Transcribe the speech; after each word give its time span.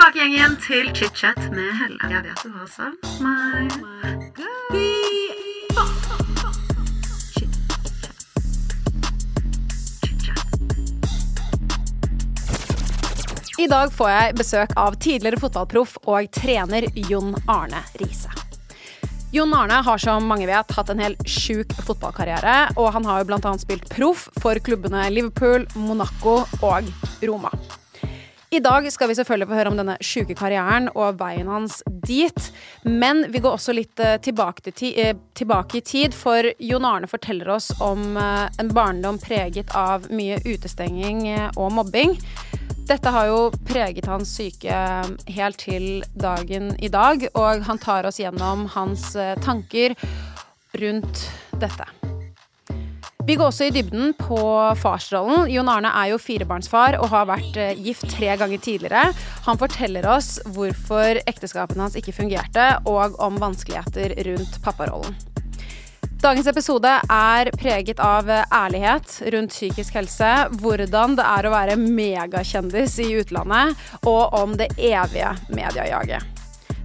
tilbake 0.00 0.26
igjen 0.32 0.54
til 0.64 0.86
chit-chat 0.96 1.38
med 1.52 1.74
Helle. 1.76 2.08
Jeg 2.08 2.22
vet 2.24 2.40
du 2.40 2.50
har 2.54 2.68
savnet 2.72 3.20
meg. 3.20 3.68
I 13.60 13.66
dag 13.68 13.92
får 13.92 14.08
jeg 14.08 14.38
besøk 14.38 14.72
av 14.80 14.96
tidligere 14.96 15.36
fotballproff 15.42 15.98
og 16.08 16.30
trener 16.32 16.86
Jon 17.10 17.34
Arne 17.44 17.82
Riise. 18.00 18.32
Jon 19.36 19.52
Arne 19.52 19.82
har 19.84 20.00
som 20.00 20.24
mange 20.24 20.48
vet 20.48 20.72
hatt 20.78 20.94
en 20.94 21.02
helt 21.04 21.20
sjuk 21.28 21.76
fotballkarriere, 21.84 22.72
og 22.80 22.88
han 22.96 23.04
har 23.04 23.20
jo 23.20 23.28
bl.a. 23.34 23.52
spilt 23.60 23.84
proff 23.92 24.30
for 24.40 24.56
klubbene 24.64 25.04
Liverpool, 25.12 25.68
Monaco 25.76 26.40
og 26.64 26.88
Roma. 27.20 27.52
I 28.52 28.58
dag 28.60 28.92
skal 28.92 29.08
vi 29.08 29.14
selvfølgelig 29.14 29.46
få 29.46 29.54
høre 29.54 29.70
om 29.70 29.76
denne 29.78 29.94
sjuke 30.02 30.34
karrieren 30.34 30.88
og 30.98 31.20
veien 31.20 31.46
hans 31.46 31.76
dit. 32.02 32.48
Men 32.82 33.22
vi 33.30 33.38
går 33.38 33.54
også 33.54 33.74
litt 33.76 34.02
eh, 34.02 34.16
tilbake, 34.18 34.72
til 34.74 34.96
eh, 34.98 35.12
tilbake 35.38 35.78
i 35.78 35.84
tid, 35.86 36.16
for 36.18 36.48
Jon 36.58 36.88
Arne 36.88 37.06
forteller 37.06 37.52
oss 37.54 37.70
om 37.78 38.18
eh, 38.18 38.48
en 38.58 38.72
barndom 38.74 39.22
preget 39.22 39.70
av 39.78 40.10
mye 40.10 40.40
utestenging 40.42 41.28
og 41.54 41.70
mobbing. 41.78 42.16
Dette 42.90 43.14
har 43.14 43.30
jo 43.30 43.38
preget 43.70 44.10
hans 44.10 44.34
syke 44.34 44.82
helt 45.30 45.62
til 45.62 46.02
dagen 46.18 46.72
i 46.82 46.90
dag, 46.90 47.28
og 47.38 47.62
han 47.70 47.78
tar 47.78 48.10
oss 48.10 48.18
gjennom 48.18 48.66
hans 48.74 49.12
tanker 49.46 49.94
rundt 50.74 51.28
dette. 51.62 51.86
Vi 53.26 53.36
går 53.36 53.50
også 53.50 53.66
i 53.68 53.72
dybden 53.74 54.14
på 54.16 54.40
farsrollen. 54.80 55.44
Jon 55.52 55.68
Arne 55.68 55.90
er 56.02 56.12
jo 56.14 56.20
firebarnsfar 56.20 56.96
og 57.02 57.10
har 57.12 57.28
vært 57.28 57.58
eh, 57.60 57.76
gift 57.84 58.08
tre 58.14 58.32
ganger 58.40 58.62
tidligere. 58.64 59.10
Han 59.44 59.60
forteller 59.60 60.08
oss 60.08 60.38
hvorfor 60.54 61.20
ekteskapene 61.28 61.84
hans 61.84 61.98
ikke 62.00 62.16
fungerte, 62.16 62.72
og 62.88 63.18
om 63.20 63.36
vanskeligheter 63.42 64.16
rundt 64.30 64.56
papparollen. 64.64 65.18
Dagens 66.20 66.48
episode 66.52 66.90
er 67.12 67.52
preget 67.60 68.00
av 68.04 68.28
eh, 68.32 68.44
ærlighet 68.56 69.20
rundt 69.36 69.52
psykisk 69.52 70.00
helse, 70.00 70.32
hvordan 70.62 71.20
det 71.20 71.28
er 71.28 71.46
å 71.46 71.54
være 71.54 71.78
megakjendis 71.80 72.98
i 73.04 73.10
utlandet, 73.20 73.76
og 74.08 74.36
om 74.40 74.56
det 74.56 74.72
evige 74.76 75.36
mediejaget. 75.52 76.24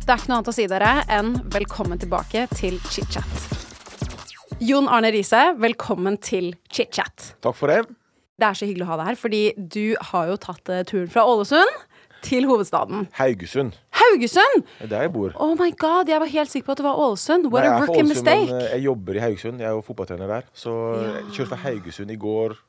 Det 0.06 0.12
er 0.12 0.20
ikke 0.20 0.30
noe 0.30 0.42
annet 0.42 0.52
å 0.52 0.60
si 0.60 0.68
dere 0.70 0.98
enn 1.10 1.38
velkommen 1.56 2.02
tilbake 2.02 2.46
til 2.60 2.78
chit-chat. 2.92 3.65
Jon 4.64 4.88
Arne 4.88 5.10
Riise, 5.12 5.40
velkommen 5.60 6.16
til 6.24 6.54
chit-chat. 6.72 7.34
Takk 7.44 7.58
for 7.58 7.68
det. 7.68 7.82
Det 8.40 8.48
er 8.48 8.56
så 8.56 8.68
hyggelig 8.68 8.86
å 8.86 8.92
ha 8.94 8.98
deg 9.02 9.10
her, 9.10 9.18
fordi 9.20 9.42
du 9.58 9.98
har 10.12 10.30
jo 10.30 10.38
tatt 10.40 10.72
eh, 10.72 10.86
turen 10.88 11.10
fra 11.12 11.26
Ålesund 11.28 11.74
til 12.24 12.48
hovedstaden. 12.48 13.10
Haugesund. 13.20 13.76
Haugesund! 14.00 14.64
Det 14.80 14.88
er 14.88 14.94
der 14.94 15.06
jeg 15.06 15.14
bor. 15.18 15.36
Oh 15.44 15.54
my 15.60 15.70
god, 15.76 16.08
jeg 16.12 16.24
var 16.24 16.32
helt 16.32 16.54
sikker 16.54 16.70
på 16.70 16.76
at 16.78 16.82
det 16.82 16.88
var 16.88 17.04
Ålesund. 17.04 17.52
What 17.52 17.68
Nei, 17.68 17.76
a 17.76 17.84
rookie 17.84 18.08
mistake. 18.08 18.48
Men 18.48 18.64
eh, 18.64 18.72
jeg 18.78 18.88
jobber 18.88 19.20
i 19.20 19.24
Haugesund. 19.26 19.60
Jeg 19.60 19.70
er 19.70 19.76
jo 19.76 19.86
fotballtrener 19.92 20.34
der. 20.38 20.50
Så 20.56 20.74
jeg 21.04 21.30
kjørte 21.36 21.52
fra 21.52 21.62
Haugesund 21.68 22.16
i 22.16 22.20
går 22.26 22.60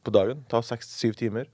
på 0.00 0.16
dagen. 0.16 0.44
Ta 0.48 0.64
seks-syv 0.64 1.16
timer. 1.20 1.48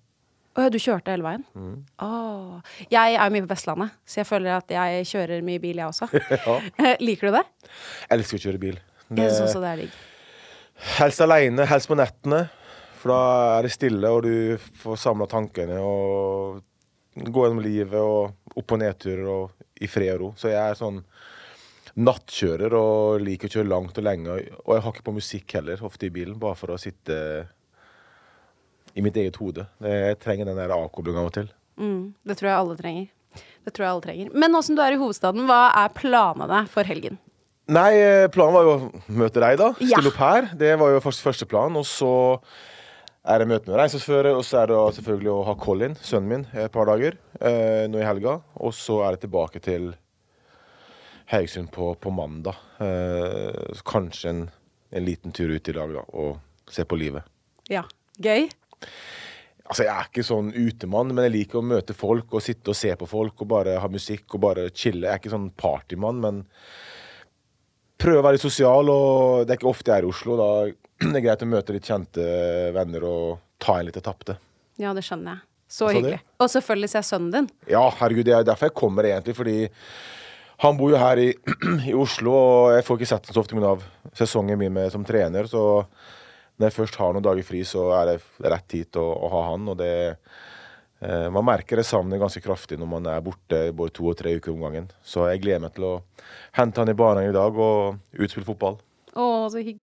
Å 0.57 0.65
ja, 0.69 0.73
du 0.73 0.79
kjørte 0.81 1.13
hele 1.13 1.27
veien? 1.27 1.43
Mm. 1.53 1.79
Oh. 2.01 2.61
Jeg 2.89 3.19
er 3.19 3.27
jo 3.27 3.33
mye 3.35 3.45
på 3.45 3.51
Vestlandet, 3.51 3.99
så 4.09 4.23
jeg 4.23 4.29
føler 4.31 4.55
at 4.55 4.71
jeg 4.73 5.09
kjører 5.11 5.43
mye 5.45 5.61
bil, 5.61 5.83
jeg 5.83 5.91
også. 5.91 6.09
ja. 6.47 6.95
Liker 7.03 7.29
du 7.29 7.41
det? 7.43 7.49
Jeg 8.07 8.21
elsker 8.21 8.39
å 8.39 8.47
kjøre 8.47 8.63
bil. 8.71 8.79
Det, 9.09 9.23
Jeg 9.23 9.35
syns 9.37 9.51
også 9.53 9.61
det 9.63 9.71
er 9.73 9.83
digg. 9.85 9.99
helst 10.99 11.21
aleine, 11.23 11.67
helst 11.71 11.89
på 11.89 11.97
nettene. 11.99 12.49
For 12.99 13.13
da 13.13 13.59
er 13.59 13.63
det 13.67 13.73
stille, 13.77 14.09
og 14.11 14.23
du 14.27 14.57
får 14.83 14.97
samla 14.99 15.27
tankene 15.31 15.79
og 15.79 16.63
gå 17.17 17.45
gjennom 17.45 17.63
livet 17.65 18.01
og 18.01 18.33
opp- 18.57 18.73
og 18.73 18.81
nedturer 18.83 19.29
og 19.31 19.51
i 19.81 19.87
fred 19.87 20.15
og 20.17 20.21
ro. 20.21 20.31
Så 20.37 20.51
jeg 20.51 20.59
er 20.59 20.75
sånn 20.79 21.03
nattkjører 21.97 22.75
og 22.77 23.21
liker 23.25 23.49
å 23.49 23.55
kjøre 23.57 23.71
langt 23.71 23.97
og 24.01 24.05
lenge. 24.05 24.33
Og 24.67 24.75
jeg 24.75 24.83
har 24.85 24.93
ikke 24.93 25.07
på 25.07 25.15
musikk 25.17 25.55
heller, 25.57 25.81
ofte 25.87 26.09
i 26.09 26.13
bilen, 26.13 26.39
bare 26.41 26.59
for 26.59 26.75
å 26.75 26.81
sitte 26.81 27.47
i 28.97 29.05
mitt 29.05 29.17
eget 29.21 29.37
hode. 29.41 29.67
Jeg 29.85 30.19
trenger 30.25 30.49
den 30.51 30.57
der 30.61 30.73
avkoblinga 30.77 31.21
av 31.23 31.31
og 31.31 31.37
til. 31.37 31.49
Mm, 31.81 32.15
det 32.27 32.37
tror 32.39 32.51
jeg 32.51 32.59
alle 32.59 32.77
trenger. 32.81 33.07
Det 33.67 33.73
tror 33.77 33.85
jeg 33.85 33.93
alle 33.95 34.05
trenger. 34.07 34.35
Men 34.35 34.53
nå 34.57 34.63
som 34.65 34.77
du 34.77 34.83
er 34.85 34.97
i 34.97 35.01
hovedstaden, 35.01 35.45
hva 35.49 35.63
er 35.85 35.93
planene 35.97 36.63
for 36.73 36.89
helgen? 36.89 37.19
Nei, 37.67 37.93
eh, 37.99 38.29
planen 38.31 38.55
var 38.55 38.67
jo 38.67 38.75
å 38.77 38.91
møte 39.11 39.43
deg, 39.43 39.57
da. 39.59 39.73
Stille 39.81 40.13
opp 40.13 40.21
her. 40.23 40.49
Det 40.55 40.73
var 40.79 40.93
jo 40.95 41.03
faktisk 41.03 41.27
første 41.27 41.49
plan. 41.51 41.75
Og 41.75 41.87
så 41.89 42.11
er 43.27 43.43
det 43.43 43.49
møte 43.51 43.67
med 43.73 43.81
reisesjåfører, 43.81 44.37
og 44.39 44.45
så 44.47 44.61
er 44.61 44.71
det 44.71 44.77
selvfølgelig 45.01 45.33
å 45.33 45.45
ha 45.49 45.55
Colin, 45.59 45.97
sønnen 45.99 46.31
min, 46.31 46.45
et 46.55 46.71
par 46.75 46.87
dager 46.87 47.17
eh, 47.41 47.89
nå 47.91 47.99
i 47.99 48.07
helga. 48.07 48.37
Og 48.63 48.75
så 48.77 49.01
er 49.03 49.17
det 49.17 49.25
tilbake 49.25 49.63
til 49.65 49.89
Haugesund 51.33 51.73
på, 51.75 51.91
på 51.99 52.15
mandag. 52.15 52.55
Eh, 52.79 53.83
kanskje 53.89 54.31
en, 54.31 54.45
en 54.95 55.07
liten 55.09 55.35
tur 55.35 55.51
ut 55.51 55.73
i 55.73 55.75
dag, 55.75 55.97
da, 55.99 56.07
og 56.15 56.71
se 56.71 56.87
på 56.87 56.99
livet. 57.03 57.27
Ja, 57.73 57.83
gøy? 58.23 58.47
Altså, 59.67 59.83
Jeg 59.89 59.91
er 59.91 60.07
ikke 60.07 60.23
sånn 60.23 60.53
utemann, 60.55 61.11
men 61.11 61.27
jeg 61.27 61.35
liker 61.41 61.59
å 61.59 61.67
møte 61.67 61.99
folk 61.99 62.31
og 62.39 62.47
sitte 62.47 62.71
og 62.71 62.79
se 62.79 62.95
på 62.95 63.11
folk 63.11 63.43
og 63.43 63.51
bare 63.51 63.81
ha 63.83 63.91
musikk 63.91 64.39
og 64.39 64.45
bare 64.47 64.69
chille. 64.71 65.09
Jeg 65.09 65.17
er 65.17 65.19
ikke 65.25 65.35
sånn 65.35 65.51
partymann, 65.59 66.23
men 66.23 66.45
prøve 68.01 68.23
å 68.23 68.27
være 68.27 68.41
sosial. 68.43 68.91
og 68.93 69.47
Det 69.47 69.55
er 69.55 69.61
ikke 69.61 69.73
ofte 69.73 69.93
jeg 69.93 70.03
er 70.03 70.07
i 70.07 70.11
Oslo. 70.11 70.39
Da 70.41 70.49
det 71.13 71.21
er 71.21 71.27
greit 71.29 71.45
å 71.45 71.51
møte 71.51 71.77
litt 71.77 71.89
kjente 71.89 72.27
venner 72.77 73.07
og 73.09 73.39
ta 73.63 73.79
en 73.81 73.89
litt 73.89 74.01
tapte. 74.05 74.39
Ja, 74.81 74.93
det 74.97 75.05
skjønner 75.07 75.37
jeg. 75.37 75.47
Så 75.77 75.89
hyggelig. 75.91 76.21
Og 76.39 76.51
selvfølgelig 76.53 76.91
ser 76.93 77.03
jeg 77.03 77.09
sønnen 77.09 77.33
din. 77.35 77.49
Ja, 77.73 77.83
herregud, 77.99 78.27
det 78.29 78.37
er 78.37 78.45
derfor 78.47 78.69
jeg 78.69 78.77
kommer 78.79 79.09
egentlig. 79.09 79.35
Fordi 79.39 79.57
han 80.63 80.77
bor 80.79 80.93
jo 80.93 81.01
her 81.01 81.21
i, 81.21 81.31
i 81.91 81.95
Oslo, 81.97 82.35
og 82.37 82.77
jeg 82.77 82.87
får 82.87 83.01
ikke 83.01 83.11
sett 83.11 83.27
ham 83.29 83.37
så 83.37 83.43
ofte 83.43 83.59
pga. 83.59 83.73
sesongen 84.17 84.61
min 84.61 84.75
med, 84.77 84.93
som 84.95 85.05
trener. 85.05 85.49
Så 85.51 85.63
når 86.57 86.69
jeg 86.69 86.77
først 86.79 87.01
har 87.01 87.13
noen 87.13 87.25
dager 87.27 87.45
fri, 87.45 87.65
så 87.69 87.91
er 87.99 88.13
det 88.13 88.21
rett 88.47 88.79
hit 88.79 89.01
å, 89.01 89.05
å 89.05 89.33
ha 89.35 89.43
han. 89.51 89.67
Og 89.73 89.81
det 89.81 89.93
Man 91.05 91.45
merker 91.45 91.77
det 91.77 91.85
savnet 91.85 92.21
ganske 92.23 92.41
kraftig 92.41 92.79
når 92.81 92.89
man 92.89 93.09
er 93.13 93.21
borte 93.21 93.59
både 93.77 93.93
to 93.99 94.07
og 94.09 94.17
tre 94.17 94.33
uker 94.39 94.55
om 94.55 94.63
gangen. 94.65 94.87
Så 95.05 95.27
jeg 95.29 95.43
gleder 95.45 95.61
meg 95.67 95.75
til 95.77 95.85
å 95.85 95.95
hente 96.57 96.81
han 96.81 96.89
i 96.89 96.97
barnehagen 96.97 97.35
i 97.35 97.37
dag 97.37 97.59
og 97.61 97.99
utspille 98.17 98.49
fotball. 98.49 98.79
Å, 99.13 99.27
så 99.53 99.61
hyggelig. 99.61 99.83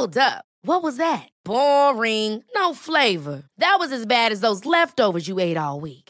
Hold 0.00 0.16
up. 0.18 0.44
What 0.62 0.82
was 0.82 0.96
that? 0.98 1.28
Boring. 1.44 2.44
No 2.54 2.74
flavor. 2.74 3.42
That 3.58 3.76
was 3.78 3.92
as 3.92 4.06
bad 4.06 4.32
as 4.32 4.40
those 4.40 4.66
leftovers 4.66 5.28
you 5.28 5.38
ate 5.40 5.56
all 5.56 5.80
week. 5.80 6.09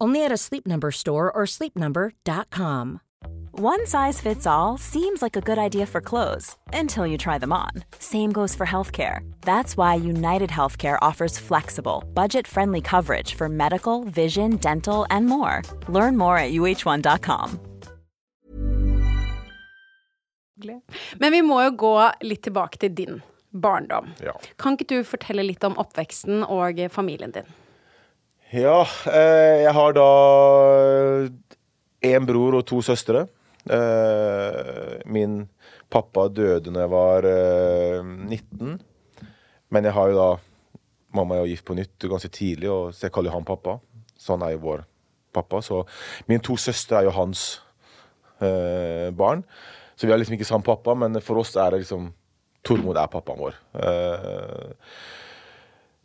Only 0.00 0.24
at 0.24 0.32
a 0.32 0.36
Sleep 0.36 0.66
Number 0.66 0.90
store 0.90 1.30
or 1.30 1.44
sleepnumber.com. 1.44 3.00
One 3.52 3.84
size 3.86 4.20
fits 4.20 4.46
all 4.46 4.78
seems 4.78 5.20
like 5.20 5.36
a 5.36 5.42
good 5.42 5.58
idea 5.58 5.84
for 5.84 6.00
clothes 6.00 6.56
until 6.72 7.06
you 7.06 7.18
try 7.18 7.36
them 7.36 7.52
on. 7.52 7.70
Same 7.98 8.32
goes 8.32 8.54
for 8.54 8.64
healthcare. 8.64 9.20
That's 9.42 9.76
why 9.76 9.96
United 9.96 10.50
Healthcare 10.50 10.98
offers 11.02 11.38
flexible, 11.38 12.04
budget 12.14 12.46
friendly 12.46 12.80
coverage 12.80 13.34
for 13.34 13.48
medical, 13.48 14.04
vision, 14.04 14.56
dental, 14.56 15.04
and 15.10 15.26
more. 15.26 15.62
Learn 15.88 16.16
more 16.16 16.38
at 16.38 16.52
uh1.com. 16.52 17.60
Men 21.18 21.32
vi 21.32 21.40
må 21.42 21.62
jo 21.64 21.70
gå 21.76 21.94
litt 22.22 22.42
tilbake 22.44 22.80
til 22.80 22.92
din 22.94 23.22
barndom. 23.50 24.12
Ja. 24.20 24.34
Kan 24.60 24.76
ikke 24.76 24.88
du 24.88 25.04
fortelle 25.04 25.44
litt 25.44 25.64
om 25.64 25.76
oppveksten 25.80 26.44
og 26.44 26.80
familien 26.92 27.32
din? 27.32 27.48
Ja, 28.50 28.80
eh, 29.06 29.62
jeg 29.62 29.72
har 29.76 29.92
da 29.94 30.06
én 32.02 32.24
bror 32.26 32.56
og 32.58 32.64
to 32.66 32.80
søstre. 32.82 33.28
Eh, 33.70 34.96
min 35.06 35.44
pappa 35.92 36.24
døde 36.34 36.72
da 36.72 36.82
jeg 36.82 36.90
var 36.90 37.28
eh, 37.30 38.00
19. 38.02 38.80
Men 39.70 39.86
jeg 39.86 39.94
har 39.94 40.10
jo 40.10 40.18
da 40.18 40.30
Mamma 41.14 41.34
er 41.34 41.42
jo 41.42 41.50
gift 41.50 41.66
på 41.66 41.74
nytt 41.74 42.04
ganske 42.06 42.28
tidlig, 42.30 42.68
og 42.70 42.92
så 42.94 43.08
jeg 43.08 43.14
kaller 43.14 43.32
jo 43.32 43.38
han 43.38 43.46
pappa. 43.46 43.76
Så 44.14 44.36
han 44.36 44.44
er 44.46 44.52
jo 44.54 44.60
vår 44.62 44.84
pappa. 45.34 45.58
Så 45.62 45.80
mine 46.30 46.42
to 46.42 46.54
søstre 46.58 47.00
er 47.00 47.08
jo 47.08 47.14
hans 47.14 47.62
eh, 48.42 49.10
barn. 49.14 49.42
Så 49.94 50.06
vi 50.06 50.12
har 50.14 50.18
liksom 50.18 50.34
ikke 50.38 50.46
samme 50.46 50.66
pappa, 50.66 50.94
men 50.94 51.18
for 51.22 51.42
oss 51.42 51.54
er 51.54 51.70
det 51.70 51.84
liksom 51.84 52.12
Tormod 52.66 52.98
er 52.98 53.10
pappaen 53.10 53.40
vår. 53.40 53.54
Eh, 53.78 54.70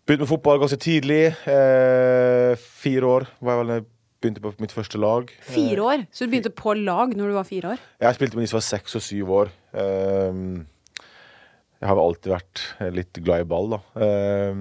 begynte 0.06 0.24
med 0.26 0.30
fotball 0.30 0.60
ganske 0.62 0.78
tidlig. 0.82 1.24
Eh, 1.50 2.54
fire 2.62 3.06
år 3.10 3.28
var 3.42 3.56
jeg 3.56 3.60
vel 3.62 3.68
da 3.72 3.78
jeg 3.80 3.86
begynte 4.22 4.42
på 4.44 4.54
mitt 4.62 4.74
første 4.74 4.98
lag. 5.02 5.30
Fire 5.50 5.82
år? 5.86 6.06
Så 6.14 6.26
du 6.26 6.32
begynte 6.34 6.54
på 6.56 6.74
lag 6.78 7.14
når 7.18 7.32
du 7.32 7.36
var 7.38 7.48
fire 7.50 7.74
år? 7.76 7.84
Jeg 8.02 8.18
spilte 8.18 8.38
med 8.38 8.46
de 8.46 8.52
som 8.54 8.60
var 8.60 8.68
seks 8.70 8.96
og 9.00 9.06
syv 9.06 9.34
år. 9.42 9.52
Eh, 9.74 10.34
Jeg 11.82 11.90
har 11.92 11.96
vel 12.00 12.06
alltid 12.08 12.32
vært 12.32 12.62
litt 12.96 13.18
glad 13.26 13.44
i 13.44 13.50
ball, 13.52 13.68
da. 13.76 13.80
Eh, 14.02 14.56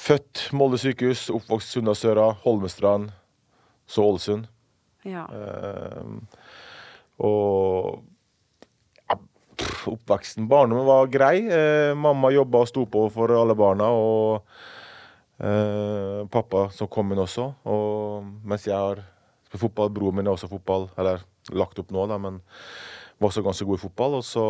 Født 0.00 0.46
Molde 0.56 0.78
sykehus, 0.80 1.26
oppvokst 1.34 1.74
Sunnasøra, 1.74 2.28
Holmestrand, 2.44 3.10
så 3.90 4.04
Ålesund. 4.06 4.46
Ja. 5.04 5.24
Ehm, 5.34 6.20
Og 7.20 8.00
pff, 9.60 9.86
oppveksten, 9.94 10.48
barndommen 10.50 10.86
var 10.88 11.10
grei. 11.12 11.36
Eh, 11.46 11.92
mamma 11.98 12.32
jobba 12.34 12.64
og 12.64 12.70
sto 12.70 12.86
på 12.90 13.06
for 13.14 13.32
alle 13.36 13.54
barna. 13.58 13.90
Og 13.92 14.42
eh, 15.40 16.20
pappa 16.32 16.66
som 16.74 16.88
kom 16.92 17.12
inn 17.14 17.22
også. 17.22 17.46
Og 17.70 18.24
mens 18.48 18.66
jeg 18.68 18.76
har 18.76 19.02
spilt 19.50 19.64
fotball, 19.68 19.92
broren 19.94 20.20
min 20.20 20.28
er 20.30 20.34
også 20.36 20.50
fotball, 20.50 20.88
eller 21.00 21.22
lagt 21.56 21.78
opp 21.82 21.90
nå, 21.94 22.04
da, 22.10 22.18
men 22.22 22.40
var 23.20 23.28
også 23.32 23.42
ganske 23.44 23.66
god 23.68 23.80
i 23.80 23.84
fotball. 23.84 24.18
Og 24.20 24.26
så 24.26 24.44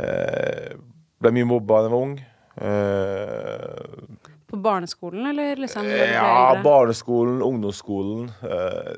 eh, 0.00 0.74
ble 1.22 1.34
mye 1.36 1.48
mobba 1.48 1.82
da 1.82 1.88
jeg 1.88 1.94
var 1.94 2.06
ung. 2.08 2.14
Eh, 2.54 4.20
På 4.50 4.58
barneskolen, 4.62 5.26
eller 5.32 5.56
liksom? 5.58 5.86
ja, 5.88 6.54
barneskolen, 6.62 7.40
ungdomsskolen. 7.42 8.28
eh, 8.42 8.94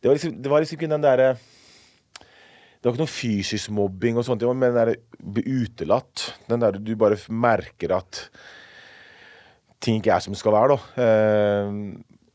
Det 0.00 0.08
var 0.08 0.14
liksom, 0.18 0.36
det 0.42 0.50
var 0.52 0.62
liksom 0.62 0.78
ikke 0.78 0.92
den 0.94 1.02
derre 1.06 1.32
Det 2.82 2.88
var 2.88 2.96
ikke 2.96 3.04
noe 3.04 3.14
fysisk 3.14 3.70
mobbing 3.70 4.16
og 4.18 4.24
sånt. 4.26 4.40
Det 4.42 4.48
var 4.48 4.56
den 4.58 4.74
derre 4.74 4.96
utelatt. 5.46 6.32
Den 6.50 6.64
der 6.64 6.80
du 6.82 6.96
bare 6.98 7.14
merker 7.30 7.94
at 7.94 8.24
ting 9.82 10.00
ikke 10.00 10.10
er 10.16 10.24
som 10.24 10.34
det 10.34 10.40
skal 10.40 10.56
være, 10.56 10.74
da. 10.74 11.04
Eh, 11.04 11.76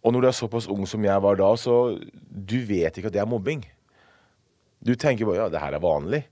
og 0.08 0.14
når 0.16 0.24
du 0.24 0.28
er 0.30 0.38
såpass 0.38 0.70
ung 0.72 0.88
som 0.88 1.04
jeg 1.04 1.24
var 1.24 1.36
da, 1.40 1.50
så 1.60 1.98
du 2.32 2.62
vet 2.64 2.96
ikke 2.96 3.12
at 3.12 3.18
det 3.18 3.24
er 3.26 3.28
mobbing. 3.28 3.66
Du 4.80 4.94
tenker 4.96 5.28
bare 5.28 5.42
ja, 5.42 5.50
det 5.52 5.64
her 5.66 5.76
er 5.76 5.84
vanlig. 5.84 6.24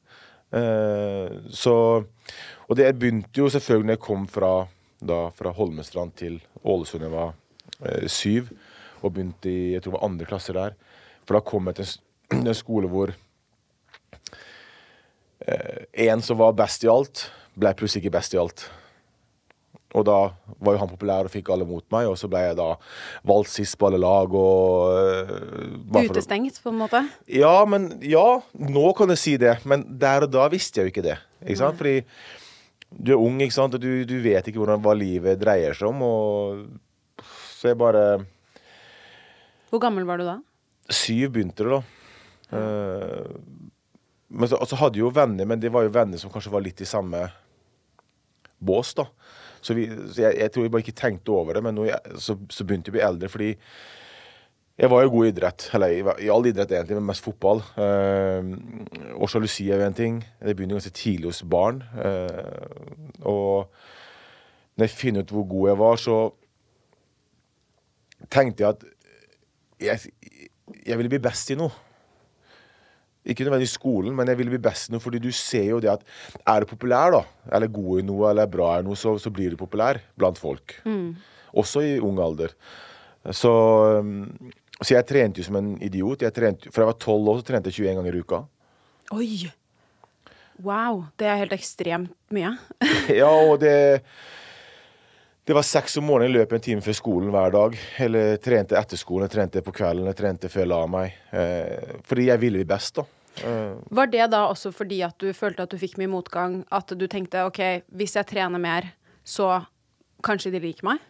Eh, 0.56 1.36
så 1.52 1.76
Og 2.68 2.78
det 2.80 2.96
begynte 2.98 3.36
jo 3.36 3.50
selvfølgelig 3.52 3.86
når 3.86 3.98
jeg 3.98 4.06
kom 4.08 4.24
fra, 4.32 4.54
da, 5.04 5.20
fra 5.36 5.52
Holmestrand 5.54 6.16
til 6.18 6.40
Ålesund 6.64 7.04
jeg 7.04 7.12
var 7.12 7.36
eh, 7.84 8.08
syv, 8.08 8.48
og 9.04 9.12
begynte 9.14 9.52
i 9.52 9.74
jeg 9.74 9.84
tror 9.84 9.92
det 9.92 10.00
var 10.00 10.08
andre 10.08 10.26
klasser 10.30 10.58
der. 10.58 10.80
For 11.28 11.36
da 11.36 11.44
kom 11.46 11.68
jeg 11.68 11.82
til 11.82 12.40
en 12.40 12.54
skole 12.64 12.90
hvor 12.90 13.12
en 16.06 16.22
som 16.26 16.38
var 16.40 16.56
best 16.58 16.84
i 16.86 16.90
alt, 16.90 17.28
ble 17.60 17.74
plutselig 17.78 18.04
ikke 18.06 18.16
best 18.18 18.34
i 18.36 18.40
alt. 18.42 18.66
Og 19.96 20.04
da 20.04 20.16
var 20.60 20.76
jo 20.76 20.80
han 20.82 20.90
populær 20.92 21.28
og 21.28 21.32
fikk 21.32 21.50
alle 21.54 21.64
mot 21.68 21.86
meg, 21.94 22.08
og 22.10 22.18
så 22.20 22.28
ble 22.28 22.42
jeg 22.44 22.58
da 22.60 22.72
valgt 23.28 23.52
sist 23.54 23.78
på 23.80 23.88
alle 23.88 24.00
lag 24.02 24.34
og 24.36 24.90
å- 24.92 26.10
Utestengt, 26.10 26.58
på 26.64 26.74
en 26.74 26.80
måte? 26.82 27.00
ja, 27.32 27.54
men 27.66 28.02
ja, 28.04 28.42
nå 28.60 28.90
kan 28.98 29.08
jeg 29.14 29.18
si 29.22 29.38
det. 29.38 29.54
Men 29.66 29.86
der 30.00 30.24
og 30.28 30.32
da 30.32 30.50
visste 30.52 30.82
jeg 30.82 30.90
jo 30.90 30.92
ikke 30.96 31.06
det. 31.08 31.18
Ikke 31.46 31.62
sant? 31.62 31.78
Fordi 31.80 32.04
du 32.92 33.14
er 33.14 33.22
ung, 33.24 33.40
ikke 33.40 33.54
sant, 33.56 33.74
og 33.78 33.80
du, 33.82 34.04
du 34.04 34.18
vet 34.22 34.48
ikke 34.48 34.60
hvordan, 34.60 34.82
hva 34.84 34.94
livet 34.98 35.40
dreier 35.40 35.74
seg 35.78 35.88
om. 35.94 36.02
Og 36.04 37.24
så 37.56 37.72
jeg 37.72 37.78
bare 37.80 38.26
Hvor 39.72 39.80
gammel 39.80 40.04
var 40.08 40.18
du 40.20 40.26
da? 40.28 40.40
Syv 40.92 41.32
begynte 41.34 41.64
det, 41.64 41.72
da. 41.72 41.82
Eh, 42.52 43.24
men 44.36 44.52
så, 44.52 44.60
og 44.60 44.70
så 44.70 44.78
hadde 44.80 45.00
jo 45.00 45.14
venner, 45.16 45.48
men 45.48 45.62
det 45.62 45.72
var 45.74 45.86
jo 45.86 45.94
venner 45.96 46.20
som 46.22 46.32
kanskje 46.34 46.54
var 46.54 46.64
litt 46.66 46.82
i 46.84 46.90
samme 46.90 47.24
bås, 48.66 48.94
da. 48.98 49.08
Så, 49.66 49.74
vi, 49.74 49.88
så 49.90 50.28
jeg, 50.28 50.38
jeg 50.44 50.54
tror 50.54 50.66
jeg 50.66 50.74
bare 50.74 50.86
ikke 50.86 51.00
tenkte 51.00 51.34
over 51.34 51.58
det, 51.58 51.64
men 51.66 51.80
jeg, 51.88 52.18
så, 52.22 52.36
så 52.54 52.66
begynte 52.68 52.92
jeg 52.92 52.94
å 52.94 52.98
bli 53.00 53.06
eldre 53.08 53.32
fordi 53.32 53.54
jeg 54.76 54.92
var 54.92 55.06
jo 55.06 55.12
god 55.14 55.26
i 55.26 55.30
idrett, 55.32 55.66
eller 55.78 55.94
i, 55.94 56.00
i 56.26 56.32
all 56.32 56.48
idrett 56.50 56.74
egentlig, 56.74 56.98
men 56.98 57.08
mest 57.08 57.24
fotball. 57.24 57.62
Eh, 57.80 58.50
og 59.16 59.30
sjalusi 59.32 59.70
er 59.70 59.80
jo 59.80 59.86
en 59.88 59.96
ting. 59.96 60.18
Det 60.44 60.52
begynner 60.52 60.76
ganske 60.76 60.92
tidlig 60.98 61.30
hos 61.30 61.40
barn. 61.48 61.80
Eh, 61.96 63.22
og 63.24 63.72
når 64.76 64.90
jeg 64.90 64.98
finner 64.98 65.24
ut 65.24 65.32
hvor 65.32 65.48
god 65.48 65.70
jeg 65.70 65.80
var, 65.80 66.02
så 66.04 66.18
tenkte 68.36 68.66
jeg 68.66 68.76
at 68.76 68.84
jeg, 69.86 70.12
jeg 70.84 71.00
ville 71.00 71.14
bli 71.14 71.24
best 71.24 71.56
i 71.56 71.60
noe. 71.60 71.72
Ikke 73.26 73.46
nødvendigvis 73.46 73.74
i 73.74 73.80
skolen, 73.80 74.14
men 74.18 74.30
jeg 74.30 74.38
ville 74.38 74.54
bli 74.54 74.62
best 74.62 74.90
i 74.90 74.94
noe, 74.94 75.02
fordi 75.02 75.22
du 75.24 75.32
ser 75.34 75.72
jo 75.72 75.80
det 75.82 75.90
at 75.96 76.04
er 76.46 76.62
du 76.62 76.70
populær, 76.70 77.16
da, 77.16 77.24
eller 77.58 77.72
god 77.74 78.02
i 78.02 78.06
noe, 78.06 78.28
eller 78.30 78.52
bra 78.52 78.76
i 78.80 78.86
noe, 78.86 78.98
så, 79.00 79.16
så 79.22 79.32
blir 79.34 79.54
du 79.54 79.58
populær 79.60 80.00
blant 80.20 80.38
folk. 80.38 80.78
Også 81.58 81.82
i 81.82 81.96
ung 82.04 82.20
alder. 82.22 82.54
Så, 83.34 83.52
um, 83.98 84.52
så 84.78 84.94
jeg 84.94 85.08
trente 85.10 85.42
jo 85.42 85.48
som 85.48 85.58
en 85.58 85.74
idiot. 85.82 86.22
Jeg 86.22 86.36
trente, 86.36 86.70
fra 86.70 86.86
jeg 86.86 86.92
var 86.92 87.00
tolv 87.02 87.32
år, 87.32 87.42
så 87.42 87.48
trente 87.50 87.72
jeg 87.74 87.88
21 87.88 87.98
ganger 87.98 88.18
i 88.18 88.22
uka. 88.26 88.42
Oi! 89.16 89.30
Wow, 90.64 91.04
det 91.20 91.28
er 91.28 91.42
helt 91.42 91.56
ekstremt 91.58 92.14
mye. 92.34 92.54
Ja, 93.20 93.28
og 93.28 93.60
det 93.64 93.76
Det 95.46 95.54
var 95.54 95.62
seks 95.62 95.98
om 96.02 96.08
morgenen, 96.10 96.32
jeg 96.34 96.42
løp 96.42 96.54
en 96.58 96.64
time 96.66 96.82
før 96.82 96.96
skolen 96.98 97.30
hver 97.30 97.52
dag. 97.54 97.76
Eller 98.02 98.40
trente 98.42 98.78
etter 98.80 98.98
skolen, 98.98 99.28
jeg 99.28 99.34
trente 99.36 99.62
på 99.62 99.74
kvelden, 99.78 100.08
jeg 100.10 100.18
trente 100.18 100.50
før 100.50 100.64
jeg 100.64 100.70
la 100.72 100.80
meg. 100.90 101.20
Eh, 101.38 101.92
fordi 102.10 102.24
jeg 102.32 102.42
ville 102.42 102.64
bli 102.64 102.66
best, 102.72 102.98
da. 102.98 103.04
Eh, 103.46 103.76
Var 104.00 104.10
det 104.10 104.26
da 104.34 104.40
også 104.50 104.72
fordi 104.74 105.04
at 105.06 105.20
du 105.22 105.28
følte 105.38 105.68
at 105.68 105.70
du 105.70 105.78
fikk 105.78 106.00
mye 106.02 106.10
motgang? 106.10 106.64
At 106.74 106.90
du 106.98 107.06
tenkte 107.12 107.44
OK, 107.46 107.62
hvis 107.94 108.18
jeg 108.18 108.26
trener 108.32 108.64
mer, 108.64 108.88
så 109.22 109.60
kanskje 110.26 110.50
de 110.56 110.64
liker 110.64 110.88
meg? 110.90 111.04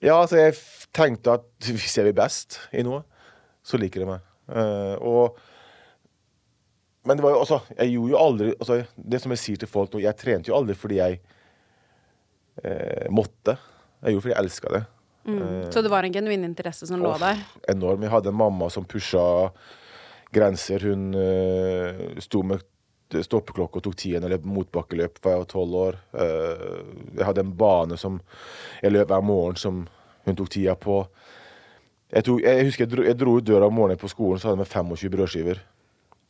Ja, 0.00 0.16
altså 0.22 0.40
jeg 0.40 0.56
tenkte 0.96 1.36
at 1.36 1.44
hvis 1.76 1.98
jeg 1.98 2.08
blir 2.08 2.16
best 2.16 2.62
i 2.72 2.84
noe, 2.86 3.02
så 3.60 3.76
liker 3.76 4.06
de 4.06 4.08
meg. 4.14 4.24
Eh, 4.48 4.96
og 5.04 5.36
Men 7.04 7.16
det 7.16 7.22
var 7.22 7.30
jo 7.36 7.42
altså 7.44 7.60
Jeg 7.78 7.92
gjorde 7.92 8.10
jo 8.10 8.16
aldri 8.18 8.48
altså, 8.58 8.80
Det 8.96 9.20
som 9.22 9.30
jeg 9.30 9.38
sier 9.38 9.60
til 9.62 9.68
folk 9.70 9.92
nå, 9.94 10.00
jeg 10.02 10.16
trente 10.18 10.50
jo 10.50 10.56
aldri 10.56 10.74
fordi 10.74 10.96
jeg 10.98 11.20
eh, 12.64 13.06
måtte. 13.10 13.56
Jeg 14.00 14.14
gjorde 14.16 14.26
fordi 14.26 14.34
jeg 14.34 14.44
elska 14.44 14.74
det. 14.76 14.82
Så 15.70 15.82
det 15.82 15.90
var 15.92 16.04
en 16.04 16.12
genuin 16.12 16.44
interesse 16.44 16.86
som 16.88 17.02
lå 17.02 17.12
der? 17.20 17.40
Enorm. 17.68 18.02
Jeg 18.02 18.10
hadde 18.10 18.32
en 18.32 18.38
mamma 18.40 18.70
som 18.72 18.86
pusha 18.88 19.50
grenser. 20.32 20.86
Hun 20.88 21.14
eh, 21.14 22.20
sto 22.24 22.42
med 22.46 22.64
stoppeklokke 23.10 23.80
og 23.80 23.84
tok 23.84 23.96
tiden 23.98 24.24
og 24.24 24.30
løp 24.32 24.46
motbakkeløp 24.46 25.18
da 25.22 25.34
jeg 25.34 25.42
var 25.42 25.50
tolv 25.50 25.78
år. 25.84 25.98
Eh, 26.14 26.78
jeg 27.18 27.26
hadde 27.26 27.44
en 27.44 27.56
bane 27.58 27.98
som 28.00 28.20
jeg 28.82 28.94
løp 28.94 29.10
hver 29.10 29.26
morgen 29.26 29.58
som 29.60 29.82
hun 30.26 30.38
tok 30.38 30.52
tida 30.54 30.76
på. 30.78 31.02
Jeg, 32.10 32.26
tok, 32.26 32.40
jeg 32.42 32.66
husker 32.66 32.86
jeg 32.86 32.92
dro, 32.94 33.04
jeg 33.06 33.18
dro 33.18 33.36
ut 33.38 33.46
døra 33.46 33.68
om 33.70 33.76
morgenen 33.76 34.00
på 34.00 34.10
skolen 34.10 34.40
så 34.40 34.50
hadde 34.50 34.58
jeg 34.58 34.64
med 34.64 34.72
25 34.72 35.14
brødskiver. 35.16 35.62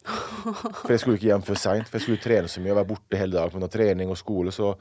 For 0.00 0.92
jeg 0.94 1.02
skulle 1.02 1.18
ikke 1.18 1.28
hjem 1.28 1.44
før 1.44 1.58
seint, 1.60 1.88
for 1.88 1.98
jeg 1.98 2.06
skulle 2.06 2.22
trene 2.24 2.48
så 2.48 2.62
mye 2.64 2.72
og 2.72 2.80
være 2.80 2.88
borte 2.88 3.20
hele 3.20 3.36
dagen 3.36 3.60
pga. 3.60 3.68
trening 3.68 4.12
og 4.12 4.18
skole. 4.18 4.52
Så 4.52 4.72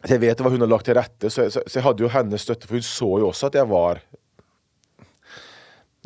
så 0.00 0.14
jeg 0.14 0.22
vet 0.22 0.40
hva 0.40 0.50
hun 0.52 0.64
har 0.64 0.70
lagt 0.70 0.88
til 0.88 0.96
rette, 0.96 1.28
så 1.28 1.44
jeg, 1.44 1.52
så, 1.52 1.62
så 1.66 1.78
jeg 1.78 1.84
hadde 1.84 2.04
jo 2.04 2.12
hennes 2.12 2.44
støtte. 2.46 2.68
For 2.68 2.78
hun 2.78 2.86
så 2.86 3.10
jo 3.20 3.28
også 3.28 3.50
at 3.50 3.58
jeg 3.60 3.68
var 3.68 4.00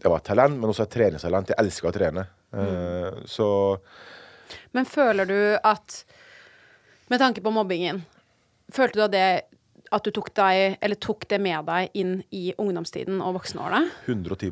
Jeg 0.02 0.10
var 0.10 0.18
et 0.18 0.26
talent, 0.26 0.58
men 0.58 0.72
også 0.72 0.84
et 0.84 0.94
treningstalent. 0.96 1.52
Jeg 1.52 1.62
elsker 1.62 1.88
å 1.88 1.94
trene. 1.94 2.26
Eh, 2.54 3.22
så 3.30 3.48
Men 4.74 4.86
føler 4.86 5.26
du 5.26 5.38
at 5.62 6.04
Med 7.10 7.20
tanke 7.22 7.42
på 7.44 7.52
mobbingen, 7.54 8.02
følte 8.72 8.98
du 8.98 9.04
at 9.06 9.14
det 9.14 9.26
at 9.94 10.02
du 10.02 10.10
tok, 10.10 10.32
deg, 10.34 10.78
eller 10.82 10.98
tok 10.98 11.26
det 11.30 11.38
med 11.38 11.66
deg 11.68 11.98
inn 12.00 12.14
i 12.34 12.48
ungdomstiden 12.58 13.20
og 13.22 13.36
voksenårene? 13.36 13.92
110 14.08 14.50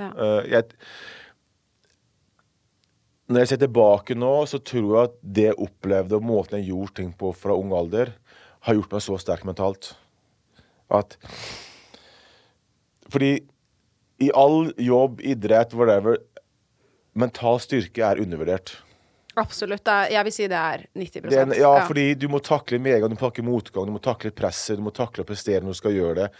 Ja. 0.00 0.08
Eh, 0.08 0.50
jeg, 0.54 0.64
Når 3.28 3.42
jeg 3.42 3.48
ser 3.48 3.60
tilbake 3.60 4.16
nå, 4.16 4.46
så 4.46 4.58
tror 4.58 4.88
jeg 4.94 5.10
at 5.10 5.18
det 5.20 5.44
jeg 5.50 5.58
opplevde, 5.58 6.16
og 6.16 6.24
måten 6.24 6.58
jeg 6.58 6.70
gjorde 6.70 6.96
ting 6.96 7.12
på 7.12 7.34
fra 7.36 7.52
ung 7.52 7.74
alder, 7.76 8.14
har 8.66 8.76
gjort 8.76 8.92
meg 8.92 9.04
så 9.04 9.16
sterk 9.20 9.46
mentalt. 9.48 9.94
At 10.90 11.16
Fordi 13.10 13.38
i 14.20 14.28
all 14.36 14.72
jobb, 14.76 15.22
idrett, 15.24 15.72
whatever 15.74 16.18
Mental 17.16 17.58
styrke 17.58 18.04
er 18.06 18.20
undervurdert. 18.22 18.76
Absolutt. 19.40 19.86
Jeg 20.10 20.26
vil 20.26 20.34
si 20.34 20.46
det 20.50 20.58
er 20.58 20.84
90 20.98 21.22
Det 21.30 21.38
er, 21.38 21.42
en- 21.42 21.54
ja, 21.54 21.86
fordi 21.86 22.14
du 22.14 22.28
må 22.28 22.40
takle 22.42 22.78
medgang, 22.78 23.10
du 23.10 23.16
må 23.16 23.30
takle 23.30 23.44
motgang, 23.46 23.86
du 23.86 23.92
må 23.92 24.02
takle 24.02 24.30
presset, 24.30 24.76
du 24.76 24.82
må 24.82 24.92
takle 24.92 25.24
å 25.24 25.26
prestere 25.26 25.62
når 25.62 25.74
du 25.74 25.78
skal 25.80 25.92
gjøre 25.92 26.14
det. 26.14 26.30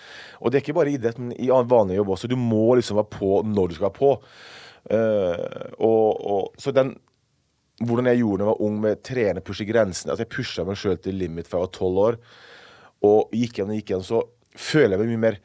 Og 0.41 0.51
det 0.51 0.59
er 0.59 0.65
ikke 0.65 0.77
bare 0.77 0.91
i 0.91 0.99
idrett, 0.99 1.19
men 1.19 1.33
i 1.33 1.49
vanlig 1.49 1.97
jobb 1.97 2.09
også. 2.09 2.29
Du 2.29 2.37
må 2.37 2.75
liksom 2.77 2.97
være 2.97 3.11
på 3.17 3.43
når 3.47 3.69
du 3.69 3.75
skal 3.75 3.89
være 3.89 3.99
på. 3.99 4.13
Uh, 4.91 5.71
og, 5.79 6.27
og, 6.27 6.55
så 6.59 6.73
den 6.73 6.95
Hvordan 7.81 8.11
jeg 8.11 8.21
gjorde 8.21 8.43
da 8.43 8.45
jeg 8.45 8.51
var 8.51 8.65
ung 8.67 8.81
med 8.83 9.01
trene, 9.07 9.41
pushe 9.45 9.65
grensene 9.65 10.13
Altså 10.13 10.27
Jeg 10.27 10.33
pusha 10.35 10.65
meg 10.69 10.77
sjøl 10.77 10.99
til 11.01 11.17
limit 11.17 11.49
fra 11.49 11.63
jeg 11.63 11.69
var 11.69 11.73
tolv 11.79 12.03
år, 12.03 12.19
og 13.09 13.33
gikk 13.33 13.59
igjen 13.59 13.73
og 13.73 13.79
gikk 13.79 13.95
igjen, 13.95 14.05
så 14.05 14.21
føler 14.53 14.97
jeg 14.97 15.01
meg 15.01 15.13
mye 15.15 15.23
mer 15.25 15.39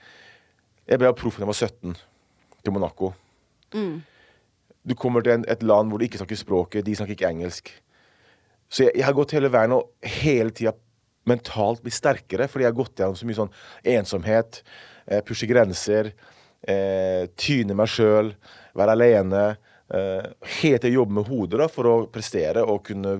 Jeg 0.90 1.02
ble 1.02 1.14
proff 1.16 1.40
da 1.40 1.46
jeg 1.46 1.52
var 1.54 1.62
17, 1.62 1.96
til 2.66 2.76
Monaco. 2.76 3.14
Du 4.86 4.94
kommer 5.00 5.24
til 5.26 5.40
en, 5.40 5.46
et 5.50 5.64
land 5.66 5.90
hvor 5.90 6.02
du 6.02 6.06
ikke 6.06 6.20
snakker 6.22 6.38
språket, 6.38 6.86
de 6.86 6.96
snakker 6.98 7.16
ikke 7.16 7.32
engelsk. 7.32 7.72
Så 8.70 8.86
jeg, 8.86 8.98
jeg 9.00 9.06
har 9.08 9.16
gått 9.18 9.34
hele 9.34 9.50
veien 9.54 9.74
og 9.74 9.90
hele 10.20 10.54
tida 10.54 10.76
mentalt 11.30 11.82
blitt 11.82 11.98
sterkere, 11.98 12.48
fordi 12.50 12.66
jeg 12.66 12.74
har 12.74 12.78
gått 12.78 13.02
gjennom 13.02 13.18
så 13.18 13.28
mye 13.28 13.40
sånn 13.40 13.54
ensomhet, 13.96 14.62
eh, 15.08 15.24
pushe 15.26 15.48
grenser, 15.50 16.12
eh, 16.68 17.26
tyne 17.38 17.78
meg 17.78 17.90
sjøl, 17.90 18.34
være 18.78 18.98
alene. 18.98 19.46
Eh, 19.94 20.28
hele 20.62 20.80
tida 20.82 20.94
jobbe 20.94 21.20
med 21.20 21.30
hodet 21.30 21.60
da, 21.62 21.68
for 21.70 21.90
å 21.90 21.96
prestere 22.12 22.64
og 22.66 22.84
kunne 22.88 23.18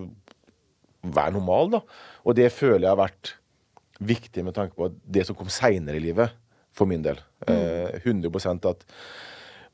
være 1.06 1.36
normal. 1.38 1.76
da. 1.78 1.82
Og 2.26 2.38
det 2.38 2.50
føler 2.54 2.88
jeg 2.88 2.94
har 2.94 3.04
vært 3.04 3.36
viktig 4.06 4.44
med 4.44 4.56
tanke 4.58 4.76
på 4.76 4.90
det 5.06 5.26
som 5.28 5.38
kom 5.38 5.52
seinere 5.54 6.00
i 6.00 6.04
livet, 6.04 6.34
for 6.76 6.90
min 6.90 7.06
del. 7.06 7.22
Eh, 7.48 8.02
100 8.02 8.68
at 8.70 8.84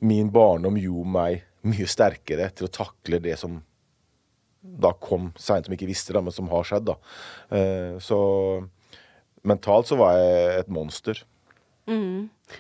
min 0.02 0.30
barndom 0.34 0.78
gjorde 0.78 1.14
meg 1.14 1.44
mye 1.64 1.88
sterkere 1.90 2.50
til 2.54 2.68
å 2.68 2.74
takle 2.74 3.22
det 3.22 3.38
som 3.40 3.62
da 4.62 4.92
kom 4.94 5.32
seint, 5.42 5.66
som 5.66 5.74
jeg 5.74 5.80
ikke 5.80 5.90
visste, 5.90 6.14
da, 6.14 6.22
men 6.22 6.34
som 6.36 6.50
har 6.52 6.68
skjedd. 6.68 6.92
da. 6.92 6.96
Eh, 7.56 7.98
så 8.04 8.20
mentalt 9.48 9.90
så 9.90 9.98
var 9.98 10.18
jeg 10.20 10.60
et 10.60 10.70
monster. 10.70 11.24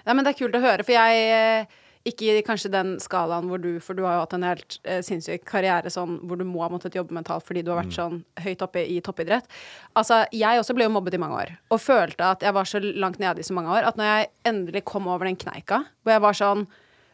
Nei, 0.06 0.14
men 0.16 0.26
det 0.26 0.34
er 0.34 0.40
kult 0.40 0.58
å 0.58 0.64
høre, 0.64 0.86
for 0.88 0.96
jeg 0.96 1.28
eh, 1.36 1.80
ikke 2.08 2.34
i 2.34 2.44
kanskje 2.46 2.72
den 2.74 2.96
skalaen 3.02 3.50
hvor 3.50 3.62
du 3.62 3.76
For 3.84 3.98
du 3.98 4.04
har 4.08 4.16
jo 4.18 4.24
hatt 4.24 4.36
en 4.38 4.46
helt 4.48 4.78
eh, 4.90 5.02
sinnssyk 5.06 5.44
karriere 5.48 5.92
sånn 5.94 6.18
hvor 6.26 6.40
du 6.40 6.46
må 6.48 6.64
ha 6.64 6.70
måttet 6.74 6.98
jobbe 6.98 7.14
mentalt 7.14 7.46
fordi 7.46 7.64
du 7.66 7.72
har 7.74 7.82
vært 7.84 7.98
sånn 7.98 8.22
høyt 8.42 8.64
oppe 8.66 8.84
i 8.90 8.98
toppidrett. 9.06 9.50
Altså, 9.98 10.24
jeg 10.34 10.62
også 10.62 10.76
ble 10.78 10.88
jo 10.88 10.94
mobbet 10.96 11.18
i 11.18 11.22
mange 11.22 11.42
år, 11.44 11.52
og 11.70 11.84
følte 11.84 12.32
at 12.34 12.46
jeg 12.46 12.56
var 12.58 12.70
så 12.70 12.82
langt 12.82 13.20
nede 13.22 13.44
i 13.44 13.46
så 13.46 13.58
mange 13.58 13.74
år 13.76 13.90
at 13.90 14.00
når 14.00 14.10
jeg 14.10 14.32
endelig 14.54 14.86
kom 14.90 15.10
over 15.12 15.30
den 15.30 15.38
kneika, 15.40 15.84
hvor 16.02 16.16
jeg 16.16 16.26
var 16.26 16.42
sånn 16.42 16.66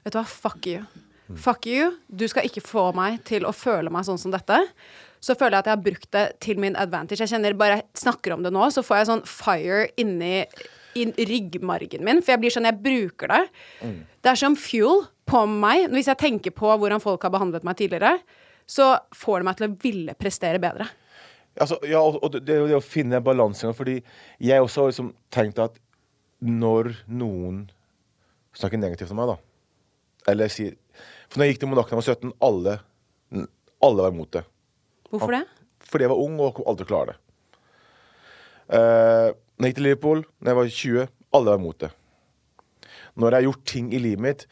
Vet 0.08 0.13
du 0.15 0.22
hva, 0.22 0.29
fuck 0.29 0.63
you. 0.70 0.86
Fuck 1.36 1.65
you. 1.67 1.89
Du 2.08 2.24
skal 2.32 2.46
ikke 2.48 2.63
få 2.63 2.86
meg 2.96 3.17
til 3.27 3.44
å 3.44 3.51
føle 3.51 3.91
meg 3.91 4.06
sånn 4.08 4.22
som 4.22 4.32
dette. 4.32 4.62
Så 5.20 5.36
føler 5.36 5.58
jeg 5.58 5.65
at 5.65 5.67
jeg 5.67 5.75
har 5.75 5.84
brukt 5.84 6.10
det 6.15 6.25
til 6.46 6.62
min 6.63 6.77
advantage. 6.79 7.25
Jeg 7.25 7.34
kjenner 7.34 7.58
Bare 7.58 7.82
jeg 7.82 7.88
snakker 8.06 8.38
om 8.38 8.46
det 8.46 8.53
nå, 8.56 8.70
så 8.72 8.86
får 8.86 9.01
jeg 9.01 9.10
sånn 9.10 9.25
fire 9.27 9.82
inni 10.00 10.46
i 10.98 11.27
ryggmargen 11.30 12.04
min. 12.06 12.22
For 12.24 12.36
jeg 12.36 12.44
blir 12.44 12.54
sånn, 12.54 12.68
jeg 12.70 12.82
bruker 12.84 13.34
det. 13.34 13.42
Det 14.24 14.34
er 14.34 14.39
som 14.39 14.58
fuel 14.60 15.06
på 15.27 15.44
meg. 15.50 15.88
Hvis 15.94 16.10
jeg 16.12 16.22
tenker 16.22 16.56
på 16.56 16.72
hvordan 16.74 17.04
folk 17.04 17.25
har 17.27 17.34
behandlet 17.34 17.68
meg 17.68 17.80
tidligere, 17.80 18.18
så 18.68 18.96
får 19.16 19.42
det 19.42 19.48
meg 19.48 19.60
til 19.60 19.68
å 19.68 19.75
ville 19.84 20.16
prestere 20.20 20.62
bedre. 20.63 20.89
Altså, 21.58 21.80
ja, 21.89 22.01
og, 22.04 22.20
og 22.22 22.36
det 22.36 22.44
det 22.46 22.75
å 22.77 22.84
finne 22.84 23.22
balansen. 23.24 23.74
Fordi 23.77 24.00
jeg 24.44 24.63
også 24.63 24.84
har 24.84 24.92
liksom 24.92 25.13
tenkt 25.34 25.62
at 25.63 25.80
når 26.44 26.94
noen 27.10 27.66
snakker 28.58 28.82
negativt 28.82 29.13
om 29.13 29.18
meg, 29.22 29.32
da 29.32 30.32
Eller 30.32 30.51
sier 30.54 30.75
For 31.30 31.39
når 31.39 31.48
jeg 31.48 31.56
gikk 31.56 31.63
til 31.63 31.72
Monaco 31.72 31.89
da 31.89 31.96
jeg 31.96 32.01
var 32.01 32.18
17, 32.18 32.34
alle, 32.46 32.75
alle 33.86 34.06
var 34.06 34.13
imot 34.13 34.38
det. 34.38 34.44
Hvorfor 35.10 35.34
det? 35.34 35.44
Fordi 35.88 36.06
jeg 36.06 36.12
var 36.12 36.22
ung 36.22 36.38
og 36.44 36.54
kom 36.58 36.70
aldri 36.70 36.84
til 36.84 36.88
å 36.88 36.92
klare 36.94 37.13
det. 37.13 37.20
Uh, 38.68 39.30
når 39.58 39.66
jeg 39.66 39.74
gikk 39.74 39.80
til 39.80 39.88
Liverpool 39.88 40.24
da 40.38 40.52
jeg 40.52 40.60
var 40.60 40.72
20, 40.78 41.10
alle 41.38 41.52
var 41.52 41.60
imot 41.62 41.82
det. 41.82 41.92
Når 43.18 43.28
jeg 43.28 43.38
har 43.38 43.48
gjort 43.48 43.66
ting 43.66 43.92
i 43.94 44.00
livet 44.02 44.24
mitt 44.24 44.44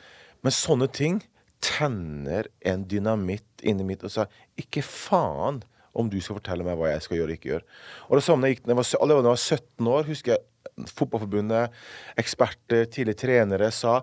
Men 0.41 0.53
sånne 0.53 0.87
ting 0.89 1.19
tenner 1.63 2.49
en 2.65 2.83
dynamitt 2.89 3.63
inni 3.65 3.85
mitt 3.85 4.03
og 4.05 4.13
sa 4.13 4.25
Ikke 4.59 4.83
faen 4.85 5.61
om 5.95 6.09
du 6.11 6.17
skal 6.19 6.39
fortelle 6.39 6.65
meg 6.67 6.75
hva 6.77 6.89
jeg 6.91 7.05
skal 7.05 7.17
gjøre 7.21 7.31
og 7.31 7.37
ikke 7.37 7.49
gjøre. 7.53 7.65
Og 8.09 8.17
det 8.19 8.23
samme 8.25 8.49
jeg 8.49 8.57
gikk, 8.57 8.65
når 8.65 8.73
jeg 8.73 8.79
var, 8.81 8.87
allerede 9.05 9.23
da 9.23 9.29
jeg 9.29 9.37
var 9.37 9.43
17 9.61 9.91
år, 9.93 10.09
husker 10.09 10.33
jeg 10.33 10.89
Fotballforbundet, 10.91 11.75
eksperter, 12.19 12.81
tidligere 12.91 13.21
trenere 13.21 13.69
sa 13.71 14.01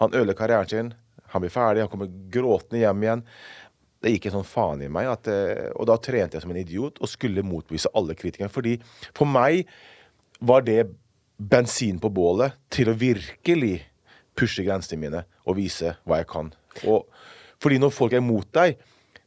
han 0.00 0.14
ødelegger 0.14 0.38
karrieren 0.38 0.70
sin. 0.70 0.88
Han 1.34 1.44
blir 1.44 1.52
ferdig, 1.52 1.82
han 1.84 1.90
kommer 1.92 2.08
gråtende 2.32 2.80
hjem 2.80 3.04
igjen. 3.04 3.24
Det 4.00 4.14
gikk 4.14 4.30
en 4.30 4.36
sånn 4.38 4.48
faen 4.48 4.86
i 4.86 4.88
meg, 4.88 5.10
at, 5.10 5.28
eh, 5.28 5.68
og 5.76 5.90
da 5.90 5.98
trente 6.00 6.38
jeg 6.38 6.46
som 6.46 6.54
en 6.54 6.62
idiot 6.62 7.02
og 7.04 7.12
skulle 7.12 7.44
motbevise 7.44 7.92
alle 7.92 8.16
kritikerne. 8.16 8.52
Fordi 8.52 8.78
for 9.12 9.28
meg 9.28 9.68
var 10.44 10.64
det 10.66 10.82
bensin 11.36 11.98
på 12.00 12.10
bålet 12.14 12.56
til 12.72 12.90
å 12.90 12.98
virkelig 12.98 13.78
pushe 14.36 14.64
grensene 14.66 15.00
mine 15.00 15.22
og 15.44 15.58
vise 15.58 15.94
hva 16.04 16.20
jeg 16.20 16.28
kan. 16.30 16.50
Og 16.90 17.08
fordi 17.62 17.78
når 17.80 17.94
folk 17.94 18.14
er 18.16 18.24
mot 18.24 18.46
deg, 18.54 18.76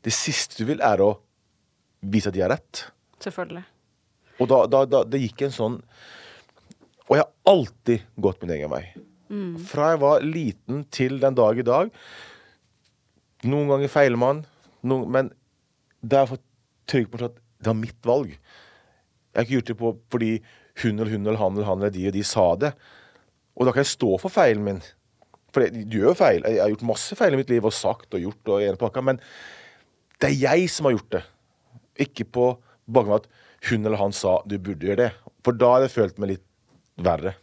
det 0.04 0.14
siste 0.14 0.60
du 0.62 0.68
vil, 0.70 0.84
er 0.84 1.02
å 1.04 1.16
vise 2.06 2.30
at 2.30 2.38
de 2.38 2.44
har 2.44 2.54
rett. 2.54 2.86
Selvfølgelig. 3.24 3.66
Og 4.38 4.50
da, 4.52 4.62
da, 4.70 4.84
da 4.86 5.02
det 5.08 5.24
gikk 5.24 5.48
en 5.48 5.54
sånn 5.56 5.76
Og 7.08 7.16
jeg 7.16 7.24
har 7.24 7.32
alltid 7.50 8.04
gått 8.22 8.44
min 8.44 8.52
egen 8.54 8.70
vei. 8.70 8.84
Fra 9.68 9.94
jeg 9.94 10.02
var 10.04 10.26
liten 10.26 10.84
til 10.94 11.18
den 11.24 11.36
dag 11.36 11.58
i 11.58 11.66
dag. 11.66 11.90
Noen 13.48 13.72
ganger 13.72 13.92
feiler 13.92 14.20
man, 14.20 14.44
noen, 14.84 15.08
men 15.12 15.32
det 16.02 16.18
har 16.18 16.26
jeg 16.26 16.34
fått 16.36 16.46
trygg 16.92 17.10
på 17.12 17.20
at 17.26 17.40
det 17.40 17.72
var 17.72 17.80
mitt 17.80 18.08
valg. 18.08 18.30
Jeg 18.30 19.40
har 19.40 19.48
ikke 19.48 19.58
gjort 19.58 19.72
det 19.72 19.78
på 19.80 19.92
fordi 20.14 20.32
hun 20.84 21.00
eller 21.00 21.12
hun 21.14 21.26
eller 21.26 21.42
han 21.42 21.58
eller 21.58 21.70
han 21.70 21.82
eller 21.82 21.96
de 21.96 22.08
og 22.10 22.16
de 22.16 22.24
sa 22.28 22.48
det. 22.62 22.72
Og 23.58 23.66
da 23.66 23.74
kan 23.74 23.84
jeg 23.84 23.96
stå 23.96 24.12
for 24.22 24.34
feilen 24.34 24.66
min. 24.66 24.82
For 25.56 25.66
jeg, 25.66 25.88
du 25.90 26.00
gjør 26.02 26.18
feil. 26.18 26.44
Jeg 26.46 26.62
har 26.62 26.74
gjort 26.74 26.86
masse 26.92 27.18
feil 27.18 27.34
i 27.34 27.40
mitt 27.40 27.52
liv 27.52 27.66
og 27.66 27.74
sagt 27.74 28.14
og 28.14 28.22
gjort 28.22 28.54
og 28.54 28.66
ene 28.66 28.80
pakka, 28.80 29.02
men 29.06 29.22
det 30.22 30.30
er 30.30 30.38
jeg 30.38 30.70
som 30.74 30.90
har 30.90 30.98
gjort 30.98 31.16
det. 31.18 31.24
Ikke 32.08 32.28
på 32.30 32.52
bakgrunn 32.86 33.18
av 33.18 33.24
at 33.24 33.32
hun 33.70 33.82
eller 33.84 34.00
han 34.00 34.14
sa 34.16 34.38
du 34.46 34.58
burde 34.62 34.86
gjøre 34.86 35.08
det. 35.08 35.12
For 35.46 35.58
da 35.58 35.74
har 35.76 35.86
jeg 35.86 35.96
følt 35.96 36.22
meg 36.22 36.36
litt 36.36 36.46
verre. 36.98 37.34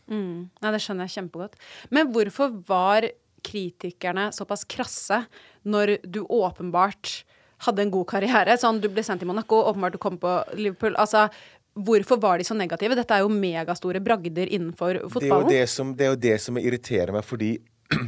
Nei, 0.62 0.72
det 0.74 0.82
skjønner 0.82 1.08
jeg 1.08 1.16
kjempegodt. 1.18 1.58
Men 1.94 2.10
hvorfor 2.14 2.54
var 2.68 3.06
kritikerne 3.44 4.30
såpass 4.34 4.64
krasse 4.70 5.24
når 5.68 5.98
du 6.06 6.22
åpenbart 6.24 7.24
hadde 7.66 7.84
en 7.84 7.92
god 7.94 8.08
karriere? 8.10 8.56
Sånn, 8.60 8.80
du 8.82 8.88
ble 8.92 9.04
sendt 9.06 9.22
til 9.24 9.30
Monaco, 9.30 9.60
åpenbart 9.70 9.96
du 9.96 10.00
kom 10.02 10.18
på 10.22 10.36
Liverpool. 10.58 10.96
Altså, 11.00 11.28
hvorfor 11.74 12.20
var 12.22 12.38
de 12.38 12.46
så 12.46 12.54
negative? 12.56 12.96
Dette 12.98 13.16
er 13.16 13.24
jo 13.24 13.32
megastore 13.32 14.02
bragder 14.04 14.50
innenfor 14.50 14.94
Det 14.94 15.00
er, 15.00 15.02
jo 15.02 15.12
fotballen. 15.16 15.50
det, 15.50 15.66
som, 15.70 15.92
det 15.96 16.06
er 16.06 16.12
jo 16.12 16.20
det 16.26 16.36
som 16.42 16.58
irriterer 16.60 17.12
meg, 17.14 17.26
fordi 17.26 17.52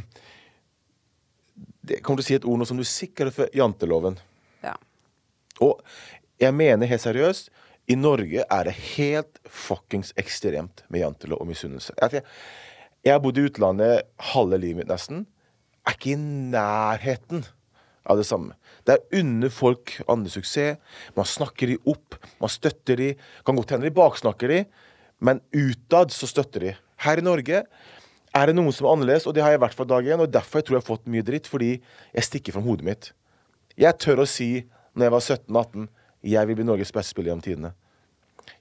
det 1.87 2.01
kommer 2.03 2.21
til 2.21 2.25
å 2.25 2.29
si 2.29 2.37
et 2.39 2.47
ord 2.47 2.61
nå 2.61 2.67
som 2.69 2.79
du 2.79 2.85
sikkert 2.87 3.35
for. 3.35 3.51
Janteloven. 3.55 4.19
Ja. 4.63 4.75
Og 5.63 5.81
jeg 6.41 6.53
mener 6.55 6.89
helt 6.89 7.03
seriøst, 7.03 7.51
i 7.87 7.95
Norge 7.95 8.43
er 8.43 8.67
det 8.67 8.75
helt 8.97 9.37
fuckings 9.47 10.11
ekstremt 10.19 10.83
med 10.91 11.05
jantelov 11.05 11.39
og 11.43 11.47
misunnelse. 11.47 11.95
Jeg, 12.01 12.23
jeg 13.05 13.13
har 13.15 13.21
bodd 13.23 13.39
i 13.39 13.45
utlandet 13.47 14.09
halve 14.33 14.59
livet 14.59 14.81
mitt 14.81 14.91
nesten. 14.91 15.23
Er 15.87 15.95
ikke 15.95 16.11
i 16.11 16.19
nærheten 16.19 17.45
av 18.07 18.19
det 18.19 18.25
samme. 18.27 18.55
Det 18.87 18.95
er 18.95 19.19
under 19.21 19.51
folk 19.53 19.97
andre 20.07 20.31
suksess. 20.31 20.79
Man 21.17 21.27
snakker 21.27 21.73
de 21.73 21.77
opp, 21.91 22.17
man 22.41 22.51
støtter 22.51 22.99
de. 22.99 23.11
Kan 23.45 23.59
godt 23.59 23.75
hende 23.75 23.89
de 23.89 23.95
baksnakker 23.95 24.53
de, 24.53 24.63
men 25.19 25.41
utad 25.55 26.13
så 26.15 26.29
støtter 26.29 26.63
de. 26.63 26.73
Her 27.03 27.21
i 27.21 27.25
Norge 27.25 27.63
er 28.37 28.49
det 28.49 28.55
noen 28.57 28.73
som 28.75 28.87
er 28.87 28.95
annerledes, 28.95 29.27
og 29.27 29.35
det 29.35 29.43
har 29.43 29.53
jeg 29.53 29.63
vært 29.63 29.77
fra 29.77 29.87
dag 29.89 30.07
én. 30.07 30.23
Og 30.23 30.31
derfor 30.31 30.61
jeg 30.61 30.69
tror 30.69 30.77
jeg 30.77 30.83
har 30.83 30.91
fått 30.91 31.11
mye 31.11 31.25
dritt, 31.25 31.49
fordi 31.49 31.71
jeg 31.77 32.27
stikker 32.27 32.55
fram 32.55 32.67
hodet 32.69 32.87
mitt. 32.87 33.11
Jeg 33.77 33.97
tør 34.01 34.23
å 34.23 34.29
si, 34.29 34.51
når 34.97 35.07
jeg 35.07 35.15
var 35.15 35.25
17-18, 35.25 35.89
jeg 36.27 36.49
vil 36.49 36.57
bli 36.59 36.67
Norges 36.67 36.93
beste 36.93 37.13
spiller 37.13 37.31
gjennom 37.31 37.45
tidene. 37.45 37.73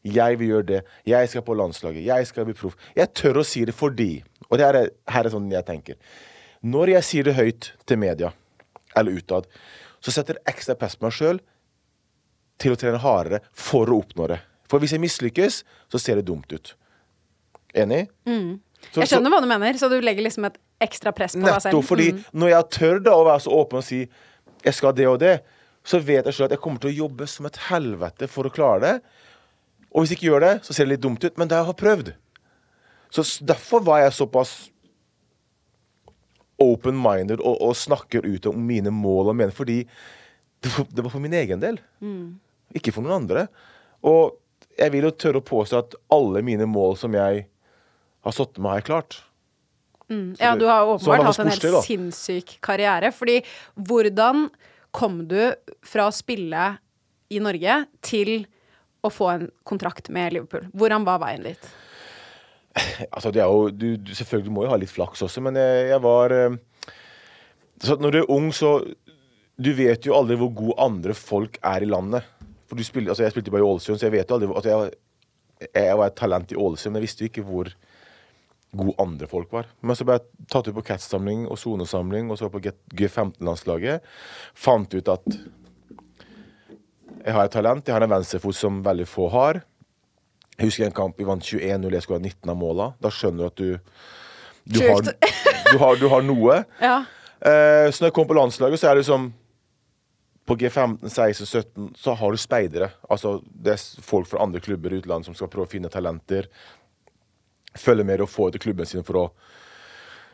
Jeg 0.07 0.39
vil 0.39 0.53
gjøre 0.53 0.69
det. 0.69 0.81
Jeg 1.09 1.29
skal 1.31 1.45
på 1.47 1.55
landslaget. 1.57 2.05
Jeg 2.07 2.27
skal 2.29 2.47
bli 2.47 2.55
proff. 2.59 2.77
Jeg 2.97 3.13
tør 3.17 3.41
å 3.41 3.47
si 3.47 3.65
det 3.67 3.75
fordi 3.75 4.25
Og 4.47 4.61
det 4.61 4.67
er, 4.67 4.91
her 5.11 5.27
er 5.27 5.33
sånn 5.33 5.49
jeg 5.51 5.67
tenker. 5.67 5.97
Når 6.63 6.93
jeg 6.93 7.07
sier 7.09 7.27
det 7.27 7.33
høyt 7.35 7.73
til 7.83 7.99
media, 7.99 8.29
eller 8.97 9.19
utad, 9.21 9.47
så 10.01 10.13
setter 10.15 10.39
jeg 10.39 10.55
ekstra 10.55 10.77
press 10.79 10.97
på 10.97 11.07
meg 11.09 11.15
sjøl 11.17 11.41
til 12.63 12.73
å 12.73 12.79
trene 12.81 13.01
hardere 13.03 13.41
for 13.53 13.91
å 13.93 13.99
oppnå 14.03 14.29
det. 14.33 14.41
For 14.71 14.83
hvis 14.83 14.95
jeg 14.97 15.03
mislykkes, 15.03 15.61
så 15.93 16.01
ser 16.01 16.19
det 16.21 16.27
dumt 16.29 16.51
ut. 16.53 16.75
Enig? 17.77 18.07
Så- 18.27 19.01
Jeg 19.03 19.09
skjønner 19.11 19.31
hva 19.33 19.41
du 19.43 19.47
mener, 19.51 19.73
så 19.79 19.89
du 19.91 20.01
legger 20.01 20.23
liksom 20.25 20.47
et 20.47 20.57
ekstra 20.81 21.13
press 21.15 21.35
på 21.35 21.43
deg 21.45 21.61
selv. 21.63 21.73
Nettopp 21.75 21.85
fordi 21.89 22.09
når 22.35 22.49
jeg 22.55 22.71
tør 22.71 23.03
da 23.03 23.11
å 23.17 23.25
være 23.27 23.41
så 23.45 23.53
åpen 23.53 23.79
og 23.79 23.85
si 23.85 24.01
jeg 24.65 24.75
skal 24.75 24.93
det 24.93 25.07
og 25.07 25.19
det, 25.21 25.43
så 25.85 26.01
vet 26.03 26.25
jeg 26.25 26.35
selv 26.35 26.45
at 26.51 26.51
jeg 26.57 26.61
kommer 26.61 26.81
til 26.81 26.91
å 26.91 26.97
jobbe 27.09 27.27
som 27.29 27.47
et 27.47 27.57
helvete 27.69 28.29
for 28.29 28.45
å 28.45 28.51
klare 28.53 28.81
det. 28.81 28.95
Og 29.95 30.03
hvis 30.03 30.11
jeg 30.11 30.19
ikke 30.19 30.31
gjør 30.33 30.41
det, 30.41 30.55
så 30.67 30.75
ser 30.75 30.85
det 30.85 30.97
litt 30.97 31.01
dumt 31.05 31.25
ut, 31.25 31.37
men 31.39 31.49
det 31.49 31.57
har 31.57 31.67
jeg 31.73 31.77
prøvd. 31.77 32.15
Så 33.11 33.23
derfor 33.47 33.81
var 33.87 34.01
jeg 34.03 34.13
såpass 34.13 34.71
open-minded 36.63 37.43
og, 37.43 37.61
og 37.61 37.77
snakker 37.77 38.25
ut 38.27 38.49
om 38.49 38.59
mine 38.69 38.93
mål 38.95 39.33
og 39.33 39.37
mener, 39.37 39.55
fordi 39.55 39.83
det 40.65 40.73
var, 40.73 40.87
det 40.89 41.05
var 41.05 41.13
for 41.13 41.23
min 41.23 41.37
egen 41.37 41.63
del. 41.63 41.81
Ikke 42.77 42.95
for 42.95 43.05
noen 43.05 43.23
andre. 43.23 43.47
Og 44.07 44.39
jeg 44.77 44.93
vil 44.93 45.07
jo 45.09 45.13
tørre 45.17 45.43
å 45.43 45.47
påstå 45.47 45.79
at 45.83 45.97
alle 46.13 46.43
mine 46.45 46.67
mål 46.69 46.97
som 47.01 47.15
jeg 47.17 47.47
har 48.27 48.35
satt 48.35 48.59
meg, 48.59 48.71
har 48.71 48.81
jeg 48.81 48.89
klart. 48.91 49.19
Ja, 50.39 50.55
du 50.59 50.67
har 50.71 50.87
åpenbart 50.87 51.25
hatt 51.27 51.41
en 51.43 51.51
helt 51.51 51.69
da. 51.77 51.83
sinnssyk 51.83 52.57
karriere. 52.65 53.11
Fordi 53.15 53.41
hvordan 53.75 54.49
kom 54.95 55.25
du 55.29 55.41
fra 55.87 56.09
å 56.09 56.15
spille 56.15 56.77
i 57.33 57.41
Norge 57.43 57.81
til 58.07 58.47
å 59.05 59.11
få 59.13 59.31
en 59.33 59.49
kontrakt 59.67 60.11
med 60.15 60.37
Liverpool? 60.37 60.69
Hvordan 60.77 61.07
var 61.07 61.21
veien 61.25 61.47
dit? 61.47 61.69
Altså, 63.15 63.33
det 63.33 63.43
er 63.43 63.51
jo, 63.51 63.71
du, 63.71 63.97
du, 63.97 64.15
selvfølgelig 64.15 64.53
må 64.53 64.67
jo 64.67 64.73
ha 64.73 64.79
litt 64.81 64.93
flaks 64.93 65.25
også, 65.27 65.43
men 65.45 65.59
jeg, 65.61 65.89
jeg 65.93 66.03
var 66.05 66.35
eh, 66.35 66.57
så 67.83 67.97
Når 68.01 68.13
du 68.15 68.19
er 68.23 68.31
ung, 68.33 68.53
så 68.57 68.79
Du 69.57 69.73
vet 69.77 70.07
jo 70.07 70.17
aldri 70.17 70.37
hvor 70.41 70.53
gode 70.53 70.77
andre 70.85 71.15
folk 71.17 71.57
er 71.65 71.85
i 71.85 71.89
landet. 71.89 72.25
For 72.69 72.77
du 72.77 72.85
spiller, 72.85 73.13
altså 73.13 73.25
Jeg 73.25 73.33
spilte 73.33 73.53
bare 73.55 73.65
i 73.65 73.69
Ålesund, 73.69 73.99
så 74.01 74.09
jeg 74.09 74.19
vet 74.19 74.31
jo 74.31 74.37
aldri 74.37 74.49
altså 74.53 74.73
jeg, 74.73 74.97
jeg 75.73 75.97
var 75.97 76.11
et 76.11 76.19
talent 76.19 76.53
i 76.53 76.59
Ålesund, 76.61 76.93
men 76.93 77.01
jeg 77.01 77.09
visste 77.09 77.25
jo 77.25 77.31
ikke 77.31 77.47
hvor 77.47 77.71
gode 78.77 78.97
andre 79.01 79.29
folk 79.31 79.53
var. 79.55 79.69
Men 79.81 79.97
så 79.97 80.05
ble 80.05 80.19
jeg 80.19 80.49
tatt 80.53 80.69
ut 80.69 80.77
på 80.77 80.85
Cats-samling 80.85 81.47
og 81.49 81.57
sonesamling, 81.61 82.29
og 82.29 82.37
så 82.37 82.51
på 82.53 82.61
G15-landslaget. 82.67 84.05
Fant 84.53 84.93
ut 84.93 85.13
at 85.15 85.39
jeg 87.27 87.35
har 87.35 87.49
et 87.49 87.55
talent. 87.57 87.87
Jeg 87.87 87.97
har 87.97 88.05
en 88.05 88.13
venstrefot 88.13 88.55
som 88.59 88.83
veldig 88.87 89.09
få 89.09 89.31
har. 89.33 89.63
Jeg 90.57 90.71
husker 90.71 90.87
en 90.87 90.97
kamp 90.97 91.19
vi 91.21 91.27
vant 91.29 91.43
21-0, 91.43 91.93
jeg 91.93 92.05
skulle 92.05 92.21
ha 92.21 92.25
19 92.25 92.53
av 92.53 92.57
måla. 92.61 92.93
Da 93.03 93.13
skjønner 93.13 93.45
du 93.45 93.49
at 93.51 93.61
du 93.61 93.97
du 94.67 94.81
har, 94.83 95.03
du, 95.73 95.79
har, 95.79 95.97
du 95.97 96.09
har 96.11 96.25
noe. 96.27 96.63
Ja. 96.83 97.05
Eh, 97.37 97.91
så 97.93 98.03
når 98.03 98.09
jeg 98.09 98.15
kom 98.17 98.27
på 98.27 98.35
landslaget, 98.35 98.81
så 98.81 98.89
er 98.89 98.97
det 98.97 99.03
liksom 99.05 99.27
På 100.49 100.55
G15, 100.57 101.05
16, 101.05 101.47
17 101.47 101.91
så 102.01 102.15
har 102.17 102.33
du 102.33 102.41
speidere. 102.41 102.89
Altså 103.11 103.37
det 103.45 103.75
er 103.75 104.03
folk 104.03 104.31
fra 104.31 104.43
andre 104.43 104.63
klubber 104.63 104.95
i 104.95 105.01
utlandet 105.03 105.29
som 105.29 105.37
skal 105.37 105.51
prøve 105.53 105.67
å 105.67 105.71
finne 105.71 105.91
talenter. 105.93 106.49
Følge 107.77 108.07
med 108.07 108.23
og 108.25 108.31
få 108.31 108.49
til 108.55 108.63
klubben 108.63 108.87
sin 108.87 109.05
for 109.07 109.21
å 109.21 109.25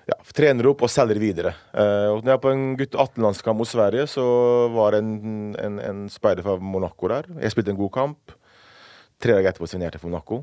ja, 0.07 0.19
trene 0.37 0.67
opp 0.69 0.85
og 0.85 0.93
selge 0.93 1.17
videre. 1.23 1.55
Uh, 1.73 2.13
og 2.13 2.21
når 2.21 2.29
jeg 2.29 2.37
var 2.37 2.45
på 2.45 2.53
en 2.53 2.69
gutt 2.77 2.99
18-landskamp 3.07 3.63
mot 3.63 3.71
Sverige, 3.71 4.05
så 4.11 4.27
var 4.75 4.93
det 4.93 5.01
en, 5.01 5.57
en, 5.63 5.81
en 5.81 6.05
speider 6.13 6.45
fra 6.45 6.59
Monaco 6.61 7.09
der. 7.09 7.29
Jeg 7.41 7.55
spilte 7.55 7.73
en 7.73 7.81
god 7.81 7.93
kamp. 7.97 8.37
Tre 9.23 9.37
dager 9.37 9.53
etterpå 9.53 9.69
signerte 9.71 9.99
jeg 9.99 10.03
for 10.03 10.11
Monaco. 10.11 10.41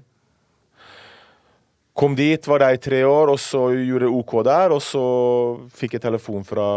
Kom 2.00 2.16
dit, 2.16 2.46
var 2.48 2.64
der 2.64 2.78
i 2.78 2.80
tre 2.80 3.02
år, 3.04 3.34
og 3.34 3.40
så 3.44 3.66
gjorde 3.76 4.08
jeg 4.08 4.16
OK 4.16 4.34
der. 4.48 4.72
Og 4.72 4.80
så 4.84 5.04
fikk 5.76 5.98
jeg 5.98 6.06
telefon 6.06 6.46
fra 6.48 6.68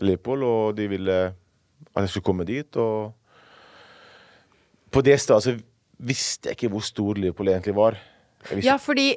Liverpool, 0.00 0.44
og 0.48 0.78
de 0.78 0.88
ville 0.88 1.18
at 1.92 2.00
jeg 2.06 2.14
skulle 2.14 2.28
komme 2.30 2.46
dit. 2.48 2.78
Og 2.80 3.12
på 4.88 5.04
det 5.04 5.18
stedet 5.20 5.44
så 5.44 5.56
visste 5.98 6.48
jeg 6.48 6.56
ikke 6.56 6.72
hvor 6.72 6.86
stor 6.86 7.20
Liverpool 7.20 7.52
egentlig 7.52 7.76
var. 7.76 7.98
Ja, 8.62 8.78
fordi 8.80 9.10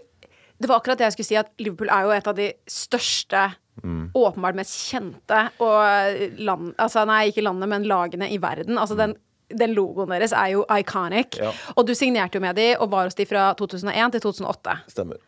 det 0.61 0.69
var 0.69 0.81
akkurat 0.81 0.99
det 0.99 1.07
jeg 1.07 1.15
skulle 1.15 1.29
si, 1.29 1.39
at 1.39 1.51
Liverpool 1.61 1.89
er 1.93 2.05
jo 2.05 2.15
et 2.15 2.27
av 2.27 2.35
de 2.37 2.51
største, 2.69 3.47
åpenbart 4.13 4.57
mest 4.59 4.75
kjente 4.91 5.37
og 5.63 6.41
land... 6.43 6.73
Altså, 6.75 7.05
nei, 7.07 7.29
ikke 7.31 7.45
landet, 7.45 7.69
men 7.71 7.87
lagene 7.87 8.27
i 8.29 8.37
verden. 8.41 8.77
Altså, 8.77 8.97
den, 8.99 9.15
den 9.57 9.75
logoen 9.75 10.11
deres 10.13 10.33
er 10.37 10.53
jo 10.55 10.65
iconic. 10.71 11.37
Ja. 11.41 11.51
Og 11.75 11.87
du 11.87 11.93
signerte 11.97 12.39
jo 12.39 12.43
med 12.43 12.57
de 12.59 12.71
og 12.77 12.91
var 12.93 13.09
hos 13.09 13.17
de 13.17 13.27
fra 13.29 13.51
2001 13.59 14.17
til 14.17 14.25
2008. 14.25 14.79
Stemmer. 14.91 15.21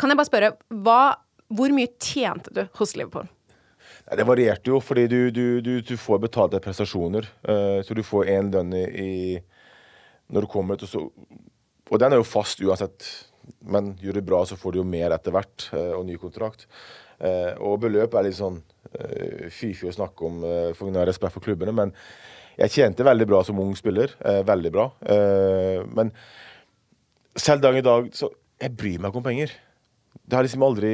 Kan 0.00 0.12
jeg 0.12 0.20
bare 0.20 0.30
spørre, 0.30 0.54
hva, 0.84 1.02
hvor 1.50 1.76
mye 1.76 1.92
tjente 2.02 2.52
du 2.54 2.64
hos 2.80 2.96
Liverpool? 2.98 3.28
Det 4.10 4.26
varierte 4.26 4.72
jo, 4.72 4.80
fordi 4.82 5.06
du, 5.10 5.18
du, 5.30 5.44
du, 5.62 5.72
du 5.86 5.94
får 5.98 6.18
betalt 6.24 6.54
etter 6.54 6.64
prestasjoner. 6.64 7.28
Uh, 7.46 7.78
så 7.86 7.94
du 7.94 8.02
får 8.06 8.30
én 8.32 8.50
lønn 8.50 8.74
i, 8.74 9.38
når 10.34 10.46
du 10.46 10.50
kommer 10.50 10.78
ut, 10.78 10.86
og 10.86 10.90
så 10.90 11.06
Og 11.90 11.98
den 11.98 12.12
er 12.12 12.20
jo 12.20 12.26
fast 12.26 12.60
uansett. 12.62 13.06
Men 13.66 13.96
gjør 13.98 14.18
du 14.18 14.22
bra, 14.22 14.44
så 14.46 14.56
får 14.58 14.72
du 14.72 14.78
jo 14.78 14.86
mer 14.86 15.10
etter 15.14 15.34
hvert, 15.34 15.68
uh, 15.74 15.94
og 15.98 16.04
ny 16.06 16.18
kontrakt. 16.22 16.66
Uh, 17.20 17.54
og 17.66 17.80
beløp 17.82 18.14
er 18.14 18.28
litt 18.28 18.38
sånn 18.38 18.60
uh, 18.62 19.46
fy-fy 19.50 19.90
å 19.90 19.94
snakke 19.94 20.26
om, 20.26 20.44
for 20.78 20.86
å 20.86 20.98
ha 20.98 21.06
respekt 21.08 21.34
for 21.34 21.44
klubbene. 21.44 21.74
Men 21.74 21.94
jeg 22.60 22.74
tjente 22.74 23.06
veldig 23.06 23.26
bra 23.28 23.40
som 23.46 23.58
ung 23.62 23.72
spiller. 23.78 24.12
eh, 24.20 24.42
veldig 24.44 24.72
bra. 24.74 24.90
Eh, 25.02 25.80
men 25.96 26.12
selv 27.36 27.62
dag 27.64 27.76
i 27.78 27.86
dag 27.86 28.10
så 28.12 28.30
Jeg 28.60 28.76
bryr 28.76 28.98
meg 29.00 29.08
ikke 29.08 29.16
om 29.16 29.24
penger. 29.24 29.52
Det 30.28 30.36
har 30.36 30.44
liksom 30.44 30.62
aldri 30.66 30.92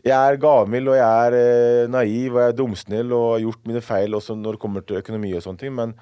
jeg 0.00 0.16
er 0.16 0.38
gavmild 0.40 0.88
og 0.88 0.96
jeg 0.96 1.26
er 1.26 1.34
eh, 1.36 1.88
naiv 1.92 2.32
og 2.32 2.40
jeg 2.40 2.48
er 2.48 2.56
dumsnill 2.56 3.12
og 3.12 3.26
har 3.34 3.42
gjort 3.44 3.66
mine 3.68 3.82
feil 3.84 4.16
også 4.16 4.36
når 4.38 4.56
det 4.56 4.62
kommer 4.62 4.80
til 4.86 4.96
økonomi 4.96 5.34
og 5.36 5.42
sånne 5.44 5.60
ting, 5.60 5.74
men 5.76 5.92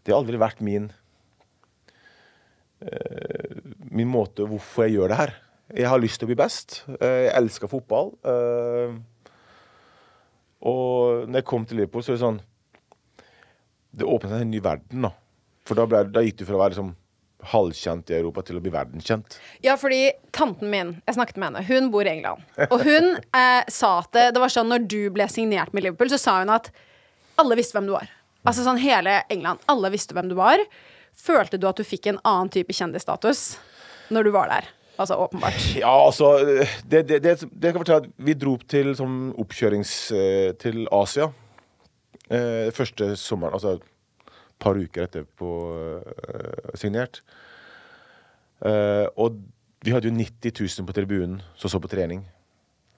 det 0.00 0.14
har 0.14 0.22
aldri 0.22 0.40
vært 0.40 0.62
min 0.64 0.86
eh, 2.80 3.60
min 3.92 4.08
måte 4.08 4.46
hvorfor 4.48 4.86
jeg 4.86 4.96
gjør 4.96 5.12
det 5.12 5.18
her. 5.20 5.34
Jeg 5.76 5.90
har 5.92 6.00
lyst 6.00 6.20
til 6.20 6.26
å 6.26 6.32
bli 6.32 6.38
best. 6.40 6.78
Eh, 6.96 7.26
jeg 7.26 7.36
elsker 7.42 7.68
fotball. 7.68 8.14
eh, 8.24 8.96
og 10.64 11.28
når 11.28 11.42
jeg 11.42 11.48
kom 11.52 11.68
til 11.68 11.82
Liverpool, 11.82 12.00
så 12.00 12.14
er 12.14 12.16
det 12.16 12.24
sånn 12.24 12.40
Det 13.94 14.06
åpnet 14.08 14.34
seg 14.34 14.44
en 14.44 14.52
ny 14.52 14.60
verden, 14.64 15.06
da. 15.08 15.12
For 15.64 15.78
da, 15.78 15.86
ble, 15.88 16.02
da 16.12 16.22
gikk 16.24 16.40
du 16.40 16.46
fra 16.48 16.58
å 16.58 16.62
være 16.62 16.74
liksom 16.74 16.92
halvkjent 17.44 18.10
i 18.12 18.16
Europa 18.16 18.42
til 18.48 18.58
å 18.58 18.62
bli 18.64 18.72
verdenskjent. 18.72 19.36
Ja, 19.64 19.76
fordi 19.80 20.14
tanten 20.34 20.70
min, 20.72 20.94
jeg 21.04 21.16
snakket 21.16 21.38
med 21.40 21.50
henne, 21.50 21.64
hun 21.68 21.90
bor 21.92 22.08
i 22.08 22.12
England. 22.14 22.44
Og 22.70 22.84
hun 22.86 23.10
eh, 23.20 23.62
sa 23.72 23.98
at 24.00 24.10
det, 24.16 24.30
det 24.36 24.42
var 24.42 24.52
sånn 24.52 24.70
når 24.72 24.86
du 24.88 25.00
ble 25.14 25.28
signert 25.32 25.74
med 25.76 25.84
Liverpool, 25.84 26.12
så 26.12 26.20
sa 26.20 26.38
hun 26.40 26.52
at 26.54 26.70
alle 27.40 27.58
visste 27.58 27.76
hvem 27.76 27.90
du 27.90 27.94
var. 27.96 28.08
Altså 28.44 28.64
sånn 28.64 28.80
hele 28.80 29.20
England. 29.32 29.62
Alle 29.72 29.90
visste 29.92 30.16
hvem 30.16 30.30
du 30.30 30.36
var. 30.38 30.62
Følte 31.16 31.60
du 31.60 31.68
at 31.68 31.80
du 31.80 31.84
fikk 31.86 32.10
en 32.10 32.20
annen 32.26 32.50
type 32.52 32.74
kjendisstatus 32.76 33.54
når 34.12 34.28
du 34.28 34.34
var 34.34 34.50
der? 34.52 34.72
Altså 35.00 35.16
åpenbart. 35.18 35.58
Ja, 35.82 35.92
altså 36.06 36.36
Det, 36.86 37.02
det, 37.08 37.18
det, 37.24 37.38
det 37.50 37.72
kan 37.72 37.82
fortelle 37.82 38.04
at 38.04 38.10
Vi 38.22 38.36
dro 38.38 38.54
til 38.70 38.92
sånn 38.98 39.32
oppkjørings 39.42 39.94
eh, 40.14 40.50
til 40.60 40.84
Asia. 40.94 41.30
Eh, 42.32 42.70
første 42.72 43.12
sommeren, 43.20 43.52
altså 43.56 43.76
et 43.76 44.30
par 44.62 44.78
uker 44.78 45.04
etterpå 45.04 45.50
eh, 46.00 46.70
signert. 46.80 47.20
Eh, 48.64 49.06
og 49.20 49.42
vi 49.84 49.92
hadde 49.92 50.08
jo 50.08 50.16
90 50.16 50.54
000 50.80 50.88
på 50.88 50.96
tribunen 50.96 51.42
som 51.60 51.72
så 51.72 51.80
på 51.82 51.90
trening. 51.92 52.24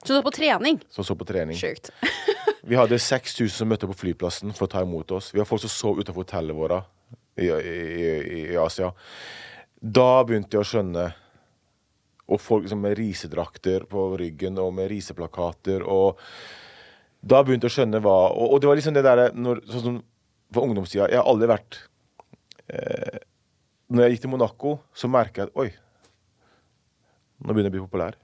Så 0.05 0.15
du 0.15 0.23
på 0.23 0.31
trening? 0.31 0.79
Som 0.93 1.03
så 1.03 1.15
på 1.19 1.25
trening. 1.27 1.57
Sjukt. 1.57 1.91
Vi 2.67 2.75
hadde 2.75 2.99
6000 2.99 3.53
som 3.53 3.69
møtte 3.71 3.87
på 3.87 3.95
flyplassen 3.95 4.51
for 4.55 4.67
å 4.67 4.71
ta 4.71 4.81
imot 4.83 5.11
oss. 5.15 5.29
Vi 5.31 5.39
har 5.39 5.47
folk 5.47 5.61
som 5.63 5.71
sov 5.71 6.01
utenfor 6.01 6.25
hotellet 6.25 6.55
våre 6.55 6.81
i, 7.39 7.47
i, 7.47 7.75
i, 8.03 8.41
i 8.51 8.57
Asia. 8.59 8.89
Da 9.79 10.23
begynte 10.27 10.57
jeg 10.57 10.65
å 10.65 10.67
skjønne 10.67 11.05
Og 12.27 12.41
folk 12.43 12.65
liksom 12.65 12.81
med 12.83 12.97
risedrakter 12.99 13.85
på 13.87 14.01
ryggen 14.19 14.57
og 14.59 14.73
med 14.75 14.89
riseplakater. 14.91 15.85
Og 15.87 16.19
da 17.21 17.41
begynte 17.43 17.67
jeg 17.67 17.73
å 17.73 17.77
skjønne 17.79 18.01
hva 18.03 18.15
Og, 18.29 18.53
og 18.53 18.61
det 18.61 18.69
var 18.69 18.77
liksom 18.79 18.95
det 18.97 19.05
derre 19.05 19.31
Sånn 19.33 19.83
som 19.83 19.97
på 20.53 20.63
ungdomstida 20.63 21.09
Jeg 21.11 21.19
har 21.19 21.27
aldri 21.27 21.49
vært 21.49 21.79
eh, 22.71 23.19
Når 23.89 24.03
jeg 24.03 24.15
gikk 24.15 24.23
til 24.27 24.33
Monaco, 24.35 24.77
så 24.95 25.09
merka 25.11 25.43
jeg 25.43 25.49
at 25.49 25.59
oi, 25.59 25.67
nå 27.37 27.53
begynner 27.53 27.69
jeg 27.69 27.73
å 27.73 27.75
bli 27.77 27.83
populær. 27.85 28.15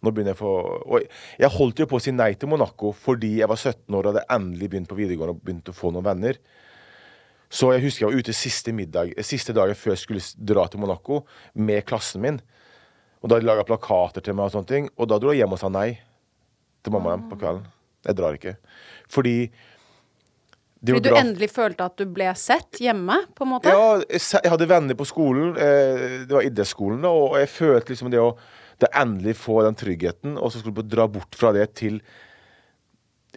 Nå 0.00 0.12
begynner 0.14 0.32
jeg 0.32 0.38
å 0.38 0.40
få 0.40 0.52
Oi. 0.96 1.02
Jeg 1.42 1.52
holdt 1.56 1.82
jo 1.82 1.88
på 1.90 1.98
å 1.98 2.02
si 2.02 2.14
nei 2.14 2.30
til 2.38 2.50
Monaco 2.52 2.92
fordi 2.96 3.34
jeg 3.40 3.50
var 3.50 3.60
17 3.60 3.96
år 3.98 4.06
og 4.06 4.12
hadde 4.12 4.24
endelig 4.36 4.70
begynt 4.72 4.90
på 4.90 4.98
videregående 4.98 5.34
og 5.36 5.42
begynt 5.44 5.72
å 5.72 5.76
få 5.76 5.92
noen 5.92 6.06
venner. 6.06 6.40
Så 7.52 7.70
jeg 7.74 7.84
husker 7.84 8.06
jeg 8.06 8.10
var 8.10 8.24
ute 8.24 8.34
siste, 8.34 8.72
middag, 8.74 9.12
siste 9.26 9.54
dagen 9.56 9.78
før 9.78 9.94
jeg 9.94 10.02
skulle 10.02 10.24
dra 10.52 10.66
til 10.70 10.82
Monaco 10.82 11.20
med 11.54 11.84
klassen 11.86 12.24
min. 12.24 12.40
Og 13.20 13.28
da 13.28 13.36
hadde 13.36 13.46
de 13.46 13.50
laga 13.50 13.66
plakater 13.68 14.24
til 14.24 14.36
meg, 14.36 14.48
og 14.48 14.52
sånne 14.54 14.68
ting 14.68 14.88
Og 15.00 15.08
da 15.08 15.16
dro 15.18 15.32
jeg 15.32 15.40
hjem 15.40 15.54
og 15.56 15.60
sa 15.60 15.70
nei 15.72 15.88
til 16.86 16.94
mamma 16.94 17.12
og 17.12 17.18
dem 17.18 17.30
på 17.30 17.40
kvelden. 17.40 17.64
Jeg 18.06 18.18
drar 18.18 18.38
ikke. 18.38 18.54
Fordi 19.12 19.38
det 20.86 20.92
Fordi 20.92 21.08
du 21.08 21.16
endelig 21.18 21.48
følte 21.50 21.86
at 21.88 21.96
du 21.98 22.04
ble 22.14 22.28
sett 22.38 22.78
hjemme, 22.78 23.16
på 23.34 23.46
en 23.46 23.50
måte? 23.54 23.72
ja, 23.72 23.96
jeg 24.06 24.52
hadde 24.52 24.68
venner 24.70 24.94
på 24.94 25.06
skolen. 25.08 25.56
Eh, 25.56 26.04
det 26.28 26.36
var 26.36 26.46
idrettsskolen, 26.46 27.02
og 27.08 27.34
jeg 27.40 27.50
følte 27.50 27.94
liksom 27.94 28.12
det 28.12 28.22
å 28.22 28.36
det 28.82 28.90
endelig 28.92 29.38
få 29.40 29.62
den 29.64 29.76
tryggheten, 29.78 30.36
og 30.36 30.52
så 30.52 30.60
skulle 30.60 30.84
du 30.84 30.92
dra 30.92 31.06
bort 31.08 31.36
fra 31.38 31.52
det 31.56 31.70
til 31.80 32.02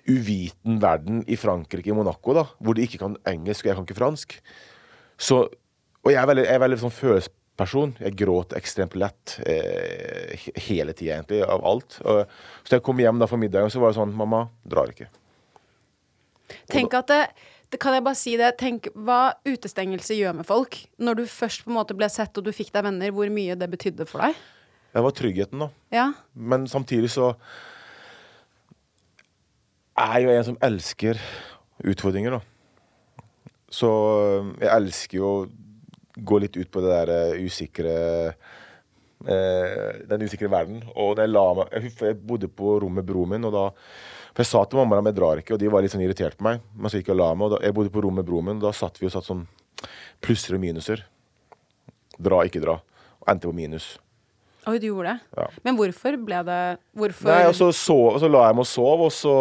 uviten 0.09 0.81
verden 0.83 1.21
i 1.31 1.37
Frankrike, 1.39 1.91
i 1.91 1.95
Monaco, 1.95 2.35
da, 2.35 2.43
hvor 2.59 2.75
de 2.75 2.83
ikke 2.83 2.99
kan 2.99 3.15
engelsk, 3.29 3.63
og 3.63 3.69
jeg 3.69 3.77
kan 3.77 3.87
ikke 3.87 3.99
fransk. 3.99 4.35
Så, 5.19 5.41
og 6.03 6.11
jeg 6.11 6.19
er 6.19 6.27
veldig, 6.27 6.45
jeg 6.47 6.57
er 6.57 6.63
veldig 6.65 6.81
sånn 6.83 6.95
følelsesperson. 7.59 7.95
Jeg 7.99 8.17
gråt 8.17 8.55
ekstremt 8.57 8.95
lett 8.95 9.39
eh, 9.45 10.49
hele 10.67 10.93
tida, 10.93 11.17
egentlig, 11.17 11.43
av 11.43 11.63
alt. 11.65 11.99
Og, 12.03 12.25
så 12.63 12.69
da 12.69 12.79
jeg 12.79 12.85
kom 12.85 12.99
hjem 12.99 13.19
da 13.19 13.27
for 13.27 13.41
middagen, 13.41 13.71
så 13.71 13.79
var 13.79 13.91
det 13.91 13.99
sånn 13.99 14.15
Mamma, 14.15 14.47
drar 14.63 14.91
ikke. 14.91 15.09
Tenk 16.69 16.93
at 16.97 17.09
det, 17.09 17.23
det 17.69 17.79
Kan 17.81 17.93
jeg 17.93 18.03
bare 18.05 18.17
si 18.17 18.35
det? 18.37 18.57
Tenk 18.57 18.89
hva 18.95 19.35
utestengelse 19.45 20.17
gjør 20.17 20.39
med 20.39 20.47
folk. 20.47 20.79
Når 20.97 21.19
du 21.19 21.25
først 21.27 21.65
på 21.65 21.71
en 21.73 21.79
måte 21.79 21.97
ble 21.97 22.09
sett 22.09 22.37
og 22.37 22.45
du 22.45 22.53
fikk 22.55 22.71
deg 22.73 22.87
venner, 22.87 23.11
hvor 23.11 23.29
mye 23.29 23.57
det 23.59 23.69
betydde 23.69 24.07
for 24.09 24.25
deg. 24.25 24.37
Det 24.89 25.03
var 25.05 25.13
tryggheten, 25.13 25.61
da. 25.61 25.69
Ja. 25.93 26.07
Men 26.33 26.65
samtidig 26.67 27.11
så 27.13 27.35
er 29.99 30.15
jeg 30.15 30.25
jo 30.25 30.33
en 30.33 30.47
som 30.47 30.61
elsker 30.65 31.19
utfordringer, 31.85 32.39
da. 32.39 32.41
Så 33.69 33.85
øh, 33.85 34.47
jeg 34.57 34.69
elsker 34.73 35.19
jo 35.19 35.31
gå 36.25 36.39
litt 36.43 36.57
ut 36.57 36.71
på 36.71 36.83
det 36.83 36.93
der 36.93 37.11
øh, 37.15 37.43
usikre 37.45 37.93
uh, 38.29 39.91
Den 40.09 40.25
usikre 40.25 40.49
verden. 40.51 40.81
Og 40.95 41.19
jeg 41.19 41.31
la 41.31 41.45
meg 41.57 41.75
Jeg, 41.75 41.93
jeg 42.09 42.19
bodde 42.19 42.49
på 42.51 42.77
rommet 42.83 43.01
med 43.03 43.09
broren 43.11 43.35
min, 43.35 43.47
og 43.49 43.55
da 43.55 43.65
For 44.33 44.43
jeg 44.43 44.51
sa 44.51 44.63
til 44.65 44.81
mamma 44.81 45.01
at 45.01 45.11
jeg 45.11 45.19
drar 45.19 45.41
ikke, 45.41 45.55
og 45.55 45.61
de 45.61 45.71
var 45.71 45.83
litt 45.83 45.95
sånn 45.95 46.05
irritert 46.05 46.37
på 46.39 46.47
meg. 46.47 46.61
Men 46.75 46.91
så 46.91 46.99
gikk 46.99 47.11
jeg 47.11 47.17
og 47.17 47.23
la 47.23 47.31
meg, 47.35 47.47
og 47.47 47.55
da, 47.55 47.63
jeg 47.65 47.75
bodde 47.77 47.93
på 47.93 48.03
rommet 48.05 48.23
med 48.23 48.29
broren 48.31 48.51
min, 48.51 48.61
og 48.61 48.69
da 48.69 48.75
satt 48.75 49.01
vi 49.01 49.09
og 49.09 49.15
satt 49.15 49.27
sånn 49.27 49.47
plusser 50.23 50.57
og 50.57 50.63
minuser. 50.63 51.05
Dra, 52.19 52.43
ikke 52.47 52.61
dra. 52.63 52.77
Og 53.23 53.31
endte 53.31 53.49
på 53.49 53.55
minus. 53.55 53.93
Oi, 54.67 54.77
du 54.77 54.89
gjorde 54.89 55.13
det? 55.15 55.39
Ja. 55.39 55.47
Men 55.65 55.77
hvorfor 55.79 56.17
ble 56.19 56.41
det 56.45 56.59
Hvorfor 56.99 57.31
Nei, 57.31 57.45
og 57.47 57.55
så, 57.57 57.69
sov, 57.75 58.03
og 58.11 58.19
så 58.21 58.29
la 58.29 58.43
jeg 58.49 58.57
meg 58.57 58.65
og 58.65 58.69
sov, 58.69 59.05
og 59.07 59.13
så 59.15 59.35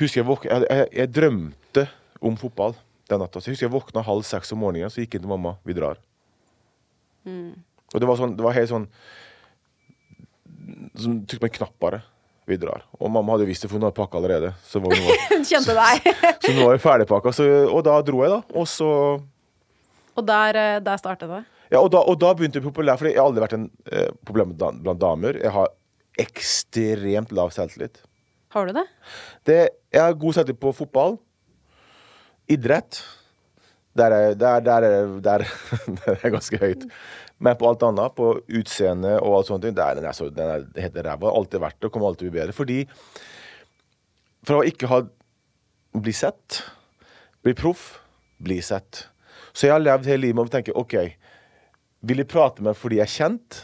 husker 0.00 0.20
jeg 0.20 0.36
jeg, 0.44 0.66
jeg, 0.68 0.88
jeg 1.00 1.12
drømte 1.16 1.86
om 2.20 2.36
fotball 2.40 2.76
den 3.10 3.22
natta. 3.24 3.40
Så 3.40 3.50
jeg 3.50 3.56
husker 3.56 3.68
jeg 3.68 3.74
våkna 3.74 4.04
halv 4.06 4.24
seks 4.26 4.54
om 4.54 4.62
morgenen, 4.62 4.92
så 4.92 5.02
gikk 5.02 5.18
jeg 5.18 5.24
til 5.24 5.32
mamma. 5.32 5.56
Vi 5.66 5.76
drar. 5.76 6.00
Og 7.26 7.98
det 8.00 8.08
var 8.08 8.18
sånn, 8.20 8.36
det 8.38 8.44
var 8.46 8.56
helt 8.56 8.70
sånn 8.70 8.86
som 10.96 11.20
Trykk 11.28 11.42
på 11.42 11.48
en 11.48 11.54
knapp 11.58 11.74
bare. 11.82 12.00
Vi 12.48 12.56
drar. 12.58 12.82
Og 12.98 13.10
mamma 13.12 13.36
hadde 13.36 13.46
visst 13.48 13.64
det, 13.64 13.70
for 13.70 13.78
hun 13.78 13.86
hadde 13.86 13.96
pakka 13.98 14.18
allerede. 14.18 14.52
Så 14.66 14.80
var 14.82 14.94
hun, 14.96 15.10
Hun 15.32 15.46
kjente 15.46 15.74
deg. 15.76 16.08
så 16.42 16.54
nå 16.54 16.66
var 16.66 16.76
vi 16.76 16.82
ferdigpakka. 16.82 17.32
Så, 17.36 17.46
og 17.70 17.82
da 17.86 17.98
dro 18.06 18.24
jeg, 18.24 18.32
da. 18.32 18.40
Og 18.58 18.68
så 18.70 18.90
Og 20.18 20.26
der, 20.26 20.58
eh, 20.58 20.78
der 20.84 21.00
startet 21.00 21.30
det. 21.30 21.42
Ja, 21.70 21.78
og 21.78 21.92
da, 21.94 22.02
og 22.02 22.18
da 22.18 22.32
begynte 22.34 22.58
jeg 22.58 22.66
populær, 22.66 22.98
for 22.98 23.06
jeg 23.06 23.18
har 23.20 23.28
aldri 23.30 23.44
vært 23.44 23.54
en 23.54 23.68
eh, 23.92 24.08
problem 24.26 24.56
blant 24.58 24.98
damer. 24.98 25.38
Jeg 25.38 25.54
har 25.54 25.70
ekstremt 26.18 27.30
lav 27.36 27.52
selvtillit. 27.54 28.00
Har 28.50 28.66
du 28.66 28.74
det? 28.74 28.86
Det, 29.46 29.58
jeg 29.94 30.02
har 30.02 30.18
god 30.18 30.40
selvtillit 30.40 30.58
på 30.62 30.72
fotball, 30.74 31.20
idrett. 32.50 33.00
Der 33.98 34.14
er, 34.14 34.34
der, 34.38 34.60
der, 34.64 34.86
er, 34.86 35.08
der, 35.20 35.46
der 36.02 36.12
er 36.14 36.34
ganske 36.34 36.60
høyt. 36.60 36.86
Men 37.40 37.56
på 37.56 37.70
alt 37.70 37.82
annet, 37.86 38.14
på 38.16 38.34
utseende 38.58 39.14
og 39.18 39.38
alt 39.38 39.48
sånt, 39.48 39.64
der, 39.64 39.96
den 39.96 40.06
er, 40.06 40.16
så, 40.16 40.28
den 40.34 40.52
er 40.52 40.82
helt 40.84 40.98
ræva. 41.06 41.32
Alltid 41.32 41.62
verdt 41.62 41.78
det, 41.80 41.88
og 41.88 41.94
kommer 41.94 42.10
alltid 42.10 42.26
til 42.26 42.30
å 42.30 42.34
bli 42.34 42.40
bedre. 42.42 42.56
Fordi 42.56 42.80
For 44.46 44.60
å 44.60 44.64
ikke 44.64 44.88
ha 44.88 45.02
bli 46.00 46.12
sett, 46.16 46.62
bli 47.44 47.52
proff, 47.56 47.98
bli 48.40 48.60
sett. 48.64 49.06
Så 49.52 49.66
jeg 49.66 49.74
har 49.74 49.82
levd 49.82 50.06
hele 50.08 50.22
livet 50.24 50.38
med 50.38 50.48
å 50.48 50.52
tenke 50.54 50.76
OK, 50.78 50.94
vil 52.06 52.22
de 52.22 52.28
prate 52.28 52.62
med 52.62 52.70
meg 52.70 52.78
fordi 52.78 53.00
jeg 53.00 53.08
er 53.08 53.12
kjent? 53.16 53.58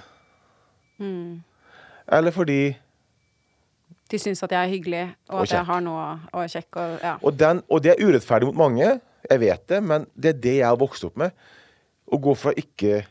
Eller 2.13 2.35
fordi 2.35 2.61
De 4.11 4.19
syns 4.23 4.43
at 4.47 4.53
jeg 4.55 4.63
er 4.63 4.71
hyggelig, 4.71 5.03
og 5.29 5.35
Og 5.35 5.43
at 5.43 5.53
jeg 5.57 5.67
har 5.67 5.83
noe 5.83 6.07
og 6.33 6.51
sjekke. 6.51 6.63
kjekk 6.63 6.77
og 6.83 7.03
ja. 7.03 7.17
Og, 7.23 7.39
den, 7.39 7.63
og 7.69 7.83
det 7.83 7.95
er 7.95 8.07
urettferdig 8.07 8.47
mot 8.47 8.61
mange, 8.67 9.01
jeg 9.31 9.41
vet 9.43 9.69
det, 9.69 9.83
men 9.83 10.07
det 10.15 10.35
er 10.35 10.41
det 10.45 10.57
jeg 10.61 10.69
har 10.69 10.79
vokst 10.79 11.05
opp 11.09 11.17
med. 11.19 11.35
Å 12.07 12.19
gå 12.23 12.35
fra 12.39 12.53
ikke 12.55 13.03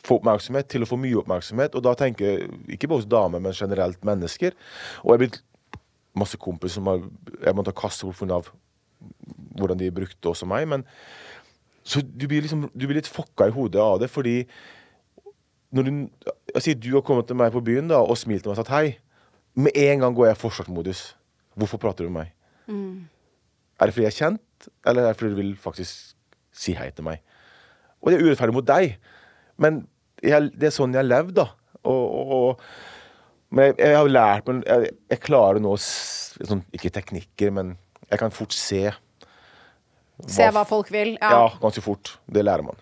få 0.00 0.16
oppmerksomhet 0.20 0.68
til 0.72 0.84
å 0.84 0.88
få 0.88 0.96
mye 1.00 1.18
oppmerksomhet. 1.20 1.76
Og 1.76 1.84
da 1.84 1.92
tenker 1.98 2.26
jeg 2.26 2.48
ikke 2.76 2.88
bare 2.88 3.02
hos 3.02 3.10
damer, 3.10 3.42
men 3.44 3.56
generelt 3.56 4.00
mennesker. 4.06 4.56
Og 5.04 5.12
jeg 5.12 5.18
er 5.18 5.22
blitt 5.24 5.40
masse 6.16 6.40
kompiser 6.40 6.80
som 6.80 6.88
har, 6.90 7.04
jeg 7.44 7.56
måtte 7.58 7.76
kaste 7.76 8.08
bort 8.08 8.20
pga. 8.20 8.40
hvordan 9.60 9.78
de 9.78 9.90
brukte 9.90 10.28
også 10.28 10.46
meg. 10.46 10.66
Men 10.68 10.84
så 11.84 12.00
du 12.00 12.26
blir, 12.28 12.40
liksom, 12.40 12.70
du 12.72 12.86
blir 12.86 13.00
litt 13.00 13.08
fucka 13.08 13.48
i 13.48 13.54
hodet 13.54 13.80
av 13.80 14.00
det, 14.00 14.10
fordi 14.10 14.46
når 15.70 15.86
du, 15.86 15.92
jeg 16.54 16.62
sier, 16.62 16.74
du 16.74 16.90
har 16.94 17.04
kommet 17.06 17.28
til 17.28 17.38
meg 17.38 17.52
på 17.52 17.62
byen 17.62 17.88
da, 17.88 18.00
og 18.02 18.18
smilt 18.18 18.42
til 18.42 18.50
meg 18.50 18.58
og 18.58 18.64
sagt 18.64 18.74
hei. 18.74 18.98
Med 19.54 19.72
en 19.74 20.04
gang 20.04 20.14
går 20.14 20.26
jeg 20.30 20.36
i 20.36 20.40
forsvarsmodus. 20.40 21.00
Hvorfor 21.58 21.80
prater 21.82 22.06
du 22.06 22.10
med 22.12 22.28
meg? 22.28 22.36
Er 23.80 23.86
det 23.88 23.94
fordi 23.96 24.04
jeg 24.06 24.12
er 24.12 24.18
kjent, 24.18 24.68
eller 24.86 25.02
er 25.02 25.12
det 25.14 25.18
fordi 25.18 25.32
du 25.34 25.40
vil 25.40 25.56
faktisk 25.58 26.14
si 26.54 26.74
hei 26.78 26.90
til 26.94 27.04
meg? 27.08 27.22
Og 28.00 28.10
det 28.12 28.20
er 28.20 28.26
urettferdig 28.28 28.54
mot 28.54 28.66
deg, 28.68 28.94
men 29.60 29.82
jeg, 30.22 30.50
det 30.54 30.68
er 30.70 30.74
sånn 30.74 30.94
jeg 30.94 31.02
har 31.02 31.08
levd, 31.08 31.34
da. 31.40 31.46
Og, 31.88 32.32
og, 32.36 32.64
men 33.50 33.70
jeg, 33.72 33.78
jeg 33.82 33.96
har 33.96 34.10
lært 34.12 34.48
meg 34.50 34.66
jeg, 34.68 34.90
jeg 35.10 35.22
klarer 35.24 35.62
nå 35.64 35.72
sånn, 35.80 36.60
Ikke 36.76 36.92
teknikker, 36.92 37.52
men 37.56 37.74
jeg 38.10 38.20
kan 38.20 38.32
fort 38.34 38.52
se. 38.56 38.90
Se 40.28 40.50
hva 40.52 40.66
folk 40.68 40.90
vil. 40.92 41.14
Ja, 41.20 41.30
Ja. 41.32 41.46
ganske 41.62 41.82
fort. 41.84 42.18
Det 42.28 42.44
lærer 42.44 42.62
man. 42.66 42.76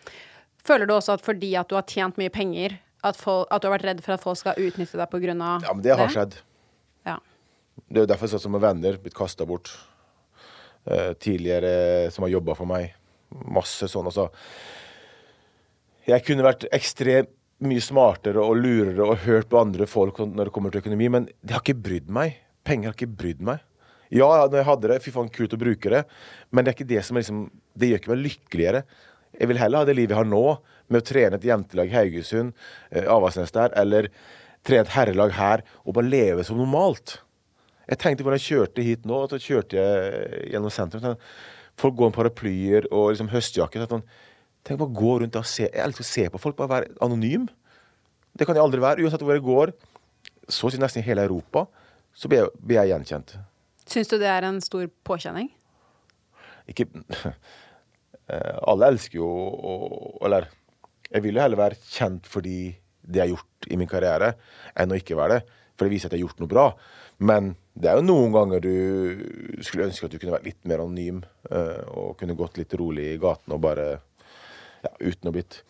Føler 0.67 0.87
du 0.91 0.95
også 0.97 1.15
at 1.17 1.23
fordi 1.25 1.55
at 1.57 1.71
du 1.71 1.77
har 1.79 1.87
tjent 1.89 2.19
mye 2.19 2.31
penger, 2.35 2.77
at, 3.07 3.17
folk, 3.17 3.47
at 3.55 3.63
du 3.63 3.69
har 3.69 3.79
vært 3.79 3.87
redd 3.87 4.03
for 4.05 4.17
at 4.19 4.23
folk 4.25 4.39
skal 4.41 4.59
utnytte 4.59 4.99
deg 4.99 5.11
pga. 5.11 5.35
Ja, 5.63 5.73
men 5.73 5.83
det 5.87 5.95
har 5.97 6.11
skjedd. 6.13 6.41
Ja. 7.07 7.19
Det 7.87 8.01
er 8.01 8.07
jo 8.07 8.11
derfor 8.11 8.31
sånn 8.33 8.43
som 8.43 8.55
med 8.57 8.65
venner 8.65 8.99
blitt 9.03 9.17
kasta 9.17 9.47
bort. 9.49 9.71
Eh, 10.89 11.13
tidligere 11.21 12.11
som 12.15 12.25
har 12.25 12.33
jobba 12.33 12.57
for 12.59 12.71
meg. 12.71 12.95
Masse 13.53 13.89
sånn. 13.91 14.09
Altså. 14.09 14.29
Jeg 16.09 16.25
kunne 16.25 16.47
vært 16.47 16.69
ekstremt 16.73 17.35
mye 17.59 17.83
smartere 17.83 18.39
og 18.39 18.61
lurere 18.61 19.03
og 19.03 19.25
hørt 19.25 19.49
på 19.51 19.59
andre 19.59 19.89
folk 19.91 20.21
når 20.23 20.49
det 20.49 20.55
kommer 20.55 20.73
til 20.73 20.85
økonomi, 20.85 21.09
men 21.11 21.27
det 21.43 21.57
har 21.57 21.65
ikke 21.65 21.83
brydd 21.89 22.13
meg. 22.15 22.39
Penger 22.67 22.93
har 22.93 22.97
ikke 22.97 23.19
brydd 23.19 23.43
meg. 23.45 23.65
Ja, 24.15 24.29
når 24.47 24.61
jeg 24.61 24.69
hadde 24.71 24.91
det, 24.93 25.03
fy 25.05 25.13
faen, 25.13 25.31
kult 25.33 25.53
å 25.53 25.61
bruke 25.61 25.93
det, 25.93 26.05
men 26.51 26.65
det 26.65 26.71
er 26.71 26.79
ikke 26.79 26.93
det 26.95 27.03
som 27.05 27.19
er 27.19 27.27
liksom 27.27 27.43
Det 27.79 27.91
gjør 27.91 28.01
ikke 28.01 28.11
meg 28.15 28.23
lykkeligere. 28.25 28.83
Jeg 29.39 29.49
vil 29.51 29.61
heller 29.61 29.83
ha 29.83 29.87
det 29.87 29.95
livet 29.95 30.15
jeg 30.15 30.19
har 30.19 30.31
nå, 30.31 30.45
med 30.89 31.03
å 31.03 31.07
trene 31.07 31.39
et 31.39 31.45
jentelag 31.47 31.93
i 31.93 31.95
Haugesund, 31.95 32.55
eh, 32.91 33.05
Avaldsnes 33.05 33.53
der, 33.55 33.75
eller 33.77 34.09
trene 34.69 34.85
et 34.85 34.93
herrelag 34.95 35.35
her, 35.37 35.65
og 35.85 35.97
bare 35.97 36.11
leve 36.11 36.45
som 36.47 36.59
normalt. 36.61 37.19
Jeg 37.89 38.01
tenkte 38.03 38.27
da 38.27 38.37
jeg 38.37 38.45
kjørte 38.47 38.85
hit 38.85 39.07
nå, 39.09 39.23
og 39.25 39.33
så 39.33 39.41
kjørte 39.41 39.79
jeg 39.81 40.51
gjennom 40.53 40.73
sentrum. 40.75 41.05
sånn, 41.05 41.21
Folk 41.79 41.95
går 41.97 42.11
med 42.11 42.17
paraplyer 42.19 42.89
og 42.91 43.13
liksom 43.13 43.31
høstjakker. 43.33 43.85
Sånn, 43.89 44.03
tenk 44.67 44.81
bare 44.81 44.97
gå 44.99 45.13
rundt 45.23 45.37
og 45.39 45.47
se. 45.47 45.69
Jeg 45.69 45.85
elsker 45.85 46.05
å 46.05 46.09
se 46.09 46.25
på 46.35 46.41
folk, 46.43 46.57
bare 46.59 46.73
være 46.73 46.91
anonym. 47.07 47.47
Det 48.37 48.47
kan 48.49 48.59
jeg 48.59 48.65
aldri 48.65 48.83
være. 48.83 49.05
Uansett 49.07 49.23
hvor 49.25 49.37
jeg 49.37 49.47
går, 49.47 49.73
så 50.51 50.69
å 50.69 50.73
si 50.75 50.81
nesten 50.83 51.01
i 51.05 51.07
hele 51.07 51.25
Europa, 51.29 51.65
så 52.19 52.29
blir 52.29 52.43
jeg, 52.43 52.51
blir 52.61 52.81
jeg 52.81 52.93
gjenkjent. 52.93 53.37
Syns 53.89 54.11
du 54.11 54.19
det 54.21 54.29
er 54.29 54.45
en 54.49 54.59
stor 54.61 54.85
påkjenning? 55.09 55.49
Ikke 56.69 56.89
Eh, 58.29 58.57
Alle 58.69 58.91
elsker 58.93 59.17
jo 59.23 59.25
å 59.25 59.75
Eller 60.27 60.51
jeg 61.09 61.25
vil 61.25 61.39
jo 61.39 61.41
heller 61.41 61.57
være 61.57 61.79
kjent 61.89 62.27
fordi 62.29 62.75
det 63.09 63.23
jeg 63.23 63.25
har 63.27 63.35
gjort 63.37 63.69
i 63.73 63.79
min 63.81 63.89
karriere, 63.91 64.35
enn 64.77 64.93
å 64.93 64.99
ikke 65.01 65.17
være 65.19 65.39
det. 65.39 65.57
For 65.79 65.87
det 65.89 65.95
viser 65.95 66.11
at 66.11 66.15
jeg 66.17 66.21
har 66.23 66.29
gjort 66.29 66.41
noe 66.43 66.51
bra. 66.51 66.67
Men 67.19 67.53
det 67.79 67.89
er 67.91 67.99
jo 67.99 68.07
noen 68.07 68.33
ganger 68.35 68.61
du 68.63 69.63
skulle 69.65 69.87
ønske 69.89 70.07
at 70.07 70.13
du 70.15 70.19
kunne 70.19 70.35
vært 70.37 70.47
litt 70.47 70.65
mer 70.71 70.83
anonym. 70.85 71.23
eh, 71.51 71.83
Og 71.95 72.17
kunne 72.19 72.37
gått 72.39 72.59
litt 72.59 72.75
rolig 72.79 73.15
i 73.15 73.19
gaten 73.23 73.55
og 73.55 73.61
bare 73.63 73.87
ja, 74.85 74.91
Uten 75.01 75.31
å 75.31 75.33
blitt 75.35 75.63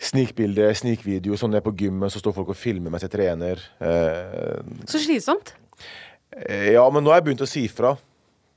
Snikbilde, 0.00 0.64
snikvideo, 0.78 1.36
sånn 1.36 1.52
nede 1.52 1.60
på 1.66 1.74
gymmet, 1.76 2.08
så 2.14 2.22
står 2.22 2.32
folk 2.38 2.54
og 2.54 2.56
filmer 2.56 2.88
mens 2.92 3.02
jeg 3.04 3.12
trener. 3.12 3.60
Eh, 3.84 4.62
Så 4.88 4.98
slitsomt. 5.02 5.52
eh, 6.32 6.72
ja, 6.72 6.86
men 6.90 7.04
nå 7.04 7.10
har 7.12 7.20
jeg 7.20 7.26
begynt 7.26 7.44
å 7.44 7.48
si 7.50 7.66
fra. 7.68 7.96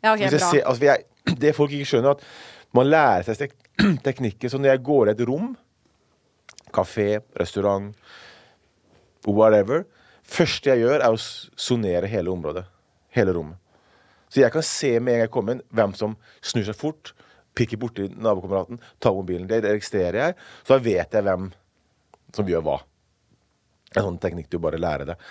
Ja, 0.03 0.13
okay, 0.13 0.29
jeg 0.29 0.39
ser, 0.39 0.63
altså, 0.63 0.83
jeg, 0.87 1.03
det 1.43 1.51
folk 1.55 1.71
ikke 1.75 1.89
skjønner, 1.91 2.15
at 2.15 2.23
man 2.73 2.87
lærer 2.87 3.23
seg 3.27 3.37
tek 3.43 3.53
teknikker. 4.07 4.47
Så 4.49 4.57
når 4.61 4.71
jeg 4.77 4.83
går 4.87 5.09
i 5.11 5.11
et 5.17 5.25
rom, 5.27 5.51
kafé, 6.73 7.09
restaurant, 7.39 7.93
whatever 9.27 9.85
første 10.33 10.71
jeg 10.71 10.83
gjør, 10.83 11.01
er 11.01 11.13
å 11.13 11.19
sonere 11.19 12.09
hele 12.11 12.31
området. 12.33 12.65
Hele 13.13 13.35
rommet. 13.35 13.59
Så 14.33 14.41
jeg 14.41 14.53
kan 14.53 14.65
se 14.65 14.95
med 14.97 15.13
en 15.13 15.19
gang 15.19 15.27
jeg 15.27 15.33
kommer 15.33 15.55
inn, 15.55 15.65
hvem 15.69 15.91
som 15.97 16.15
snur 16.41 16.65
seg 16.65 16.77
fort, 16.77 17.11
pikker 17.53 17.77
borti 17.77 18.07
nabokameraten, 18.09 18.79
tar 19.03 19.13
mobilen. 19.13 19.45
Det 19.49 19.61
registrerer 19.65 20.17
jeg. 20.19 20.37
Så 20.63 20.73
da 20.73 20.85
vet 20.87 21.13
jeg 21.13 21.27
hvem 21.27 21.51
som 22.33 22.49
gjør 22.49 22.65
hva. 22.65 22.79
En 23.93 24.07
sånn 24.07 24.17
teknikk 24.21 24.49
du 24.49 24.57
bare 24.63 24.81
lærer 24.81 25.11
deg. 25.11 25.27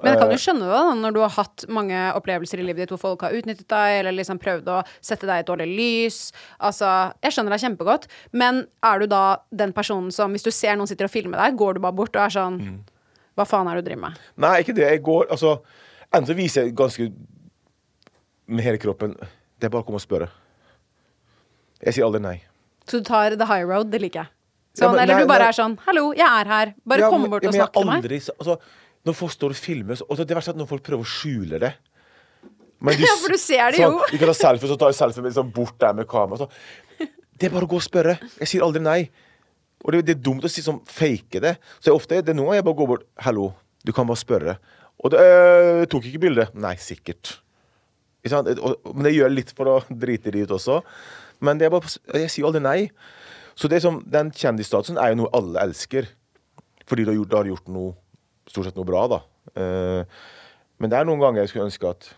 Men 0.00 0.12
jeg 0.14 0.18
kan 0.22 0.28
Eh, 0.30 0.34
jo 0.34 0.40
skjønne 0.40 0.64
det 0.66 0.72
da, 0.72 0.94
når 0.94 1.12
du 1.14 1.20
har 1.20 1.32
hatt 1.36 1.64
mange 1.68 1.98
opplevelser 2.16 2.58
i 2.58 2.64
livet 2.64 2.82
ditt 2.86 2.92
hvor 2.94 2.98
folk 3.02 3.20
har 3.26 3.34
utnyttet 3.36 3.68
deg, 3.68 3.98
eller 4.00 4.12
liksom 4.16 4.38
prøvd 4.40 4.70
å 4.72 4.78
sette 5.04 5.26
deg 5.28 5.36
i 5.36 5.44
et 5.44 5.50
dårlig 5.50 5.66
lys. 5.68 6.32
Altså, 6.58 7.12
jeg 7.22 7.32
skjønner 7.36 7.52
deg 7.56 7.60
kjempegodt, 7.66 8.06
men 8.32 8.62
er 8.82 8.98
du 9.04 9.06
da 9.12 9.22
den 9.52 9.72
personen 9.76 10.10
som, 10.10 10.32
hvis 10.32 10.42
du 10.46 10.50
ser 10.50 10.76
noen 10.80 10.88
sitter 10.88 11.04
og 11.10 11.12
filmer 11.12 11.38
deg, 11.44 11.56
går 11.60 11.74
du 11.74 11.80
bare 11.84 11.92
bort 12.00 12.16
og 12.16 12.22
er 12.24 12.32
sånn 12.38 12.58
Mm. 12.62 12.80
Hva 13.36 13.46
faen 13.48 13.68
er 13.68 13.76
det 13.76 13.84
du 13.84 13.88
driver 13.90 14.00
med? 14.10 14.18
Nei, 14.36 14.58
ikke 14.60 14.74
det. 14.76 14.88
Jeg 14.90 15.02
går 15.02 15.30
Altså, 15.32 15.54
enten 16.12 16.26
så 16.28 16.34
viser 16.36 16.64
jeg 16.66 16.74
ganske 16.76 17.06
med 18.46 18.64
hele 18.64 18.76
kroppen 18.78 19.14
Det 19.16 19.64
er 19.64 19.70
bare 19.72 19.80
å 19.82 19.86
komme 19.86 19.96
og 19.96 20.04
spørre. 20.04 20.28
Jeg 21.82 21.94
sier 21.96 22.04
aldri 22.06 22.20
nei. 22.22 22.36
Så 22.86 23.00
du 23.00 23.06
tar 23.08 23.36
the 23.38 23.46
high 23.48 23.64
road, 23.64 23.90
det 23.92 24.00
liker 24.02 24.24
jeg. 24.24 24.28
Ja, 24.72 24.86
Sånn, 24.86 24.94
men 24.94 25.02
eller 25.04 25.14
nei, 25.18 25.22
du 25.24 25.28
bare 25.28 25.44
nei. 25.44 25.48
er 25.52 25.56
sånn 25.58 25.74
Hallo, 25.86 26.04
jeg 26.16 26.24
er 26.28 26.48
her. 26.48 26.74
Bare 26.88 27.02
Ja, 27.04 27.10
kom 27.12 27.24
bort 27.30 27.42
ja, 27.44 27.48
og 27.50 27.52
men 27.52 27.60
jeg 27.60 27.66
snakke 27.66 27.80
til 27.80 27.88
meg. 27.90 28.04
aldri 28.04 28.20
Altså, 28.38 28.58
når 29.06 29.16
folk 29.18 29.34
står 29.34 29.54
og 29.54 29.58
filmer, 29.58 29.98
og 30.06 30.20
det 30.20 30.36
verste 30.36 30.52
er 30.52 30.56
at 30.56 30.60
når 30.60 30.70
folk 30.70 30.84
prøver 30.86 31.02
å 31.02 31.10
skjule 31.10 31.58
det 31.62 31.72
Men 32.82 33.00
Ja, 33.02 33.16
for 33.18 33.34
du 33.34 33.40
ser 33.40 33.74
det 33.74 33.82
jo. 33.82 33.90
Sånn, 33.90 34.14
vi 34.14 34.20
kan 34.20 34.30
ta 34.30 34.36
selfie, 34.38 34.70
så 34.70 34.78
tar 34.78 34.92
jeg 34.92 34.98
selfie 35.00 35.24
med, 35.24 35.32
liksom, 35.32 35.50
bort 35.54 35.76
der 35.82 35.96
med 35.98 36.08
kamera. 36.10 36.46
Så. 36.46 37.08
Det 37.38 37.48
er 37.48 37.54
bare 37.54 37.66
å 37.66 37.70
gå 37.70 37.78
og 37.78 37.84
spørre. 37.84 38.16
Jeg 38.40 38.50
sier 38.50 38.64
aldri 38.66 38.82
nei. 38.82 39.00
Og 39.82 39.94
det, 39.94 40.04
det 40.06 40.16
er 40.16 40.24
dumt 40.26 40.46
å 40.46 40.50
si 40.50 40.62
sånn 40.62 40.80
fake 40.86 41.42
det. 41.42 41.56
Så 41.78 41.90
jeg 41.90 41.98
ofte, 41.98 42.20
det 42.22 42.34
er 42.34 42.38
noen 42.38 42.50
ganger 42.50 42.60
jeg 42.60 42.66
bare 42.68 42.78
går 42.80 42.90
bort 42.92 43.06
Hallo, 43.26 43.48
du 43.86 43.94
kan 43.94 44.06
bare 44.10 44.20
spørre. 44.20 44.56
Og 45.02 45.14
det 45.14 45.22
øh, 45.22 45.82
tok 45.90 46.06
ikke 46.10 46.22
bilde. 46.26 46.46
Nei, 46.62 46.76
sikkert. 46.78 47.36
Men 48.22 49.02
det 49.02 49.16
gjør 49.16 49.26
jeg 49.26 49.34
litt 49.34 49.50
for 49.56 49.70
å 49.70 49.80
drite 49.90 50.30
de 50.34 50.44
ut 50.46 50.54
også. 50.54 50.78
Men 51.42 51.58
det 51.58 51.66
er 51.66 51.74
bare, 51.74 51.90
jeg 52.22 52.30
sier 52.30 52.46
aldri 52.46 52.62
nei. 52.62 52.78
Så 53.58 53.68
det 53.68 53.80
er 53.80 53.84
som, 53.84 53.98
den 54.06 54.30
kjendisstatusen 54.30 55.00
er 55.00 55.12
jo 55.12 55.24
noe 55.24 55.32
alle 55.34 55.66
elsker. 55.66 56.06
Fordi 56.86 57.06
du 57.06 57.10
har 57.10 57.18
gjort, 57.18 57.32
du 57.32 57.36
har 57.40 57.50
gjort 57.50 57.74
noe 57.74 57.96
stort 58.48 58.68
sett 58.68 58.78
noe 58.78 58.88
bra, 58.88 59.04
da. 59.10 59.20
Eh, 59.54 60.20
men 60.82 60.90
det 60.90 60.98
er 60.98 61.06
noen 61.06 61.22
ganger 61.22 61.42
jeg 61.42 61.52
skulle 61.52 61.68
ønske 61.68 61.90
at 61.90 62.10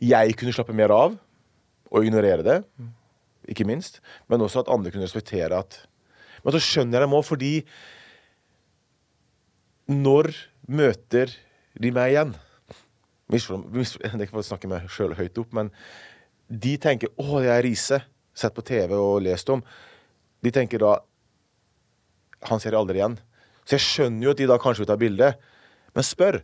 jeg 0.00 0.36
kunne 0.40 0.54
slappe 0.56 0.76
mer 0.76 0.92
av 0.94 1.16
og 1.90 2.06
ignorere 2.06 2.44
det, 2.46 2.58
ikke 3.50 3.66
minst. 3.68 3.98
Men 4.30 4.44
også 4.44 4.62
at 4.62 4.70
andre 4.72 4.92
kunne 4.92 5.08
respektere 5.08 5.58
at 5.58 5.86
Men 6.40 6.54
så 6.54 6.60
skjønner 6.64 6.96
jeg 6.96 7.04
dem 7.04 7.12
òg, 7.12 7.24
fordi 7.28 7.54
når 9.92 10.30
møter 10.72 11.34
de 11.76 11.90
meg 11.92 12.14
igjen? 12.14 12.30
Det 13.28 13.36
er 13.36 14.22
ikke 14.24 14.32
for 14.32 14.40
å 14.40 14.46
snakke 14.48 14.70
meg 14.70 14.86
sjøl 14.88 15.12
høyt 15.18 15.36
opp, 15.42 15.52
men 15.52 15.68
de 16.48 16.72
tenker 16.82 17.12
'Å, 17.14 17.42
det 17.44 17.50
er 17.52 17.62
Riise'. 17.62 18.00
Sett 18.34 18.54
på 18.54 18.64
TV 18.64 18.94
og 18.96 19.22
lest 19.22 19.50
om. 19.50 19.62
De 20.42 20.50
tenker 20.50 20.78
da 20.78 20.98
Han 22.48 22.58
ser 22.58 22.72
jeg 22.72 22.80
aldri 22.80 22.96
igjen. 22.96 23.18
Så 23.70 23.76
jeg 23.78 23.84
skjønner 23.86 24.26
jo 24.26 24.32
at 24.34 24.40
de 24.42 24.48
da 24.50 24.56
kanskje 24.58 24.82
vil 24.82 24.88
ta 24.90 24.96
bilde, 24.98 25.28
men 25.94 26.06
spør. 26.06 26.40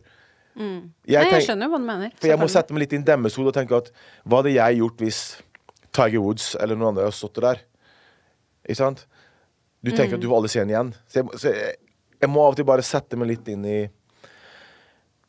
Nei, 0.57 0.69
jeg 1.11 1.27
tenk- 1.29 1.43
skjønner 1.45 1.67
jo 1.67 1.73
hva 1.75 1.79
du 1.81 1.85
mener. 1.85 2.13
for 2.17 2.27
jeg 2.31 2.39
må 2.39 2.47
sette 2.49 2.73
meg 2.73 2.85
litt 2.85 2.93
inn 2.95 3.03
i 3.03 3.09
deres 3.11 3.35
hode 3.37 3.51
og 3.51 3.57
tenke 3.57 3.75
at 3.77 3.91
hva 4.25 4.39
hadde 4.39 4.53
jeg 4.55 4.77
gjort 4.79 5.03
hvis 5.03 5.19
Tiger 5.93 6.23
Woods 6.23 6.55
eller 6.59 6.75
noen 6.79 6.93
andre 6.95 7.03
hadde 7.09 7.17
stått 7.19 7.37
der? 7.43 7.59
Ikke 8.65 8.79
sant? 8.79 9.03
Du 9.83 9.91
tenker 9.91 10.15
at 10.17 10.23
du 10.23 10.27
får 10.31 10.39
aldri 10.39 10.49
se 10.55 10.63
igjen. 10.63 10.93
Så 11.07 11.19
jeg, 11.21 11.29
så 11.43 11.51
jeg, 11.53 11.75
jeg 12.23 12.29
må 12.31 12.41
av 12.47 12.55
og 12.55 12.57
til 12.57 12.65
bare 12.65 12.81
sette 12.87 13.19
meg 13.19 13.27
litt 13.35 13.47
inn 13.53 13.65
i 13.69 13.77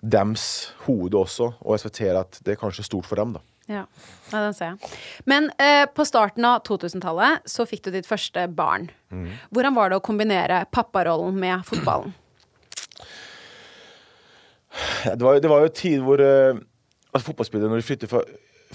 dems 0.00 0.72
hode 0.86 1.18
også, 1.18 1.50
og 1.60 1.74
respektere 1.74 2.20
at 2.22 2.38
det 2.46 2.54
er 2.54 2.60
kanskje 2.60 2.84
stort 2.86 3.06
for 3.08 3.18
dem, 3.20 3.34
da. 3.36 3.40
Ja, 3.68 3.84
ja 4.32 4.40
den 4.46 4.56
ser 4.56 4.72
jeg. 4.72 4.92
Men 5.28 5.50
eh, 5.60 5.84
på 5.92 6.06
starten 6.08 6.46
av 6.48 6.62
2000-tallet 6.68 7.44
så 7.48 7.66
fikk 7.68 7.84
du 7.86 7.92
ditt 7.94 8.08
første 8.08 8.46
barn. 8.48 8.88
Hvordan 9.52 9.76
var 9.76 9.92
det 9.92 10.00
å 10.00 10.04
kombinere 10.04 10.64
papparollen 10.72 11.36
med 11.38 11.64
fotballen? 11.68 12.16
Det 15.04 15.24
var, 15.24 15.38
det 15.42 15.48
var 15.50 15.64
jo 15.64 15.70
en 15.70 15.74
tid 15.74 16.02
hvor 16.04 16.20
eh, 16.22 16.58
altså 17.10 17.30
fotballspillere, 17.30 17.70
når 17.72 17.80
de 17.80 17.86
flytter, 17.86 18.10
fra, 18.10 18.20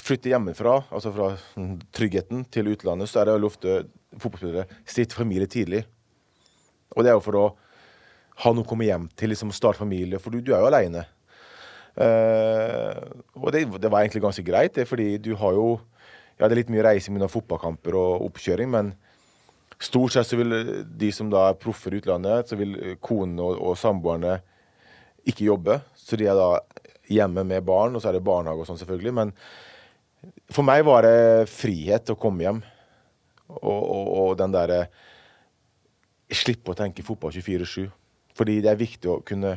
flytter 0.04 0.34
hjemmefra, 0.34 0.78
altså 0.92 1.14
fra 1.16 1.30
mm, 1.56 1.76
tryggheten 1.96 2.46
til 2.54 2.72
utlandet, 2.74 3.10
så 3.10 3.22
er 3.22 3.30
det 3.30 3.36
jo 3.38 3.50
ofte 3.50 3.76
fotballspillere 4.18 4.66
stifter 4.84 5.22
familie 5.22 5.50
tidlig. 5.50 5.84
Og 6.94 7.06
det 7.06 7.14
er 7.14 7.18
jo 7.18 7.26
for 7.26 7.40
å 7.40 7.46
ha 8.44 8.54
noe 8.54 8.66
å 8.66 8.70
komme 8.70 8.88
hjem 8.88 9.08
til, 9.18 9.32
liksom 9.34 9.54
starte 9.54 9.82
familie, 9.82 10.20
for 10.22 10.34
du, 10.34 10.42
du 10.42 10.54
er 10.54 10.64
jo 10.64 10.70
aleine. 10.70 11.06
Og 11.94 13.50
det, 13.54 13.68
det 13.78 13.90
var 13.92 14.02
egentlig 14.02 14.24
ganske 14.24 14.46
greit, 14.46 14.74
det, 14.74 14.88
fordi 14.90 15.18
du 15.22 15.36
har 15.38 15.54
jo 15.54 15.68
det 16.38 16.48
er 16.48 16.58
litt 16.58 16.72
mye 16.74 16.84
reising 16.84 17.14
mellom 17.16 17.32
fotballkamper 17.32 17.96
og 17.96 18.24
oppkjøring, 18.28 18.72
men 18.74 18.94
stort 19.84 20.16
sett 20.16 20.28
så 20.28 20.40
vil 20.40 20.56
de 20.98 21.12
som 21.14 21.30
da 21.32 21.50
er 21.50 21.60
proffer 21.60 21.94
i 21.94 22.02
utlandet, 22.02 22.50
så 22.50 22.58
vil 22.60 22.74
eh, 22.80 22.96
konene 23.04 23.46
og, 23.46 23.60
og 23.62 23.78
samboerne 23.80 24.40
ikke 25.30 25.48
jobbe. 25.48 25.80
Så 25.96 26.20
de 26.20 26.28
er 26.28 26.38
da 26.38 26.58
hjemme 27.12 27.46
med 27.48 27.66
barn, 27.68 27.96
og 27.96 28.04
så 28.04 28.10
er 28.10 28.18
det 28.18 28.26
barnehage 28.26 28.64
og 28.64 28.70
sånn, 28.70 28.80
selvfølgelig. 28.82 29.14
Men 29.20 29.34
for 30.54 30.66
meg 30.68 30.86
var 30.88 31.06
det 31.06 31.52
frihet 31.52 32.12
å 32.12 32.20
komme 32.20 32.46
hjem. 32.46 32.62
Og, 33.54 33.82
og, 33.82 34.06
og 34.20 34.38
den 34.40 34.54
derre 34.56 34.86
Slippe 36.34 36.72
å 36.72 36.78
tenke 36.78 37.04
fotball 37.06 37.30
24-7. 37.36 37.84
Fordi 38.34 38.56
det 38.64 38.72
er 38.72 38.80
viktig 38.80 39.10
å 39.12 39.20
kunne 39.28 39.52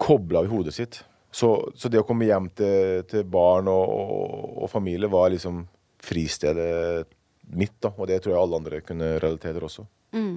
koble 0.00 0.40
av 0.40 0.48
i 0.48 0.52
hodet 0.52 0.74
sitt. 0.76 1.00
Så, 1.34 1.50
så 1.74 1.90
det 1.90 1.98
å 1.98 2.06
komme 2.06 2.28
hjem 2.28 2.46
til, 2.54 3.02
til 3.10 3.24
barn 3.26 3.66
og, 3.70 3.90
og, 3.90 4.50
og 4.64 4.70
familie 4.70 5.10
var 5.10 5.32
liksom 5.34 5.64
fristedet 6.04 7.08
mitt, 7.54 7.74
da. 7.82 7.90
Og 7.96 8.08
det 8.08 8.20
tror 8.22 8.34
jeg 8.34 8.42
alle 8.42 8.60
andre 8.60 8.82
kunne 8.86 9.14
relatere 9.22 9.64
også. 9.66 9.86
også. 10.14 10.28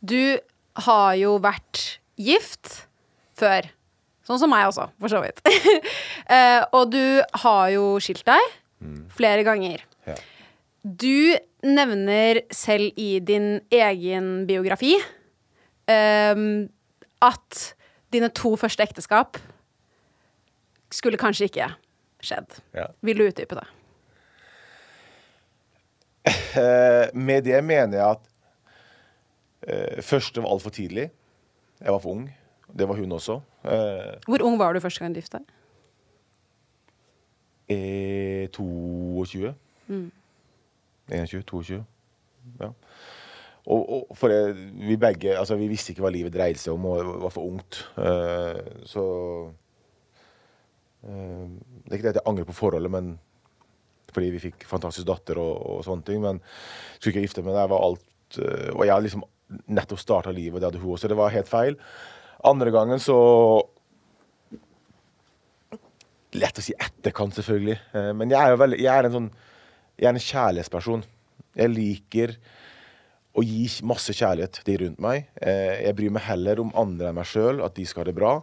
Du 0.00 0.38
har 0.86 1.16
jo 1.18 1.36
vært 1.42 1.98
gift 2.20 2.86
før. 3.36 3.66
Sånn 4.26 4.40
som 4.42 4.50
meg 4.50 4.66
også, 4.68 4.88
for 5.00 5.12
så 5.12 5.22
vidt. 5.24 5.42
Eh, 6.26 6.64
og 6.74 6.88
du 6.90 7.20
har 7.38 7.68
jo 7.70 8.00
skilt 8.02 8.24
deg 8.26 8.48
flere 9.14 9.44
ganger. 9.46 9.84
Ja. 10.08 10.16
Du 10.82 11.38
nevner 11.62 12.40
selv 12.50 12.98
i 12.98 13.20
din 13.22 13.60
egen 13.70 14.32
biografi 14.48 14.96
eh, 15.86 16.40
at 17.28 17.60
dine 18.12 18.28
to 18.30 18.54
første 18.56 18.82
ekteskap 18.82 19.38
skulle 20.94 21.18
kanskje 21.18 21.48
ikke 21.50 21.68
skjedd. 22.22 22.60
Ja. 22.74 22.86
Vil 23.02 23.18
du 23.18 23.26
utdype 23.26 23.58
det? 23.58 23.66
Eh, 26.56 27.12
med 27.14 27.44
det 27.46 27.58
mener 27.64 27.98
jeg 27.98 28.06
at 28.16 28.22
uh, 29.68 30.02
første 30.02 30.42
var 30.42 30.54
altfor 30.56 30.70
tidlig. 30.74 31.10
Jeg 31.80 31.92
var 31.92 31.98
for 32.02 32.16
ung. 32.16 32.24
Det 32.78 32.88
var 32.88 32.98
hun 32.98 33.12
også. 33.12 33.40
Uh, 33.64 34.16
Hvor 34.26 34.42
ung 34.42 34.58
var 34.58 34.72
du 34.72 34.80
første 34.80 35.04
gang 35.04 35.14
du 35.14 35.20
gifta 35.20 35.38
deg? 35.38 35.52
eh, 37.68 38.48
22. 38.50 39.54
21, 41.08 41.42
22. 41.42 41.84
Ja. 42.60 42.70
Og, 43.66 44.10
og 44.10 44.30
det, 44.30 44.40
vi 44.86 44.96
begge 45.00 45.34
altså 45.34 45.56
Vi 45.58 45.68
visste 45.70 45.92
ikke 45.92 46.04
hva 46.04 46.12
livet 46.14 46.34
dreide 46.34 46.60
seg 46.60 46.76
om, 46.76 46.84
og 46.86 47.00
det 47.02 47.22
var 47.24 47.34
for 47.34 47.50
ungt. 47.50 47.80
Uh, 47.98 48.82
så 48.86 49.04
uh, 51.02 51.46
Det 51.82 51.90
er 51.90 51.96
ikke 51.98 52.06
det 52.06 52.12
at 52.14 52.20
jeg 52.20 52.28
angrer 52.30 52.48
på 52.48 52.56
forholdet, 52.56 52.92
men 52.94 53.16
fordi 54.16 54.30
vi 54.32 54.44
fikk 54.46 54.64
fantastisk 54.70 55.08
datter 55.10 55.36
og, 55.42 55.54
og 55.74 55.80
sånne 55.84 56.06
ting. 56.06 56.22
Men 56.22 56.38
skulle 56.96 57.16
ikke 57.16 57.26
gifte 57.26 57.42
meg 57.46 57.58
der, 57.58 57.72
var 57.72 57.88
alt 57.88 58.38
uh, 58.38 58.70
Og 58.76 58.84
jeg 58.84 58.94
hadde 58.94 59.08
liksom 59.08 59.26
nettopp 59.74 60.02
starta 60.02 60.34
livet, 60.34 60.56
og 60.56 60.62
det 60.62 60.70
hadde 60.70 60.82
hun 60.82 60.94
også. 60.94 61.10
Det 61.10 61.18
var 61.18 61.34
helt 61.34 61.50
feil. 61.50 61.80
Andre 62.46 62.74
gangen 62.74 63.02
så 63.02 63.18
Lett 66.36 66.58
å 66.58 66.60
si 66.60 66.74
etterkant, 66.74 67.32
selvfølgelig. 67.32 67.76
Men 68.18 68.28
jeg 68.28 68.36
er 68.36 68.50
jo 68.52 68.58
veldig 68.60 68.78
Jeg 68.82 68.90
er 68.92 69.06
en 69.06 69.14
sånn 69.14 69.28
Jeg 69.96 70.08
er 70.10 70.10
en 70.10 70.24
kjærlighetsperson. 70.24 71.04
Jeg 71.56 71.72
liker 71.72 72.34
å 73.36 73.44
gi 73.44 73.66
masse 73.84 74.14
kjærlighet 74.16 74.56
til 74.58 74.66
de 74.70 74.76
rundt 74.84 75.00
meg. 75.04 75.26
Eh, 75.42 75.84
Jeg 75.86 75.96
bryr 75.98 76.14
meg 76.16 76.24
heller 76.26 76.60
om 76.62 76.72
andre 76.74 77.10
enn 77.10 77.18
meg 77.18 77.28
sjøl, 77.28 77.62
at 77.64 77.74
de 77.76 77.84
skal 77.86 78.04
ha 78.04 78.10
det 78.10 78.16
bra. 78.16 78.34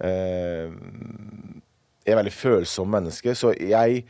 Eh, 0.00 0.70
Jeg 2.06 2.14
er 2.14 2.20
veldig 2.22 2.32
følsom 2.34 2.88
menneske, 2.90 3.34
så 3.36 3.52
jeg 3.54 4.04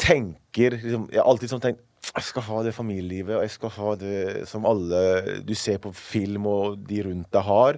tenker 0.00 0.76
liksom, 0.78 1.08
Jeg 1.12 1.20
har 1.20 1.28
alltid 1.28 1.52
sånn 1.52 1.64
tenkt 1.64 1.86
jeg 2.10 2.24
skal 2.24 2.42
ha 2.42 2.62
det 2.64 2.72
familielivet, 2.74 3.36
og 3.36 3.42
jeg 3.44 3.52
skal 3.52 3.70
ha 3.76 3.90
det 4.00 4.48
som 4.48 4.64
alle 4.66 5.40
du 5.46 5.52
ser 5.54 5.76
på 5.78 5.92
film 5.94 6.46
og 6.48 6.80
de 6.88 7.02
rundt 7.06 7.28
deg 7.30 7.44
har. 7.46 7.76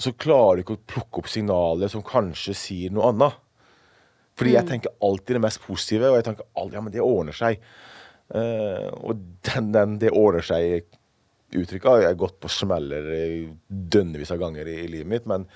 Så 0.00 0.14
klarer 0.16 0.56
du 0.56 0.62
ikke 0.64 0.78
å 0.78 0.86
plukke 0.88 1.20
opp 1.20 1.28
signaler 1.30 1.92
som 1.92 2.02
kanskje 2.02 2.56
sier 2.56 2.90
noe 2.96 3.10
annet. 3.12 3.36
Fordi 4.40 4.54
jeg 4.56 4.66
tenker 4.70 4.96
alltid 5.04 5.36
det 5.36 5.42
mest 5.44 5.60
positive, 5.62 6.08
og 6.10 6.16
jeg 6.16 6.26
tenker 6.30 6.48
alltid 6.56 6.78
ja, 6.78 6.82
men 6.86 6.94
det 6.96 7.04
ordner 7.04 7.36
seg. 7.36 7.60
Eh, 8.30 8.88
og 9.02 9.20
den, 9.48 9.70
den 9.74 9.98
'det 9.98 10.12
ordner 10.14 10.44
seg'-uttrykket 10.46 11.90
har 11.90 12.02
jeg 12.04 12.20
gått 12.20 12.38
på 12.40 12.50
smeller 12.52 13.08
eh, 13.14 13.48
dønnevis 13.68 14.30
av 14.30 14.38
ganger 14.42 14.68
i, 14.70 14.76
i 14.84 14.90
livet 14.90 15.10
mitt. 15.10 15.26
Men 15.26 15.48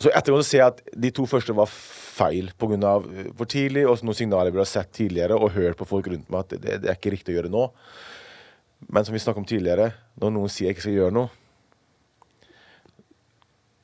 så 0.00 0.12
etterpå 0.14 0.40
ser 0.46 0.62
jeg 0.62 0.70
at 0.70 0.78
de 0.96 1.10
to 1.12 1.26
første 1.28 1.52
var 1.56 1.68
feil 1.70 2.52
pga. 2.56 2.94
for 3.36 3.44
tidlig, 3.50 3.86
og 3.88 4.00
noen 4.04 4.16
signaler 4.16 4.54
vi 4.54 4.62
har 4.62 4.68
sett 4.68 4.92
tidligere 4.96 5.36
og 5.36 5.52
hørt 5.52 5.76
på 5.76 5.88
folk 5.88 6.08
rundt 6.08 6.30
meg 6.30 6.40
at 6.40 6.56
det, 6.56 6.78
det 6.84 6.88
er 6.88 6.96
ikke 6.96 7.12
riktig 7.16 7.34
å 7.34 7.40
gjøre 7.40 7.52
nå. 7.52 7.66
Men 8.88 9.04
som 9.04 9.12
vi 9.12 9.20
snakket 9.20 9.42
om 9.42 9.50
tidligere, 9.50 9.90
når 10.20 10.32
noen 10.32 10.52
sier 10.52 10.70
jeg 10.70 10.78
ikke 10.78 10.88
skal 10.88 10.98
gjøre 11.02 11.18
noe, 11.18 11.36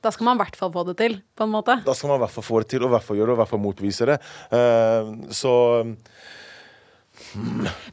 Da 0.04 0.12
skal 0.14 0.28
man 0.28 0.36
i 0.36 0.38
hvert 0.38 0.54
fall 0.54 0.70
få 0.70 0.84
det 0.86 0.92
til, 1.00 1.16
på 1.34 1.42
en 1.42 1.50
måte. 1.50 1.80
da 1.82 1.94
skal 1.96 2.12
man 2.12 2.20
i 2.20 2.22
hvert 2.22 2.34
fall 2.36 2.44
få 2.46 2.60
det 2.62 2.68
til, 2.70 2.84
og 2.84 2.92
i 2.92 2.94
hvert 2.94 3.02
fall 3.02 3.16
gjøre 3.18 3.26
det, 3.26 3.34
og 3.34 3.38
i 3.38 3.40
hvert 3.40 3.50
fall 3.50 3.62
motvise 3.64 4.06
det. 4.06 4.18
Uh, 4.52 5.32
så 5.34 5.52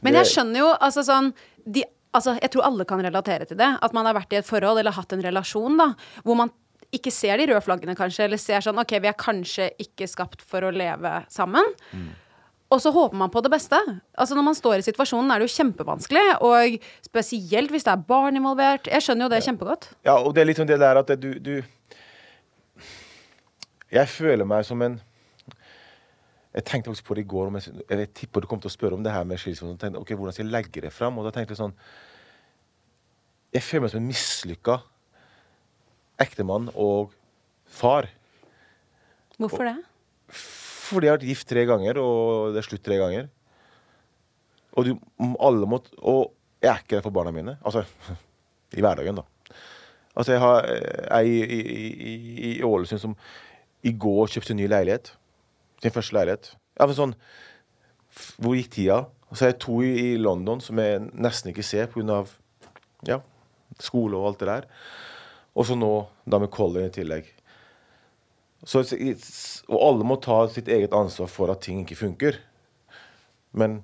Men 0.04 0.18
jeg 0.20 0.30
skjønner 0.32 0.62
jo, 0.62 0.72
altså 0.80 1.04
sånn 1.06 1.32
de, 1.64 1.84
altså, 2.12 2.36
Jeg 2.40 2.52
tror 2.54 2.66
alle 2.68 2.86
kan 2.88 3.02
relatere 3.04 3.48
til 3.48 3.58
det. 3.60 3.70
At 3.82 3.94
man 3.96 4.08
har 4.08 4.16
vært 4.16 4.34
i 4.34 4.40
et 4.40 4.48
forhold 4.48 4.80
eller 4.80 4.96
hatt 4.96 5.14
en 5.16 5.24
relasjon 5.24 5.80
da, 5.80 5.92
hvor 6.26 6.38
man 6.42 6.52
ikke 6.94 7.10
ser 7.10 7.40
de 7.40 7.48
røde 7.50 7.62
flaggene, 7.64 7.96
kanskje, 7.98 8.28
eller 8.28 8.38
ser 8.38 8.62
sånn 8.62 8.78
OK, 8.78 8.92
vi 9.02 9.10
er 9.10 9.16
kanskje 9.18 9.70
ikke 9.82 10.06
skapt 10.06 10.44
for 10.46 10.62
å 10.62 10.70
leve 10.74 11.16
sammen. 11.32 11.66
Og 12.72 12.80
så 12.82 12.90
håper 12.94 13.18
man 13.18 13.30
på 13.30 13.42
det 13.44 13.50
beste. 13.52 13.78
Altså 14.18 14.34
Når 14.34 14.46
man 14.46 14.56
står 14.58 14.80
i 14.80 14.86
situasjonen, 14.86 15.30
er 15.30 15.42
det 15.42 15.48
jo 15.48 15.54
kjempevanskelig. 15.56 16.24
Og 16.46 16.76
spesielt 17.06 17.70
hvis 17.74 17.86
det 17.86 17.92
er 17.92 18.04
barn 18.08 18.38
involvert. 18.38 18.88
Jeg 18.90 19.04
skjønner 19.04 19.26
jo 19.26 19.32
det 19.34 19.42
kjempegodt. 19.46 19.90
Ja, 20.06 20.16
og 20.18 20.34
det 20.34 20.42
er 20.42 20.48
litt 20.50 20.60
sånn 20.60 20.70
det 20.70 20.80
der 20.82 21.02
at 21.02 21.12
du, 21.20 21.30
du 21.38 21.54
Jeg 23.94 24.10
føler 24.10 24.48
meg 24.48 24.64
som 24.66 24.82
en 24.82 24.98
Jeg 26.54 26.66
tenkte 26.68 26.92
faktisk 26.92 27.08
på 27.08 27.16
det 27.18 27.24
i 27.24 27.30
går. 27.30 27.48
Om 27.50 27.58
jeg, 27.58 27.74
jeg 27.90 28.10
tipper 28.14 28.44
du 28.44 28.48
kom 28.50 28.60
til 28.62 28.70
å 28.70 28.74
spørre 28.74 28.98
om 28.98 29.04
det 29.04 29.12
her 29.14 29.24
med 29.26 29.40
skilsmisse. 29.42 29.74
og 29.74 29.80
tenkte, 29.80 30.02
Ok, 30.02 30.14
hvordan 30.14 30.34
skal 30.36 30.46
jeg 30.46 30.54
legge 30.54 30.84
det 30.84 30.92
fram? 30.94 31.18
Og 31.18 31.26
da 31.26 31.32
tenkte 31.34 31.54
jeg 31.54 31.62
sånn 31.62 31.74
Jeg 33.54 33.66
føler 33.66 33.84
meg 33.84 33.94
som 33.94 34.02
en 34.02 34.10
mislykka 34.10 34.78
ektemann 36.22 36.68
og 36.78 37.14
far. 37.66 38.06
Hvorfor 39.38 39.66
det? 39.66 39.76
Fordi 40.30 41.08
jeg 41.08 41.14
har 41.14 41.18
vært 41.18 41.30
gift 41.32 41.48
tre 41.50 41.64
ganger, 41.66 41.98
og 41.98 42.54
det 42.54 42.60
er 42.60 42.66
slutt 42.68 42.84
tre 42.86 42.98
ganger. 43.00 43.28
Og 44.78 44.86
du, 44.86 44.92
alle 45.42 45.68
må 45.70 45.80
Og 46.02 46.32
jeg 46.62 46.70
er 46.70 46.82
ikke 46.82 46.96
der 46.96 47.04
for 47.04 47.14
barna 47.14 47.34
mine. 47.34 47.56
Altså 47.66 47.84
i 48.78 48.82
hverdagen, 48.82 49.18
da. 49.18 49.26
Altså, 50.14 50.32
jeg 50.36 50.40
har 50.42 50.68
ei 51.18 51.30
i, 51.42 51.58
i, 51.58 52.14
i 52.52 52.62
Ålesund 52.62 53.02
som 53.02 53.16
i 53.82 53.92
går 53.98 54.30
kjøpte 54.30 54.54
ny 54.54 54.68
leilighet. 54.70 55.10
Sin 55.84 55.92
første 55.92 56.16
leilighet. 56.16 56.54
Ja, 56.78 56.88
men 56.88 56.96
sånn 56.96 57.14
Hvor 58.40 58.56
gikk 58.56 58.72
tida? 58.78 59.02
Og 59.28 59.36
så 59.36 59.46
er 59.46 59.54
det 59.54 59.62
to 59.64 59.80
i, 59.84 59.92
i 59.92 60.10
London 60.20 60.62
som 60.62 60.78
jeg 60.80 61.02
nesten 61.12 61.50
ikke 61.50 61.66
ser 61.66 61.90
pga. 61.92 62.22
Ja, 63.04 63.18
skole 63.82 64.16
og 64.16 64.28
alt 64.30 64.40
det 64.40 64.48
der. 64.48 64.68
Og 65.54 65.66
så 65.68 65.76
nå 65.78 65.90
da 66.26 66.38
med 66.40 66.52
Colin 66.54 66.86
i 66.86 66.94
tillegg. 66.94 67.26
Så, 68.64 68.80
og 69.68 69.76
alle 69.76 70.06
må 70.08 70.16
ta 70.22 70.38
sitt 70.48 70.70
eget 70.72 70.94
ansvar 70.96 71.28
for 71.28 71.52
at 71.52 71.60
ting 71.66 71.82
ikke 71.82 71.98
funker. 72.00 72.38
Men 73.52 73.82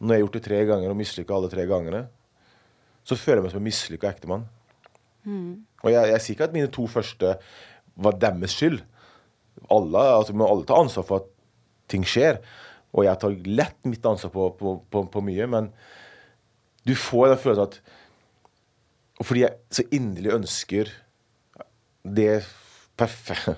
når 0.00 0.12
jeg 0.12 0.16
har 0.16 0.24
gjort 0.24 0.38
det 0.38 0.44
tre 0.48 0.64
ganger 0.72 0.92
og 0.92 0.98
mislykka 0.98 1.36
alle 1.36 1.52
tre 1.52 1.68
gangene, 1.68 2.02
så 3.06 3.16
føler 3.20 3.38
jeg 3.38 3.46
meg 3.46 3.54
som 3.54 3.62
en 3.62 3.68
mislykka 3.68 4.10
ektemann. 4.10 4.48
Mm. 5.26 5.62
Og 5.84 5.92
jeg, 5.92 6.10
jeg 6.10 6.24
sier 6.24 6.36
ikke 6.36 6.48
at 6.50 6.56
mine 6.56 6.72
to 6.74 6.88
første 6.90 7.36
var 7.96 8.18
deres 8.20 8.56
skyld. 8.56 8.82
Alle, 9.72 10.02
altså, 10.18 10.34
må 10.36 10.48
alle 10.50 10.66
ta 10.68 10.80
ansvar 10.80 11.06
for 11.06 11.22
at 11.22 11.30
ting 11.90 12.06
skjer. 12.06 12.40
Og 12.96 13.04
jeg 13.06 13.20
tar 13.20 13.36
lett 13.46 13.88
mitt 13.88 14.06
ansvar 14.08 14.32
på, 14.32 14.48
på, 14.58 14.74
på, 14.90 15.04
på 15.12 15.24
mye, 15.24 15.48
men 15.50 15.70
du 16.86 16.94
får 16.98 17.32
den 17.32 17.40
følelsen 17.42 17.66
at 17.66 19.24
Fordi 19.24 19.42
jeg 19.42 19.56
så 19.72 19.82
inderlig 19.96 20.34
ønsker 20.34 20.90
det 22.06 22.44
perfekte, 23.00 23.56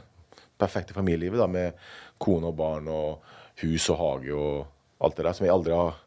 perfekte 0.61 0.95
familielivet 0.97 1.41
da, 1.41 1.49
med 1.51 1.77
kone 2.23 2.51
og 2.51 2.57
barn 2.59 2.89
og 2.91 3.35
hus 3.63 3.89
og 3.93 3.99
hage 3.99 4.35
og 4.35 5.03
alt 5.05 5.19
det 5.19 5.27
der, 5.27 5.35
som 5.37 5.47
jeg 5.47 5.55
aldri 5.55 5.75
har 5.77 5.99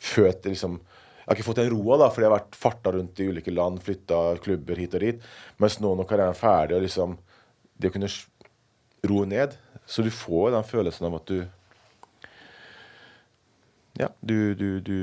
følt 0.00 0.48
liksom, 0.48 0.80
Jeg 1.24 1.28
har 1.30 1.38
ikke 1.38 1.46
fått 1.46 1.60
den 1.62 1.70
roa, 1.72 1.96
da, 1.96 2.10
fordi 2.12 2.26
jeg 2.26 2.28
har 2.28 2.36
vært 2.36 2.56
farta 2.60 2.90
rundt 2.92 3.20
i 3.20 3.28
ulike 3.32 3.52
land, 3.54 3.78
flytta 3.80 4.18
klubber 4.44 4.76
hit 4.76 4.96
og 4.98 5.00
dit. 5.00 5.22
Mens 5.56 5.78
nå 5.80 5.94
når 5.96 6.08
karrieren 6.10 6.34
er 6.34 6.40
ferdig, 6.40 6.76
og 6.76 6.84
liksom 6.84 7.14
det 7.80 7.88
å 7.88 7.94
kunne 7.94 8.10
roe 9.08 9.28
ned 9.28 9.56
Så 9.86 10.04
du 10.04 10.10
får 10.12 10.52
den 10.54 10.66
følelsen 10.68 11.08
av 11.08 11.16
at 11.18 11.30
du 11.32 11.38
Ja, 13.98 14.08
du, 14.20 14.54
du, 14.58 14.80
du 14.80 14.98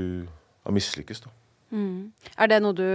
har 0.64 0.74
mislykkes, 0.74 1.22
da. 1.24 1.32
Mm. 1.72 2.12
Er 2.36 2.50
det 2.52 2.60
noe 2.60 2.76
du 2.76 2.88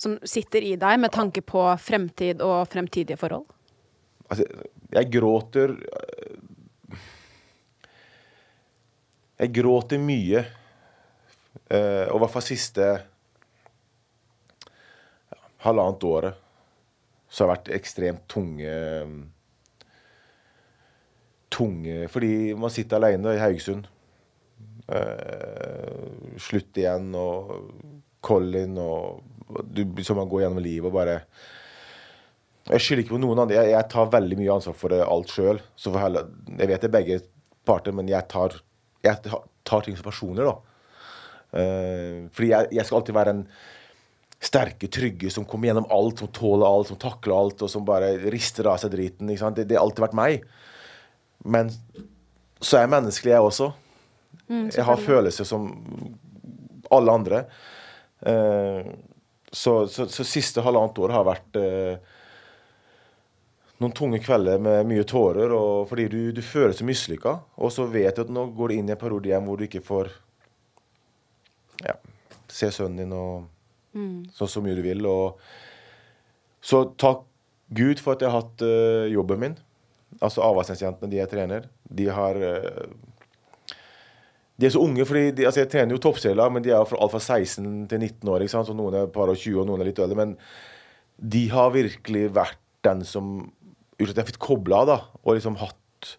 som 0.00 0.16
sitter 0.26 0.64
i 0.64 0.74
deg 0.80 1.00
med 1.00 1.12
tanke 1.14 1.44
på 1.44 1.62
fremtid 1.80 2.40
og 2.44 2.64
fremtidige 2.72 3.20
forhold? 3.20 3.46
Altså, 4.30 4.46
jeg 4.94 5.10
gråter 5.12 5.76
Jeg 9.34 9.50
gråter 9.50 9.98
mye. 9.98 10.44
Eh, 11.66 12.06
og 12.08 12.16
i 12.16 12.20
hvert 12.22 12.32
fall 12.32 12.44
siste 12.46 12.86
halvannet 15.64 16.04
året 16.06 16.40
så 17.28 17.42
har 17.42 17.48
det 17.48 17.54
vært 17.54 17.70
ekstremt 17.80 18.26
tunge 18.30 18.74
Tunge 21.54 22.08
Fordi 22.10 22.52
man 22.58 22.70
sitter 22.70 22.98
alene 22.98 23.34
i 23.34 23.40
Haugesund. 23.42 23.86
Eh, 24.84 26.34
slutt 26.36 26.76
igjen 26.76 27.06
og 27.16 27.52
Colin 28.24 28.74
og 28.76 29.22
du, 29.64 29.80
Som 30.04 30.18
man 30.20 30.28
går 30.28 30.42
gjennom 30.42 30.60
livet 30.60 30.90
og 30.90 30.92
bare 30.92 31.14
Jeg 32.68 32.82
skylder 32.84 33.04
ikke 33.04 33.14
på 33.14 33.20
noen 33.22 33.40
andre. 33.44 33.56
Jeg, 33.62 33.72
jeg, 33.72 33.88
tar 33.92 34.12
veldig 34.12 34.38
mye 34.40 34.52
ansvar 34.58 34.76
for 34.76 34.96
alt 34.96 35.32
sjøl. 35.32 35.60
Jeg 35.76 36.68
vet 36.68 36.84
det 36.84 36.88
er 36.88 36.94
begge 36.94 37.18
parter, 37.64 37.92
men 37.96 38.08
jeg 38.08 38.24
tar, 38.28 38.56
jeg 39.04 39.20
tar 39.68 39.84
ting 39.84 39.96
som 39.96 40.06
personer, 40.06 40.48
da. 40.48 40.54
Uh, 41.54 42.24
fordi 42.34 42.48
jeg, 42.50 42.70
jeg, 42.74 42.86
skal 42.86 42.98
alltid 42.98 43.16
være 43.18 43.34
en 43.34 43.42
sterke, 44.48 44.88
trygge 44.92 45.30
som 45.32 45.44
kommer 45.48 45.68
gjennom 45.68 45.86
alt, 45.92 46.24
som 46.24 46.32
tåler 46.34 46.64
alt, 46.64 46.88
som 46.88 47.00
takler 47.04 47.36
alt, 47.36 47.62
og 47.64 47.72
som 47.72 47.84
bare 47.84 48.14
rister 48.32 48.68
av 48.72 48.80
seg 48.80 48.96
driten. 48.96 49.28
Det, 49.28 49.68
det 49.68 49.76
har 49.76 49.84
alltid 49.84 50.06
vært 50.08 50.18
meg. 50.18 50.48
Men 51.44 51.68
så 52.64 52.80
er 52.80 52.86
jeg 52.86 52.94
menneskelig, 52.96 53.36
jeg 53.36 53.48
også. 53.52 53.70
Mm, 54.48 54.68
jeg 54.68 54.84
har 54.84 55.00
følelser 55.00 55.48
som 55.48 55.68
alle 56.92 57.12
andre. 57.12 57.44
Eh, 58.20 58.90
så, 59.52 59.86
så, 59.86 60.06
så, 60.10 60.26
siste 60.26 60.64
halvannet 60.64 60.98
år 60.98 61.14
har 61.14 61.26
vært 61.28 61.58
eh, 61.60 62.12
noen 63.82 63.94
tunge 63.96 64.20
kvelder 64.22 64.60
med 64.62 64.88
mye 64.90 65.06
tårer. 65.08 65.54
Fordi 65.90 66.08
du, 66.10 66.20
du 66.34 66.42
føler 66.42 66.74
deg 66.74 66.88
mislykka, 66.88 67.38
og 67.56 67.72
så 67.74 67.86
vet 67.90 68.16
du 68.16 68.24
at 68.26 68.32
nå 68.34 68.48
går 68.56 68.72
du 68.72 68.78
inn 68.78 68.90
i 68.90 68.96
en 68.96 69.00
periode 69.00 69.30
igjen 69.30 69.46
hvor 69.46 69.60
du 69.60 69.66
ikke 69.68 69.84
får 69.84 70.12
ja, 71.84 71.96
se 72.50 72.70
sønnen 72.72 73.02
din 73.02 73.14
og 73.16 73.46
mm. 73.96 74.34
så, 74.34 74.48
så 74.50 74.62
mye 74.64 74.76
du 74.78 74.82
vil. 74.84 75.06
Og 75.10 75.40
så 76.64 76.84
takk 77.00 77.24
Gud 77.74 78.00
for 78.02 78.14
at 78.14 78.22
jeg 78.22 78.30
har 78.30 78.44
hatt 78.44 78.62
uh, 78.64 79.06
jobben 79.10 79.40
min. 79.40 79.56
Altså 80.22 80.44
Avaldsnes-jentene, 80.46 81.10
de 81.10 81.18
jeg 81.18 81.30
trener, 81.32 81.66
de 81.90 82.06
har 82.12 82.38
uh, 82.38 82.84
de 84.54 84.68
er 84.68 84.70
så 84.70 84.82
unge, 84.84 85.02
fordi 85.08 85.32
de, 85.34 85.46
altså 85.48 85.64
Jeg 85.64 85.70
trener 85.72 85.96
jo 85.96 86.02
toppserielag, 86.04 86.52
men 86.54 86.62
de 86.62 86.70
er 86.70 86.86
fra, 86.86 87.00
alt 87.02 87.14
fra 87.14 87.20
16 87.20 87.88
til 87.90 87.98
19 87.98 88.30
år. 88.30 88.44
ikke 88.44 88.54
sant? 88.54 88.68
Så 88.68 88.76
Noen 88.76 88.94
er 89.00 89.10
par 89.10 89.32
og 89.32 89.38
20, 89.40 89.60
og 89.62 89.66
noen 89.66 89.82
er 89.82 89.90
litt 89.90 89.98
eldre. 89.98 90.18
Men 90.20 90.36
de 91.18 91.42
har 91.50 91.74
virkelig 91.74 92.28
vært 92.34 92.60
den 92.86 93.02
som 93.08 93.34
gjort 93.98 94.14
at 94.14 94.22
jeg 94.22 94.30
fått 94.32 94.42
kobla 94.42 94.82
av, 94.84 94.90
da, 94.90 94.98
og 95.22 95.38
liksom 95.38 95.58
hatt 95.58 96.14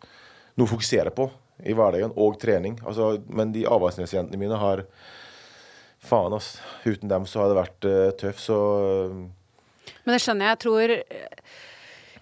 noe 0.55 0.67
å 0.67 0.71
fokusere 0.71 1.11
på 1.15 1.29
i 1.63 1.75
hverdagen, 1.75 2.11
og 2.19 2.35
trening. 2.41 2.75
Altså, 2.83 3.13
men 3.31 3.53
de 3.55 3.63
Avaldsnes-jentene 3.71 4.39
mine 4.39 4.59
har 4.59 4.83
faen, 6.03 6.35
ass. 6.35 6.57
Uten 6.83 7.11
dem 7.11 7.27
så 7.29 7.43
hadde 7.43 7.55
det 7.55 7.61
vært 7.61 7.87
uh, 7.87 8.09
tøft, 8.19 8.43
så 8.43 8.59
uh. 9.07 9.23
Men 10.05 10.15
det 10.15 10.21
skjønner 10.21 10.49
jeg. 10.49 10.55
Jeg 10.55 10.63
tror 10.65 10.93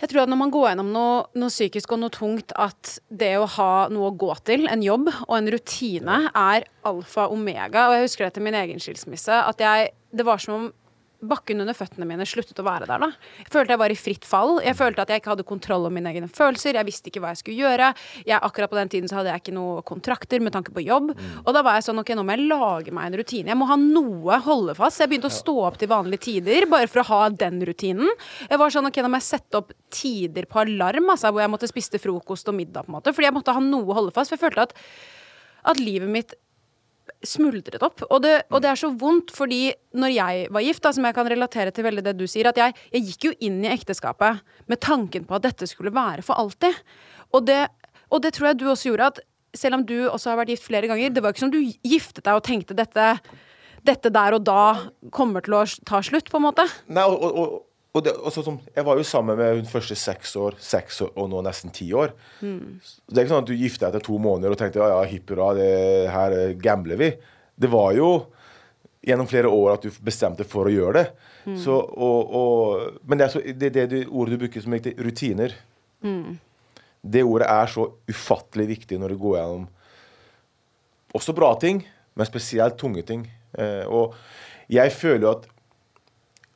jeg 0.04 0.12
tror 0.12 0.26
at 0.26 0.32
når 0.34 0.40
man 0.42 0.52
går 0.52 0.66
gjennom 0.68 0.90
noe, 0.92 1.20
noe, 1.40 1.52
psykisk 1.52 1.94
og 1.96 2.02
noe 2.02 2.12
tungt, 2.12 2.52
at 2.60 2.98
det 3.08 3.38
å 3.40 3.48
ha 3.56 3.88
noe 3.94 4.10
å 4.12 4.16
gå 4.20 4.34
til, 4.44 4.66
en 4.68 4.84
jobb 4.84 5.08
og 5.14 5.36
en 5.38 5.48
rutine, 5.54 6.18
er 6.28 6.68
alfa 6.84 7.30
og 7.30 7.38
omega. 7.38 7.88
Og 7.88 7.96
jeg 7.96 8.10
husker 8.10 8.28
det 8.28 8.34
til 8.36 8.44
min 8.44 8.58
egen 8.60 8.84
skilsmisse. 8.84 9.44
At 9.48 9.64
jeg 9.64 9.94
Det 10.14 10.26
var 10.28 10.38
som 10.38 10.54
om 10.54 10.66
bakken 11.30 11.64
under 11.64 11.76
føttene 11.78 12.08
mine 12.10 12.26
sluttet 12.28 12.60
å 12.60 12.66
være 12.66 12.88
der. 12.90 13.02
da. 13.04 13.10
Jeg 13.42 13.52
følte 13.54 13.76
jeg 13.76 13.82
var 13.82 13.94
i 13.94 13.98
fritt 14.00 14.28
fall. 14.28 14.58
Jeg 14.64 14.78
følte 14.80 15.04
at 15.04 15.14
jeg 15.14 15.22
ikke 15.22 15.34
hadde 15.34 15.46
kontroll 15.48 15.88
over 15.88 15.96
mine 15.96 16.12
egne 16.12 16.30
følelser. 16.32 16.78
Jeg 16.80 16.88
visste 16.88 17.12
ikke 17.12 17.24
hva 17.24 17.34
jeg 17.34 17.42
skulle 17.44 17.66
gjøre. 17.66 17.92
Jeg, 18.24 18.40
akkurat 18.40 18.72
på 18.72 18.80
den 18.80 18.92
tiden 18.94 19.12
så 19.12 19.20
hadde 19.20 19.34
jeg 19.34 19.44
ikke 19.44 19.56
noen 19.56 19.86
kontrakter 19.88 20.44
med 20.44 20.56
tanke 20.56 20.74
på 20.76 20.84
jobb. 20.86 21.14
Mm. 21.16 21.32
Og 21.44 21.56
da 21.56 21.64
var 21.66 21.80
jeg 21.80 21.88
sånn 21.88 22.04
ok, 22.04 22.14
nå 22.18 22.26
må 22.28 22.36
jeg 22.38 22.50
lage 22.52 22.96
meg 22.96 23.10
en 23.10 23.18
rutine. 23.22 23.54
Jeg 23.54 23.60
må 23.60 23.70
ha 23.70 23.80
noe 23.80 24.40
holde 24.46 24.78
fast. 24.80 25.02
Jeg 25.04 25.12
begynte 25.12 25.32
å 25.32 25.38
stå 25.38 25.58
opp 25.70 25.80
til 25.82 25.92
vanlige 25.92 26.26
tider 26.30 26.68
bare 26.72 26.92
for 26.92 27.04
å 27.04 27.08
ha 27.12 27.24
den 27.46 27.64
rutinen. 27.68 28.12
Jeg 28.50 28.62
var 28.62 28.74
sånn 28.74 28.90
ok, 28.90 29.02
nå 29.04 29.14
må 29.14 29.22
jeg 29.22 29.30
sette 29.32 29.64
opp 29.64 29.74
tider 29.94 30.48
på 30.50 30.64
alarm, 30.64 31.12
altså, 31.14 31.32
hvor 31.34 31.44
jeg 31.44 31.54
måtte 31.54 31.70
spise 31.70 32.02
frokost 32.02 32.50
og 32.50 32.58
middag, 32.58 32.88
på 32.88 32.94
en 32.94 33.00
måte. 33.00 33.14
Fordi 33.16 33.30
jeg 33.30 33.36
måtte 33.36 33.56
ha 33.56 33.64
noe 33.64 33.90
å 33.90 34.00
holde 34.00 34.16
fast. 34.16 34.34
For 34.34 34.40
jeg 34.40 34.48
følte 34.48 34.70
at 34.70 34.80
at 35.64 35.80
livet 35.80 36.12
mitt 36.12 36.34
smuldret 37.26 37.84
opp. 37.84 38.04
Og 38.10 38.22
det, 38.24 38.34
og 38.52 38.64
det, 38.64 38.72
er 38.72 38.80
så 38.80 38.92
vondt, 39.00 39.34
fordi 39.36 39.74
når 39.98 40.14
jeg 40.14 40.48
var 40.56 40.66
gift, 40.66 40.84
da, 40.86 40.94
som 40.96 41.08
jeg 41.08 41.18
kan 41.18 41.30
relatere 41.32 41.74
til 41.76 41.88
veldig 41.88 42.06
det 42.06 42.16
du 42.20 42.26
sier, 42.30 42.50
at 42.52 42.60
jeg, 42.60 42.76
jeg, 42.94 43.06
gikk 43.10 43.30
jo 43.30 43.34
inn 43.48 43.62
i 43.66 43.72
ekteskapet 43.74 44.44
med 44.72 44.82
tanken 44.84 45.28
på 45.28 45.38
at 45.38 45.48
dette 45.48 45.70
skulle 45.70 45.94
være 45.96 46.26
for 46.26 46.40
alltid. 46.40 46.80
Og 47.34 47.46
det, 47.48 47.62
og 48.10 48.24
det 48.24 48.34
tror 48.36 48.52
jeg 48.52 48.62
du 48.62 48.68
også 48.72 48.92
gjorde, 48.92 49.12
at 49.14 49.24
selv 49.58 49.80
om 49.80 49.86
du 49.88 49.98
også 50.08 50.32
har 50.32 50.42
vært 50.42 50.56
gift 50.56 50.68
flere 50.68 50.90
ganger, 50.90 51.14
det 51.14 51.24
var 51.24 51.34
ikke 51.34 51.46
som 51.46 51.54
du 51.54 51.62
giftet 51.62 52.24
deg 52.26 52.40
og 52.40 52.46
tenkte 52.46 52.78
dette, 52.78 53.12
dette 53.86 54.12
der 54.14 54.38
og 54.38 54.46
da 54.48 54.64
kommer 55.14 55.46
til 55.46 55.60
å 55.60 55.68
ta 55.86 56.02
slutt, 56.06 56.32
på 56.32 56.42
en 56.42 56.48
måte. 56.48 56.66
Nei, 56.94 57.06
og, 57.06 57.24
og 57.24 57.62
og 57.94 58.02
det, 58.02 58.14
sånn, 58.34 58.58
jeg 58.74 58.86
var 58.88 58.98
jo 58.98 59.06
sammen 59.06 59.38
med 59.38 59.60
hun 59.60 59.68
første 59.70 59.96
seks 60.00 60.32
år, 60.42 60.56
seks 60.62 61.04
år 61.06 61.12
og 61.14 61.28
nå 61.30 61.44
nesten 61.46 61.74
ti 61.74 61.92
år. 61.94 62.16
Mm. 62.42 62.80
Det 62.82 63.20
er 63.20 63.26
ikke 63.28 63.34
sånn 63.36 63.44
at 63.46 63.52
du 63.52 63.60
gifter 63.60 63.86
deg 63.86 63.92
etter 63.92 64.06
to 64.08 64.18
måneder 64.22 64.56
og 64.56 64.58
tenkte 64.58 64.82
ja, 64.82 64.88
ja, 64.96 65.04
hipp 65.12 65.30
hurra, 65.30 65.52
her 66.16 66.56
gambler 66.58 66.98
vi. 66.98 67.12
Det 67.54 67.70
var 67.70 67.92
jo 67.94 68.08
gjennom 69.06 69.30
flere 69.30 69.52
år 69.52 69.76
at 69.76 69.86
du 69.86 70.00
bestemte 70.02 70.48
for 70.48 70.70
å 70.70 70.74
gjøre 70.74 70.96
det. 70.98 71.06
Mm. 71.44 71.58
Så, 71.60 71.76
og, 71.76 72.34
og, 72.40 72.98
men 73.06 73.20
det 73.20 73.28
er 73.28 73.34
så, 73.36 73.42
det, 73.46 73.70
det, 73.76 73.86
det, 73.92 74.02
ordet 74.08 74.40
du 74.40 74.46
bruker 74.46 74.64
som 74.64 74.74
riktig, 74.74 74.96
rutiner. 74.98 75.54
Mm. 76.02 76.40
Det 77.14 77.24
ordet 77.28 77.50
er 77.52 77.74
så 77.76 77.86
ufattelig 78.10 78.70
viktig 78.72 78.98
når 79.02 79.14
du 79.14 79.22
går 79.22 79.38
gjennom 79.38 79.68
også 81.14 81.36
bra 81.38 81.52
ting, 81.62 81.84
men 82.18 82.26
spesielt 82.26 82.80
tunge 82.82 83.04
ting. 83.06 83.28
Eh, 83.54 83.84
og 83.86 84.16
jeg 84.72 84.96
føler 84.96 85.28
jo 85.28 85.34
at 85.36 85.46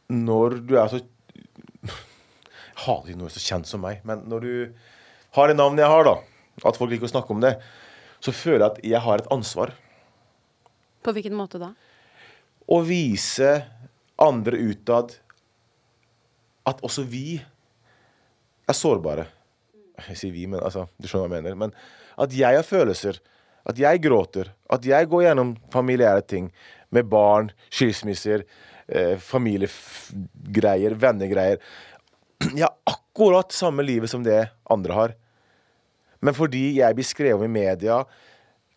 når 0.10 0.58
du 0.66 0.74
er 0.80 0.90
så 0.90 1.04
har 2.86 3.04
ikke 3.04 3.20
noe 3.20 3.34
så 3.34 3.42
kjent 3.42 3.70
som 3.70 3.84
meg. 3.84 4.04
Men 4.08 4.24
når 4.30 4.46
du 4.46 4.54
har 5.38 5.50
det 5.50 5.58
navnet 5.58 5.84
jeg 5.84 5.94
har, 5.94 6.08
da, 6.08 6.16
at 6.66 6.80
folk 6.80 6.92
liker 6.94 7.10
å 7.10 7.14
snakke 7.16 7.34
om 7.34 7.44
det, 7.44 7.56
så 8.24 8.34
føler 8.34 8.64
jeg 8.64 8.72
at 8.72 8.82
jeg 8.94 9.04
har 9.06 9.22
et 9.22 9.32
ansvar. 9.34 9.74
På 11.06 11.14
hvilken 11.16 11.38
måte 11.38 11.62
da? 11.62 11.72
Å 12.68 12.78
vise 12.84 13.52
andre 14.20 14.60
utad 14.72 15.14
at 16.68 16.82
også 16.84 17.06
vi 17.08 17.38
er 18.68 18.76
sårbare. 18.76 19.28
Jeg 20.10 20.20
sier 20.20 20.34
vi, 20.34 20.46
men 20.50 20.62
altså, 20.62 20.86
du 21.00 21.08
skjønner 21.08 21.32
hva 21.32 21.40
jeg 21.40 21.46
mener. 21.46 21.60
Men 21.66 21.76
at 22.22 22.34
jeg 22.36 22.60
har 22.60 22.66
følelser. 22.66 23.22
At 23.68 23.80
jeg 23.80 24.02
gråter. 24.04 24.52
At 24.72 24.86
jeg 24.88 25.10
går 25.12 25.28
gjennom 25.28 25.56
familiære 25.74 26.24
ting. 26.28 26.50
Med 26.94 27.08
barn, 27.12 27.52
skilsmisser, 27.74 28.46
eh, 28.88 29.18
familiegreier, 29.20 30.96
vennegreier. 30.96 31.60
Jeg 32.46 32.66
har 32.66 32.76
akkurat 32.90 33.54
samme 33.56 33.86
livet 33.86 34.12
som 34.12 34.24
det 34.26 34.48
andre 34.70 34.94
har. 34.98 35.16
Men 36.22 36.36
fordi 36.38 36.80
jeg 36.80 36.98
blir 36.98 37.06
skrevet 37.06 37.46
i 37.46 37.52
media, 37.52 38.02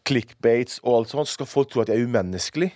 clickbates 0.08 0.80
og 0.84 0.94
alt 0.94 1.12
sånt, 1.12 1.28
så 1.28 1.38
skal 1.38 1.48
folk 1.48 1.70
tro 1.72 1.82
at 1.84 1.92
jeg 1.92 2.00
er 2.00 2.08
umenneskelig. 2.08 2.70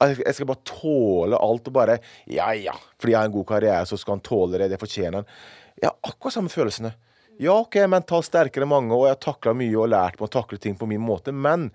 Jeg 0.00 0.32
skal 0.32 0.48
bare 0.48 0.64
tåle 0.64 1.36
alt 1.36 1.66
og 1.68 1.74
bare 1.76 1.98
Ja, 2.24 2.48
ja, 2.56 2.72
fordi 2.96 3.12
jeg 3.12 3.20
har 3.20 3.28
en 3.28 3.34
god 3.34 3.46
karriere, 3.50 3.84
så 3.88 3.98
skal 4.00 4.16
han 4.16 4.24
tåle 4.24 4.60
det. 4.60 4.70
Det 4.72 4.80
fortjener 4.80 5.20
han. 5.20 5.32
Jeg 5.76 5.90
har 5.90 6.12
akkurat 6.12 6.36
samme 6.38 6.52
følelsene. 6.52 6.94
Ja, 7.40 7.54
OK, 7.56 7.76
jeg 7.76 7.88
er 7.88 7.92
mentalt 7.92 8.28
sterkere 8.28 8.66
enn 8.66 8.72
mange, 8.72 8.92
og 8.96 9.06
jeg 9.08 9.16
har 9.16 9.24
takla 9.24 9.54
mye 9.56 9.76
og 9.80 9.88
lært 9.92 10.18
meg 10.20 10.28
å 10.28 10.32
takle 10.32 10.58
ting 10.60 10.76
på 10.76 10.88
min 10.88 11.00
måte, 11.00 11.32
men 11.32 11.70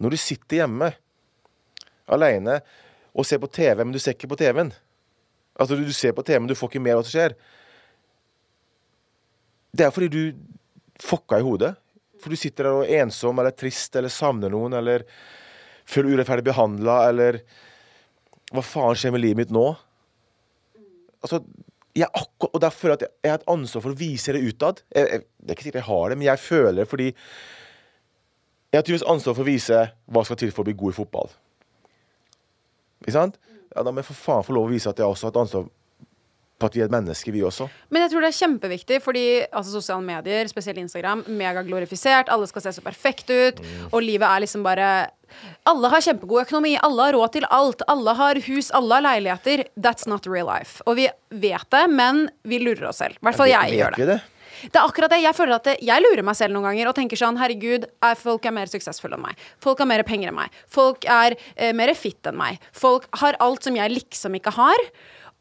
når 0.00 0.14
du 0.14 0.20
sitter 0.20 0.62
hjemme 0.62 0.92
alene 2.08 2.60
og 3.12 3.26
ser 3.28 3.40
på 3.42 3.50
TV, 3.52 3.82
men 3.82 3.92
du 3.92 4.00
ser 4.00 4.16
ikke 4.16 4.30
på 4.32 4.38
TV-en 4.40 4.72
Altså, 5.58 5.76
du, 5.76 5.92
ser 5.92 6.14
på 6.14 6.22
TV, 6.22 6.38
men 6.38 6.50
du 6.50 6.56
får 6.58 6.70
ikke 6.70 6.82
med 6.82 6.96
hva 6.96 7.04
som 7.04 7.14
skjer. 7.14 7.34
Det 9.74 9.86
er 9.86 9.94
fordi 9.94 10.08
du 10.12 10.22
fucka 11.02 11.40
i 11.40 11.46
hodet. 11.46 11.74
For 12.22 12.34
du 12.34 12.38
sitter 12.38 12.66
der 12.66 12.76
og 12.80 12.86
er 12.86 13.04
ensom 13.04 13.38
eller 13.38 13.54
trist 13.54 13.94
eller 13.98 14.12
savner 14.12 14.50
noen 14.50 14.74
eller 14.78 15.04
føler 15.88 16.18
urettferdig 16.18 16.50
behandla 16.50 17.00
eller 17.08 17.42
Hva 18.48 18.62
faen 18.64 18.96
skjer 18.96 19.12
med 19.12 19.20
livet 19.20 19.42
mitt 19.42 19.50
nå? 19.52 19.66
Altså, 21.20 21.42
jeg 21.98 22.08
akkurat, 22.08 22.54
og 22.54 22.62
derfor 22.62 22.80
føler 22.80 22.94
jeg 22.94 23.00
at 23.02 23.26
jeg 23.26 23.32
har 23.32 23.40
et 23.40 23.50
ansvar 23.52 23.84
for 23.84 23.92
å 23.92 23.98
vise 23.98 24.32
det 24.32 24.40
utad. 24.40 24.80
Jeg, 24.94 25.08
jeg, 25.12 25.24
det 25.42 25.50
er 25.50 25.56
ikke 25.56 25.66
sikkert 25.66 25.80
jeg 25.82 25.88
har 25.90 26.08
det, 26.08 26.16
men 26.18 26.28
jeg 26.30 26.40
føler 26.40 26.78
det 26.80 26.86
fordi 26.88 27.08
jeg 28.68 28.78
har 28.78 28.86
tydeligvis 28.86 29.06
ansvar 29.12 29.36
for 29.36 29.44
å 29.44 29.48
vise 29.48 29.82
hva 30.08 30.22
som 30.22 30.30
skal 30.30 30.40
til 30.42 30.54
for 30.54 30.64
å 30.64 30.68
bli 30.68 30.76
god 30.80 30.94
i 30.94 30.96
fotball. 30.98 31.30
Ikke 33.02 33.16
sant? 33.18 33.38
Ja, 33.74 33.82
Da 33.84 33.92
må 33.92 34.00
jeg 34.02 34.08
for 34.10 34.14
faen 34.26 34.46
få 34.46 34.56
lov 34.56 34.68
å 34.68 34.72
vise 34.72 34.90
at 34.90 34.98
jeg 35.00 35.06
også 35.08 35.28
har 35.28 35.34
et 35.36 35.42
ansvar 35.44 35.68
på 36.58 36.66
at 36.66 36.74
vi 36.74 36.82
er 36.82 36.88
et 36.88 36.94
menneske, 36.94 37.30
vi 37.30 37.42
også. 37.46 37.68
Men 37.94 38.02
jeg 38.02 38.10
tror 38.12 38.24
det 38.24 38.30
er 38.32 38.38
kjempeviktig, 38.40 38.96
fordi 39.04 39.24
altså, 39.46 39.76
sosiale 39.76 40.02
medier, 40.02 40.48
spesielt 40.50 40.80
Instagram, 40.82 41.22
megaglorifisert. 41.38 42.32
Alle 42.34 42.48
skal 42.50 42.64
se 42.64 42.72
så 42.74 42.82
perfekt 42.82 43.30
ut. 43.30 43.60
Og 43.92 44.02
livet 44.02 44.26
er 44.26 44.42
liksom 44.42 44.64
bare 44.66 44.88
Alle 45.68 45.90
har 45.92 46.00
kjempegod 46.02 46.46
økonomi, 46.46 46.72
alle 46.82 47.04
har 47.04 47.14
råd 47.14 47.34
til 47.36 47.46
alt. 47.52 47.84
Alle 47.92 48.14
har 48.16 48.40
hus, 48.48 48.72
alle 48.74 48.96
har 48.98 49.04
leiligheter. 49.06 49.66
That's 49.76 50.08
not 50.08 50.26
real 50.26 50.48
life. 50.48 50.80
Og 50.88 50.96
vi 50.98 51.06
vet 51.30 51.68
det, 51.70 51.84
men 51.92 52.26
vi 52.48 52.58
lurer 52.64 52.88
oss 52.90 53.04
selv. 53.04 53.20
I 53.20 53.28
hvert 53.28 53.38
fall 53.38 53.52
jeg 53.52 53.74
Vet 53.76 53.78
gjør 53.78 54.14
det. 54.16 54.18
Det? 54.64 54.74
Er 54.74 54.84
akkurat 54.84 55.12
det. 55.12 55.20
Jeg 55.24 55.36
føler 55.38 55.58
at 55.58 55.68
det, 55.68 55.76
jeg 55.84 56.04
lurer 56.04 56.24
meg 56.26 56.38
selv 56.38 56.56
noen 56.56 56.70
ganger 56.70 56.90
og 56.90 56.96
tenker 56.98 57.20
sånn 57.20 57.38
Herregud, 57.40 57.86
er 58.04 58.18
folk 58.18 58.48
er 58.48 58.56
mer 58.56 58.70
suksessfulle 58.70 59.18
enn 59.18 59.26
meg. 59.28 59.46
Folk 59.64 59.82
har 59.82 59.90
mer 59.90 60.04
penger 60.08 60.32
enn 60.32 60.38
meg. 60.38 60.58
Folk 60.70 61.06
er 61.08 61.38
eh, 61.54 61.74
mer 61.76 61.94
fit 61.98 62.30
enn 62.30 62.38
meg. 62.38 62.62
Folk 62.76 63.08
har 63.22 63.38
alt 63.44 63.66
som 63.66 63.78
jeg 63.78 63.94
liksom 63.94 64.38
ikke 64.38 64.56
har. 64.58 64.88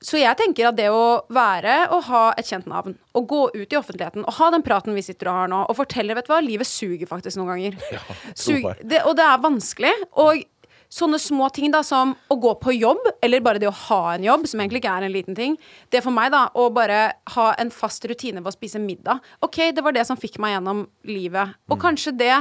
Så 0.04 0.20
jeg 0.22 0.38
tenker 0.38 0.68
at 0.70 0.78
det 0.78 0.92
å 0.94 1.24
være 1.34 1.88
og 1.96 2.04
ha 2.12 2.24
et 2.38 2.46
kjent 2.46 2.68
navn, 2.70 2.94
og 3.18 3.24
gå 3.32 3.40
ut 3.56 3.72
i 3.74 3.80
offentligheten 3.80 4.28
og 4.28 4.36
ha 4.38 4.52
den 4.54 4.66
praten 4.66 4.94
vi 4.94 5.02
sitter 5.02 5.32
og 5.32 5.40
har 5.40 5.50
nå, 5.50 5.64
og 5.66 5.80
fortelle 5.80 6.14
Vet 6.18 6.28
du 6.28 6.34
hva, 6.36 6.42
livet 6.46 6.70
suger 6.70 7.10
faktisk 7.10 7.40
noen 7.40 7.56
ganger. 7.56 7.80
Sug, 8.38 8.68
det, 8.86 9.02
og 9.10 9.18
det 9.18 9.26
er 9.26 9.42
vanskelig. 9.42 9.94
Og 10.22 10.46
sånne 10.94 11.20
små 11.20 11.50
ting 11.54 11.72
da 11.74 11.82
som 11.86 12.14
å 12.32 12.38
gå 12.40 12.54
på 12.62 12.76
jobb, 12.78 13.10
eller 13.24 13.44
bare 13.44 13.62
det 13.62 13.70
å 13.70 13.76
ha 13.88 14.02
en 14.14 14.26
jobb, 14.28 14.48
som 14.48 14.62
egentlig 14.62 14.84
ikke 14.84 14.96
er 14.96 15.08
en 15.08 15.16
liten 15.16 15.38
ting, 15.38 15.58
det 15.92 16.00
er 16.00 16.06
for 16.06 16.16
meg, 16.16 16.32
da, 16.34 16.48
å 16.56 16.70
bare 16.74 17.02
ha 17.36 17.50
en 17.60 17.74
fast 17.74 18.08
rutine 18.08 18.42
ved 18.42 18.52
å 18.52 18.56
spise 18.56 18.82
middag. 18.82 19.22
OK, 19.46 19.68
det 19.76 19.84
var 19.84 19.96
det 19.96 20.08
som 20.08 20.20
fikk 20.20 20.40
meg 20.44 20.56
gjennom 20.56 20.86
livet. 21.08 21.58
Og 21.72 21.80
kanskje 21.82 22.16
det 22.18 22.34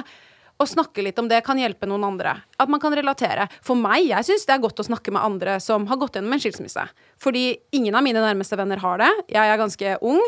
å 0.57 0.65
snakke 0.65 1.03
litt 1.05 1.19
om 1.21 1.29
det 1.29 1.43
kan 1.45 1.59
hjelpe 1.61 1.89
noen 1.89 2.07
andre. 2.07 2.33
At 2.57 2.71
man 2.73 2.81
kan 2.81 2.95
relatere. 2.97 3.49
For 3.65 3.77
meg, 3.79 4.07
jeg 4.09 4.25
syns 4.29 4.47
det 4.49 4.55
er 4.55 4.63
godt 4.63 4.81
å 4.81 4.87
snakke 4.87 5.13
med 5.13 5.25
andre 5.25 5.59
som 5.61 5.85
har 5.91 6.01
gått 6.01 6.17
gjennom 6.17 6.33
en 6.33 6.41
skilsmisse. 6.41 6.87
Fordi 7.21 7.51
ingen 7.77 7.97
av 7.97 8.07
mine 8.07 8.23
nærmeste 8.25 8.57
venner 8.57 8.81
har 8.81 9.03
det. 9.03 9.11
Jeg 9.35 9.53
er 9.53 9.61
ganske 9.61 9.99
ung. 10.01 10.23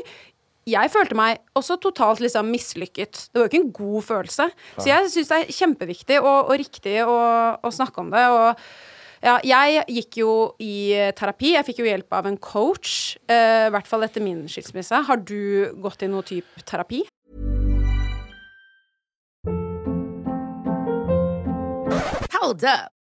Jeg 0.69 0.93
følte 0.93 1.17
meg 1.19 1.41
også 1.57 1.79
totalt 1.81 2.21
liksom 2.21 2.51
mislykket. 2.53 3.29
Det 3.33 3.41
var 3.41 3.47
jo 3.47 3.51
ikke 3.53 3.63
en 3.63 3.75
god 3.79 4.07
følelse. 4.11 4.49
Så 4.77 4.87
jeg 4.91 5.11
syns 5.15 5.33
det 5.33 5.41
er 5.41 5.57
kjempeviktig 5.61 6.21
og, 6.21 6.51
og 6.51 6.55
riktig 6.61 6.99
å, 7.05 7.19
å 7.57 7.75
snakke 7.75 8.05
om 8.05 8.13
det. 8.13 8.25
Og 8.35 8.63
ja, 9.25 9.39
jeg 9.43 9.85
gikk 9.97 10.21
jo 10.21 10.33
i 10.63 10.95
terapi. 11.19 11.55
Jeg 11.57 11.67
fikk 11.67 11.83
jo 11.83 11.89
hjelp 11.89 12.19
av 12.19 12.29
en 12.31 12.39
coach. 12.39 13.17
uh, 13.31 13.67
I 13.67 13.73
hvert 13.75 13.89
fall 13.91 14.07
etter 14.07 14.25
min 14.25 14.45
skilsmisse. 14.51 15.03
Har 15.09 15.25
du 15.25 15.73
gått 15.83 16.05
i 16.07 16.11
noe 16.11 16.27
type 16.27 16.67
terapi? 16.69 17.03
Hold 22.39 22.63
up. 22.65 22.98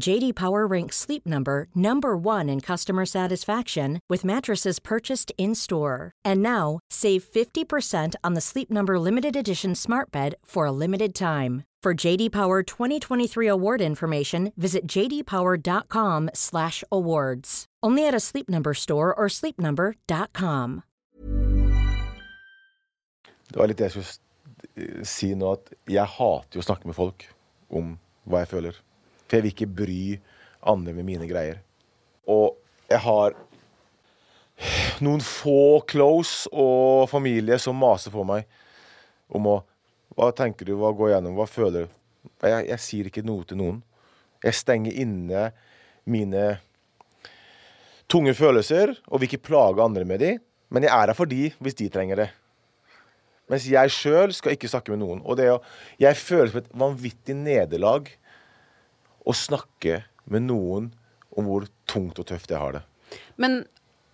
JD 0.00 0.34
Power 0.34 0.66
ranks 0.66 0.96
Sleep 0.96 1.26
Number 1.26 1.68
number 1.74 2.16
1 2.16 2.48
in 2.48 2.60
customer 2.60 3.04
satisfaction 3.04 4.00
with 4.08 4.24
mattresses 4.24 4.78
purchased 4.80 5.30
in-store. 5.36 6.12
And 6.24 6.42
now, 6.42 6.78
save 6.90 7.22
50% 7.24 8.14
on 8.24 8.32
the 8.34 8.40
Sleep 8.40 8.70
Number 8.70 8.98
limited 8.98 9.36
edition 9.36 9.74
Smart 9.74 10.10
Bed 10.10 10.36
for 10.44 10.64
a 10.66 10.72
limited 10.72 11.14
time. 11.14 11.64
For 11.82 11.94
JD 11.94 12.30
Power 12.30 12.62
2023 12.62 13.48
award 13.48 13.80
information, 13.80 14.52
visit 14.56 14.86
jdpower.com/awards. 14.86 17.64
Only 17.82 18.06
at 18.06 18.14
a 18.14 18.20
Sleep 18.20 18.48
Number 18.48 18.74
store 18.74 19.12
or 19.12 19.26
sleepnumber.com. 19.28 20.82
Det 23.50 23.58
var 23.58 23.66
litt 23.66 23.78
det 23.78 23.92
si 25.04 25.34
nå, 25.34 25.52
at 25.52 25.72
jeg 25.90 26.06
hater 26.06 26.56
jo 26.56 26.62
med 26.86 26.94
folk 26.94 27.26
om 27.68 27.98
hva 28.24 28.46
jeg. 28.46 28.74
For 29.32 29.38
jeg 29.38 29.46
vil 29.46 29.54
ikke 29.54 29.74
bry 29.80 30.00
andre 30.68 30.92
med 30.92 31.06
mine 31.08 31.24
greier. 31.24 31.62
Og 32.28 32.58
jeg 32.92 33.00
har 33.00 33.32
noen 35.00 35.22
få 35.24 35.80
close 35.88 36.50
og 36.52 37.08
familie 37.08 37.56
som 37.56 37.80
maser 37.80 38.12
på 38.12 38.26
meg 38.28 38.44
om 39.32 39.48
å 39.54 39.62
Hva 40.12 40.26
tenker 40.36 40.68
du, 40.68 40.74
hva 40.76 40.90
går 40.92 41.14
gjennom, 41.14 41.38
hva 41.38 41.46
føler 41.48 41.86
du? 41.86 41.92
Jeg, 42.44 42.66
jeg 42.68 42.80
sier 42.84 43.06
ikke 43.08 43.22
noe 43.24 43.46
til 43.48 43.56
noen. 43.56 43.78
Jeg 44.44 44.58
stenger 44.58 44.98
inne 45.00 45.46
mine 46.04 46.42
tunge 48.12 48.34
følelser 48.36 48.92
og 49.06 49.22
vil 49.22 49.30
ikke 49.30 49.46
plage 49.48 49.80
andre 49.80 50.04
med 50.04 50.20
de. 50.20 50.34
Men 50.68 50.84
jeg 50.84 50.92
er 50.92 51.14
her 51.14 51.16
for 51.16 51.32
de 51.32 51.46
hvis 51.64 51.78
de 51.80 51.88
trenger 51.94 52.20
det. 52.20 52.28
Mens 53.48 53.64
jeg 53.72 53.96
sjøl 53.96 54.36
skal 54.36 54.52
ikke 54.52 54.68
snakke 54.68 54.92
med 54.92 55.00
noen. 55.00 55.24
Og 55.24 55.40
det 55.40 55.48
jeg 56.04 56.20
føler 56.20 56.52
som 56.52 56.60
et 56.60 56.76
vanvittig 56.84 57.38
nederlag 57.40 58.12
å 59.24 59.34
snakke 59.36 60.02
med 60.32 60.46
noen 60.48 60.90
om 61.36 61.48
hvor 61.48 61.66
tungt 61.88 62.18
og 62.20 62.28
tøft 62.28 62.50
jeg 62.52 62.60
har 62.60 62.78
det. 62.78 62.84
Men 63.40 63.62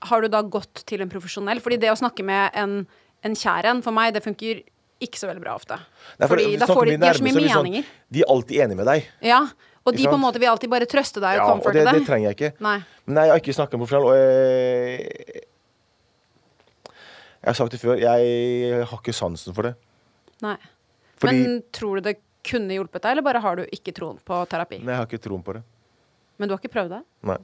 har 0.09 0.23
du 0.23 0.31
da 0.31 0.43
gått 0.47 0.85
til 0.87 1.03
en 1.03 1.11
profesjonell? 1.11 1.61
Fordi 1.63 1.79
det 1.83 1.91
å 1.93 1.99
snakke 1.99 2.25
med 2.27 2.55
en 2.59 2.83
en 3.27 3.39
kjær 3.39 3.69
en. 3.73 3.81
For 3.85 3.95
meg, 3.95 4.13
det 4.17 4.23
funker 4.25 4.63
ikke 5.05 5.21
så 5.21 5.31
veldig 5.31 5.43
bra 5.45 5.57
ofte. 5.59 5.79
Nei, 6.19 6.27
for 6.27 6.35
Fordi 6.35 6.59
da 6.59 6.69
får 6.71 6.91
de, 6.91 6.95
de 6.99 7.09
har 7.09 7.19
så 7.19 7.25
mye 7.25 7.35
så 7.35 7.39
blir 7.39 7.49
det 7.49 7.57
meninger. 7.57 7.89
Sånn, 7.89 8.15
de 8.15 8.23
er 8.23 8.33
alltid 8.35 8.63
enige 8.65 8.81
med 8.81 8.91
deg. 8.91 9.11
Ja, 9.27 9.43
og 9.89 9.97
de 9.97 10.05
på 10.05 10.15
en 10.17 10.23
måte 10.23 10.43
vil 10.43 10.51
alltid 10.51 10.73
bare 10.73 10.89
trøste 10.91 11.23
deg 11.23 11.39
og 11.39 11.45
Ja, 11.45 11.53
og 11.57 11.77
det, 11.77 11.85
det 11.87 12.07
trenger 12.07 12.29
jeg 12.29 12.39
ikke. 12.39 12.51
Nei. 12.65 12.79
Men 13.07 13.23
jeg 13.23 13.33
har 13.33 13.43
ikke 13.43 13.57
snakka 13.57 13.79
med 13.79 13.87
profesjonell, 13.87 14.09
og 14.11 14.17
jeg, 14.19 15.45
jeg 17.39 17.49
har 17.49 17.59
sagt 17.61 17.77
det 17.77 17.81
før, 17.81 18.03
jeg 18.03 18.83
har 18.91 18.99
ikke 18.99 19.17
sansen 19.17 19.57
for 19.57 19.71
det. 19.71 19.77
Nei. 20.45 20.59
Fordi 21.19 21.39
Men 21.39 21.63
tror 21.75 21.99
du 21.99 22.11
det 22.11 22.19
kunne 22.47 22.76
hjulpet 22.76 23.03
deg, 23.03 23.12
eller 23.12 23.26
bare 23.26 23.43
har 23.43 23.59
du 23.59 23.64
ikke 23.74 23.95
troen 23.97 24.18
på 24.24 24.41
terapi? 24.51 24.80
Nei, 24.82 24.95
jeg 24.95 25.03
har 25.03 25.09
ikke 25.09 25.22
troen 25.24 25.45
på 25.45 25.57
det. 25.59 25.62
Men 26.39 26.49
du 26.49 26.55
har 26.55 26.61
ikke 26.62 26.74
prøvd 26.76 26.95
det? 26.95 27.01
Nei. 27.28 27.39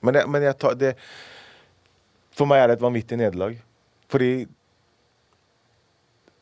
Men, 0.00 0.20
jeg, 0.20 0.30
men 0.30 0.46
jeg 0.46 0.56
tar 0.62 0.76
det 0.78 0.92
For 2.38 2.46
meg 2.46 2.62
er 2.62 2.70
det 2.70 2.78
et 2.78 2.84
vanvittig 2.84 3.18
nederlag. 3.18 3.56
Fordi 4.08 4.30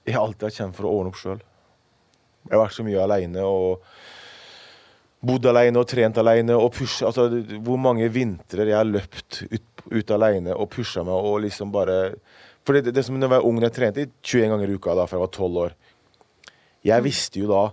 jeg 0.07 0.15
har 0.15 0.23
alltid 0.23 0.47
vært 0.47 0.59
kjent 0.61 0.77
for 0.77 0.87
å 0.87 0.93
ordne 0.95 1.11
opp 1.11 1.19
sjøl. 1.19 1.41
Jeg 2.47 2.55
har 2.55 2.63
vært 2.63 2.77
så 2.77 2.85
mye 2.87 3.03
aleine 3.03 3.43
og 3.43 3.87
bodd 5.27 5.49
aleine 5.51 5.81
og 5.81 5.89
trent 5.91 6.19
aleine 6.21 6.55
og 6.55 6.69
pusha 6.77 7.09
Altså, 7.09 7.25
hvor 7.65 7.81
mange 7.81 8.07
vintrer 8.13 8.69
jeg 8.71 8.77
har 8.77 8.87
løpt 8.87 9.41
ut, 9.51 9.87
ut 9.91 10.13
aleine 10.15 10.55
og 10.55 10.69
pusha 10.71 11.03
meg 11.07 11.31
og 11.31 11.41
liksom 11.47 11.73
bare 11.75 11.97
For 12.63 12.77
det, 12.77 12.93
det 12.95 13.03
som 13.07 13.19
da 13.19 13.27
jeg 13.27 13.35
var 13.35 13.49
ung, 13.49 13.59
jeg 13.65 13.75
trente 13.75 14.07
21 14.23 14.53
ganger 14.53 14.71
i 14.71 14.79
uka 14.79 14.95
da, 14.95 15.09
fra 15.09 15.19
jeg 15.19 15.25
var 15.25 15.33
12 15.33 15.59
år. 15.65 15.75
Jeg 16.87 17.05
visste 17.05 17.43
jo 17.43 17.51
da 17.51 17.65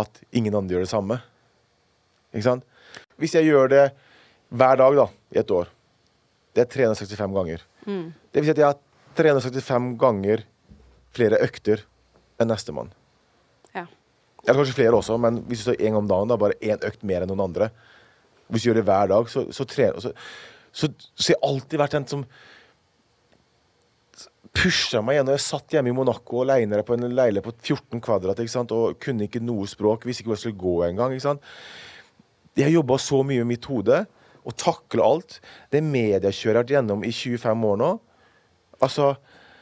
at 0.00 0.20
ingen 0.36 0.54
andre 0.54 0.76
gjør 0.76 0.86
det 0.86 0.92
samme. 0.92 1.18
Ikke 2.30 2.46
sant? 2.46 2.66
Hvis 3.20 3.34
jeg 3.34 3.48
gjør 3.50 3.70
det 3.72 3.84
hver 4.50 4.78
dag 4.78 4.96
da, 4.98 5.06
i 5.34 5.40
et 5.42 5.50
år, 5.54 5.68
det 6.54 6.64
er 6.64 6.70
365 6.70 7.34
ganger. 7.34 7.64
Det 7.86 8.40
vil 8.40 8.48
si 8.48 8.54
at 8.54 8.62
jeg 8.62 8.70
har 8.70 8.78
365 9.18 9.94
ganger 10.00 10.44
flere 11.14 11.40
økter 11.42 11.82
enn 12.40 12.50
nestemann. 12.50 12.92
Ja. 13.74 13.86
Eller 14.46 14.60
kanskje 14.62 14.76
flere 14.78 14.98
også, 14.98 15.18
men 15.20 15.42
hvis 15.48 15.62
du 15.62 15.70
står 15.70 15.80
én 15.80 15.90
gang 15.90 16.02
om 16.02 16.10
dagen, 16.10 16.30
da, 16.30 16.38
bare 16.40 16.58
én 16.62 16.86
økt 16.86 17.02
mer 17.06 17.24
enn 17.24 17.32
noen 17.32 17.48
andre 17.50 17.70
Hvis 18.50 18.64
du 18.64 18.70
gjør 18.70 18.80
det 18.80 18.86
hver 18.88 19.10
dag, 19.12 19.28
så, 19.30 19.44
så 19.54 19.64
trener 19.68 20.02
så, 20.02 20.10
så, 20.74 20.88
så 21.14 21.30
jeg 21.30 21.38
har 21.38 21.50
alltid 21.52 21.78
vært 21.78 21.92
en 21.94 22.06
som 22.10 22.24
pusha 24.56 25.02
meg 25.04 25.18
gjennom. 25.18 25.36
Jeg 25.36 25.46
satt 25.46 25.74
hjemme 25.76 25.92
i 25.92 25.96
Monaco 25.96 26.42
alene 26.44 26.82
på 26.86 26.96
en 26.96 27.08
leilighet 27.08 27.46
på 27.46 27.54
14 27.74 28.02
kvadrat 28.04 28.40
og 28.74 28.98
kunne 29.02 29.28
ikke 29.28 29.42
noe 29.44 29.68
språk. 29.70 30.06
Visste 30.08 30.24
ikke 30.24 30.32
hvor 30.32 30.40
jeg 30.40 30.46
skulle 30.48 30.64
gå 30.64 30.76
engang. 30.88 31.14
Jeg 32.56 32.66
har 32.66 32.74
jobba 32.74 32.98
så 32.98 33.22
mye 33.22 33.44
med 33.44 33.54
mitt 33.54 33.68
hode 33.70 34.04
og 34.40 34.56
takla 34.58 35.06
alt. 35.06 35.40
Det 35.70 35.82
mediekjøret 35.84 36.34
jeg 36.40 36.54
har 36.54 36.62
vært 36.62 36.74
gjennom 36.76 37.04
i 37.04 37.12
25 37.12 37.68
år 37.72 37.80
nå 37.80 37.90
Altså 38.80 39.14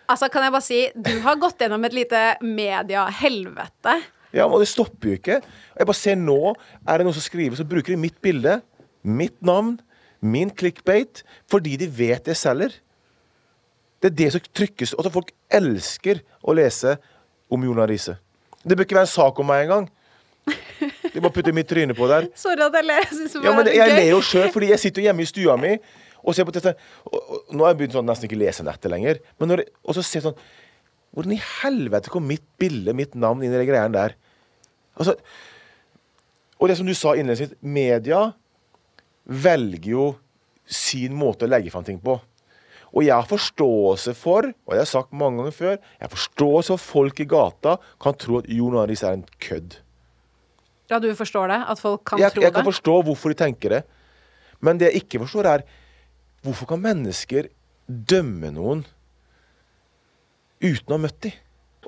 Altså, 0.08 0.30
kan 0.32 0.46
jeg 0.46 0.52
bare 0.54 0.64
si, 0.64 0.78
du 0.96 1.18
har 1.20 1.36
gått 1.36 1.60
gjennom 1.60 1.82
et 1.84 1.92
lite 1.92 2.20
mediehelvete. 2.40 3.92
Ja, 4.32 4.46
og 4.46 4.62
det 4.62 4.70
stopper 4.70 5.10
jo 5.10 5.16
ikke. 5.18 5.42
Jeg 5.76 5.88
bare 5.90 5.98
ser 5.98 6.16
nå, 6.16 6.54
er 6.88 6.96
det 6.96 7.04
noen 7.04 7.16
som 7.16 7.24
skriver, 7.26 7.58
så 7.58 7.66
bruker 7.68 7.92
de 7.92 8.00
mitt 8.00 8.16
bilde, 8.24 8.54
mitt 9.04 9.36
navn, 9.44 9.74
min 10.24 10.48
clickbait, 10.48 11.20
fordi 11.52 11.76
de 11.82 11.90
vet 11.92 12.30
jeg 12.32 12.40
selger. 12.40 12.78
Det 14.02 14.10
er 14.12 14.16
det 14.18 14.28
som 14.34 14.42
trykkes. 14.54 14.94
Og 14.94 15.06
at 15.06 15.14
folk 15.14 15.32
elsker 15.50 16.20
å 16.46 16.54
lese 16.56 16.96
om 17.50 17.64
Jon 17.66 17.80
Riise. 17.88 18.18
Det 18.62 18.76
bør 18.76 18.86
ikke 18.86 18.98
være 18.98 19.08
en 19.08 19.14
sak 19.14 19.38
om 19.42 19.48
meg 19.48 19.64
engang. 19.66 19.88
De 20.48 21.20
bare 21.20 21.32
putter 21.34 21.54
mitt 21.56 21.68
tryne 21.70 21.96
på 21.96 22.06
der. 22.10 22.28
Sorry 22.44 22.62
at 22.66 22.76
jeg 22.78 22.86
ler. 22.88 23.08
Det 23.10 23.42
Ja, 23.44 23.54
men 23.56 23.70
jeg 23.72 23.96
ler 23.96 24.10
jo 24.12 24.20
sjøl, 24.24 24.48
fordi 24.54 24.70
jeg 24.72 24.82
sitter 24.84 25.08
hjemme 25.08 25.24
i 25.24 25.28
stua 25.28 25.56
mi 25.60 25.74
og 26.18 26.34
ser 26.34 26.46
på 26.48 26.52
dette. 26.54 26.74
Og, 27.08 27.18
og, 27.18 27.42
nå 27.54 27.64
har 27.64 27.72
jeg 27.72 27.78
begynt 27.82 27.94
sånn 27.96 28.08
nesten 28.08 28.28
ikke 28.28 28.40
lese 28.40 28.64
nettet 28.66 28.90
lenger. 28.92 29.20
Men 29.40 29.52
når, 29.52 29.62
jeg- 29.64 29.74
og 29.84 29.96
så 29.96 30.04
ser 30.04 30.20
jeg 30.20 30.26
sånn 30.30 30.40
Hvordan 31.16 31.32
i 31.32 31.38
helvete 31.40 32.10
kom 32.12 32.26
mitt 32.28 32.42
bilde, 32.60 32.92
mitt 32.92 33.14
navn, 33.16 33.40
inn 33.40 33.54
i 33.54 33.56
de 33.56 33.64
greiene 33.64 33.94
der? 33.94 34.12
Altså, 35.00 35.14
og 36.60 36.68
det 36.68 36.74
som 36.76 36.84
du 36.86 36.92
sa 36.92 37.14
innledningsvis, 37.16 37.54
media 37.64 38.18
velger 39.24 39.88
jo 39.94 40.04
sin 40.68 41.16
måte 41.16 41.46
å 41.46 41.50
legge 41.50 41.72
fram 41.72 41.86
ting 41.86 41.96
på. 42.02 42.18
Og 42.94 43.04
jeg 43.04 43.14
har 43.14 43.28
forståelse 43.28 44.14
for, 44.16 44.48
og 44.66 44.74
jeg 44.74 44.80
har 44.80 44.88
sagt 44.88 45.12
mange 45.12 45.42
ganger 45.42 45.54
før, 45.54 45.74
jeg 45.76 46.06
har 46.06 46.14
forståelse 46.14 46.72
for 46.72 46.80
at 46.80 46.86
folk 46.86 47.20
i 47.20 47.28
gata 47.28 47.76
kan 48.00 48.16
tro 48.18 48.40
at 48.40 48.48
Jon 48.52 48.78
Aris 48.80 49.04
er 49.04 49.18
en 49.18 49.26
kødd. 49.44 49.78
Ja, 50.88 50.98
du 50.98 51.08
forstår 51.14 51.50
det? 51.52 51.58
At 51.68 51.80
folk 51.82 52.04
kan 52.08 52.20
jeg, 52.22 52.32
tro 52.32 52.42
jeg 52.42 52.52
kan 52.54 52.64
det? 52.64 52.70
forstå 52.72 52.94
hvorfor 53.04 53.34
de 53.34 53.38
tenker 53.42 53.76
det. 53.76 53.82
Men 54.64 54.80
det 54.80 54.88
jeg 54.88 55.04
ikke 55.04 55.20
forstår, 55.24 55.50
er 55.50 55.66
hvorfor 56.42 56.70
kan 56.70 56.80
mennesker 56.82 57.50
dømme 57.88 58.50
noen 58.54 58.86
uten 60.64 60.88
å 60.88 60.96
ha 60.96 61.02
møtt 61.04 61.20
dem? 61.28 61.36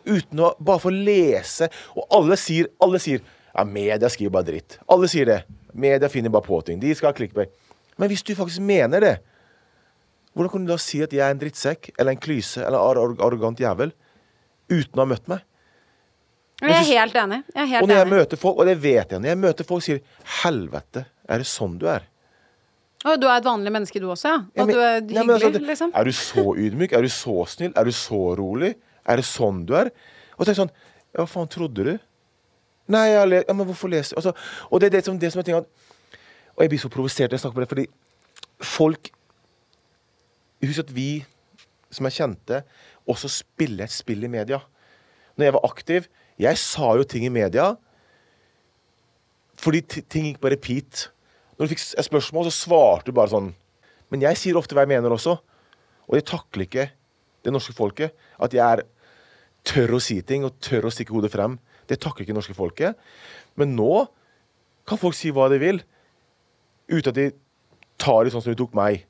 Uten 0.05 0.40
å 0.40 0.53
bare 0.61 0.82
få 0.84 0.92
lese. 0.92 1.68
Og 1.96 2.05
alle 2.16 2.36
sier, 2.40 2.68
alle 2.80 3.01
sier 3.03 3.24
ja, 3.51 3.64
media 3.66 4.09
skriver 4.12 4.36
bare 4.36 4.48
dritt. 4.53 4.78
Alle 4.90 5.09
sier 5.11 5.28
det. 5.28 5.40
Media 5.72 6.09
finner 6.12 6.32
bare 6.32 6.46
på 6.46 6.61
ting. 6.66 6.78
De 6.80 6.92
skal 6.94 7.11
ha 7.11 7.16
clickbait. 7.16 7.51
Men 8.01 8.09
hvis 8.12 8.22
du 8.24 8.34
faktisk 8.36 8.62
mener 8.64 9.03
det, 9.05 9.16
hvordan 10.35 10.51
kan 10.53 10.64
du 10.66 10.72
da 10.72 10.78
si 10.78 11.01
at 11.03 11.12
jeg 11.12 11.22
er 11.26 11.35
en 11.35 11.41
drittsekk 11.41 11.91
eller 11.99 12.14
en 12.14 12.20
klyse 12.22 12.62
eller 12.62 12.78
ar 12.78 13.01
arrogant 13.26 13.59
jævel 13.61 13.93
uten 14.70 14.95
å 15.01 15.03
ha 15.05 15.09
møtt 15.11 15.28
meg? 15.28 15.43
Jeg 16.61 16.76
er 16.76 16.85
helt 17.01 17.14
enig. 17.16 17.41
Jeg 17.55 17.72
er 17.72 17.83
Og 17.83 17.89
når 17.89 17.97
jeg 17.97 18.07
enig. 18.07 18.16
møter 18.18 18.37
folk, 18.37 18.59
og 18.61 18.66
det 18.68 18.76
vet 18.83 19.11
jeg, 19.14 19.20
når 19.20 19.28
jeg 19.33 19.39
møter 19.41 19.64
folk 19.64 19.83
sier 19.83 20.01
'helvete, 20.43 21.07
er 21.28 21.39
det 21.39 21.47
sånn 21.47 21.78
du 21.78 21.87
er'? 21.87 22.05
Og 23.05 23.18
du 23.18 23.26
er 23.26 23.39
et 23.39 23.45
vanlig 23.45 23.72
menneske, 23.72 23.99
du 24.01 24.11
også, 24.11 24.28
ja? 24.28 24.35
Og 24.61 24.66
men- 24.66 24.74
du 24.74 24.81
er 24.81 24.95
ja, 24.95 25.01
hyggelig, 25.01 25.26
men 25.26 25.31
altså, 25.37 25.53
det- 25.53 25.62
liksom? 25.62 25.91
Er 25.95 26.05
du 26.05 26.11
så 26.12 26.45
ydmyk? 26.55 26.93
Er 26.93 27.03
du 27.03 27.09
så 27.09 27.47
snill? 27.49 27.72
Er 27.76 27.85
du 27.85 27.91
så 27.91 28.37
rolig? 28.37 28.74
Er 29.07 29.16
det 29.16 29.24
sånn 29.24 29.64
du 29.64 29.74
er? 29.74 29.91
Og 30.39 30.45
så 30.45 30.53
tenker 30.53 30.57
jeg 30.57 30.68
sånn 30.68 30.70
hva 31.16 31.26
faen 31.26 31.49
trodde 31.49 31.85
du? 31.85 31.99
Nei, 32.89 33.07
jeg 33.09 33.18
har 33.18 33.26
lest 33.26 33.49
ja, 33.49 33.55
men 33.55 33.66
hvorfor 33.66 33.89
leser 33.89 34.16
altså, 34.16 34.35
Og 34.70 34.81
det 34.81 34.87
er 34.87 34.99
det 34.99 35.05
som, 35.05 35.18
det 35.18 35.33
som 35.33 35.39
er 35.41 35.43
ting 35.45 35.55
at 35.57 35.64
Og 36.57 36.61
jeg 36.61 36.68
blir 36.70 36.78
så 36.78 36.89
provosert 36.91 37.31
når 37.31 37.39
jeg 37.39 37.41
snakker 37.41 37.55
på 37.55 37.61
det, 37.61 37.68
fordi 37.68 37.87
folk 38.61 39.11
Husk 40.61 40.84
at 40.84 40.94
vi 40.94 41.24
som 41.90 42.06
er 42.06 42.14
kjente, 42.14 42.62
også 43.11 43.30
spiller 43.32 43.88
et 43.88 43.94
spill 43.94 44.24
i 44.26 44.30
media. 44.30 44.61
Når 45.36 45.46
jeg 45.46 45.54
var 45.56 45.70
aktiv 45.70 46.08
Jeg 46.40 46.56
sa 46.56 46.94
jo 46.96 47.04
ting 47.04 47.24
i 47.26 47.32
media 47.32 47.74
fordi 49.61 49.82
ting 49.84 50.24
gikk 50.24 50.38
på 50.40 50.48
repeat. 50.48 51.11
Når 51.58 51.66
du 51.66 51.72
fikk 51.74 51.82
et 52.00 52.06
spørsmål, 52.06 52.46
så 52.48 52.64
svarte 52.64 53.11
du 53.11 53.12
bare 53.12 53.28
sånn. 53.28 53.50
Men 54.08 54.22
jeg 54.24 54.38
sier 54.40 54.56
ofte 54.56 54.72
hva 54.72 54.86
jeg 54.86 54.92
mener 54.94 55.12
også. 55.12 55.34
Og 56.08 56.16
jeg 56.16 56.24
takler 56.30 56.64
ikke 56.64 56.86
det 57.44 57.52
norske 57.52 57.74
folket. 57.76 58.14
At 58.40 58.56
jeg 58.56 58.64
er 58.64 58.86
tør 59.68 59.98
å 59.98 60.00
si 60.00 60.16
ting 60.24 60.46
og 60.48 60.56
tør 60.64 60.88
å 60.88 60.94
stikke 60.94 61.12
hodet 61.12 61.32
frem. 61.34 61.58
Det 61.92 62.00
takler 62.00 62.24
ikke 62.24 62.32
det 62.32 62.40
norske 62.40 62.56
folket. 62.56 62.96
Men 63.61 63.76
nå 63.76 64.06
kan 64.88 65.00
folk 65.00 65.18
si 65.18 65.28
hva 65.34 65.50
de 65.52 65.61
vil, 65.61 65.82
uten 66.88 67.12
at 67.12 67.18
de 67.18 67.28
tar 68.00 68.24
det 68.24 68.32
sånn 68.32 68.42
som 68.42 68.54
de 68.54 68.58
tok 68.58 68.72
meg. 68.74 69.04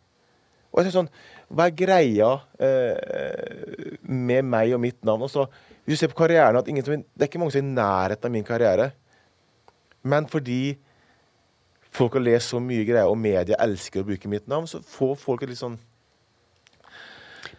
Og 0.71 0.81
jeg 0.81 0.89
tenker 0.89 0.99
sånn, 0.99 1.15
Hva 1.51 1.67
er 1.67 1.75
greia 1.75 2.31
eh, 2.63 3.97
med 4.07 4.47
meg 4.47 4.75
og 4.77 4.83
mitt 4.85 5.01
navn? 5.07 5.27
Også, 5.27 5.49
hvis 5.83 5.99
du 5.99 6.05
ser 6.05 6.13
på 6.13 6.21
karrieren, 6.23 6.61
at 6.61 6.69
ingen 6.71 6.85
Det 6.85 7.25
er 7.25 7.31
ikke 7.31 7.41
mange 7.43 7.55
som 7.57 7.65
er 7.65 7.67
i 7.67 7.75
nærheten 7.75 8.29
av 8.29 8.35
min 8.37 8.47
karriere. 8.47 8.91
Men 10.03 10.29
fordi 10.31 10.79
folk 11.91 12.15
har 12.15 12.23
lest 12.23 12.55
så 12.55 12.61
mye 12.63 12.87
greier, 12.87 13.11
og 13.11 13.19
media 13.19 13.59
elsker 13.59 14.03
å 14.03 14.07
bruke 14.07 14.31
mitt 14.31 14.47
navn, 14.49 14.69
så 14.71 14.79
får 14.79 15.17
folk 15.19 15.43
et 15.43 15.51
litt 15.51 15.61
sånn 15.61 15.79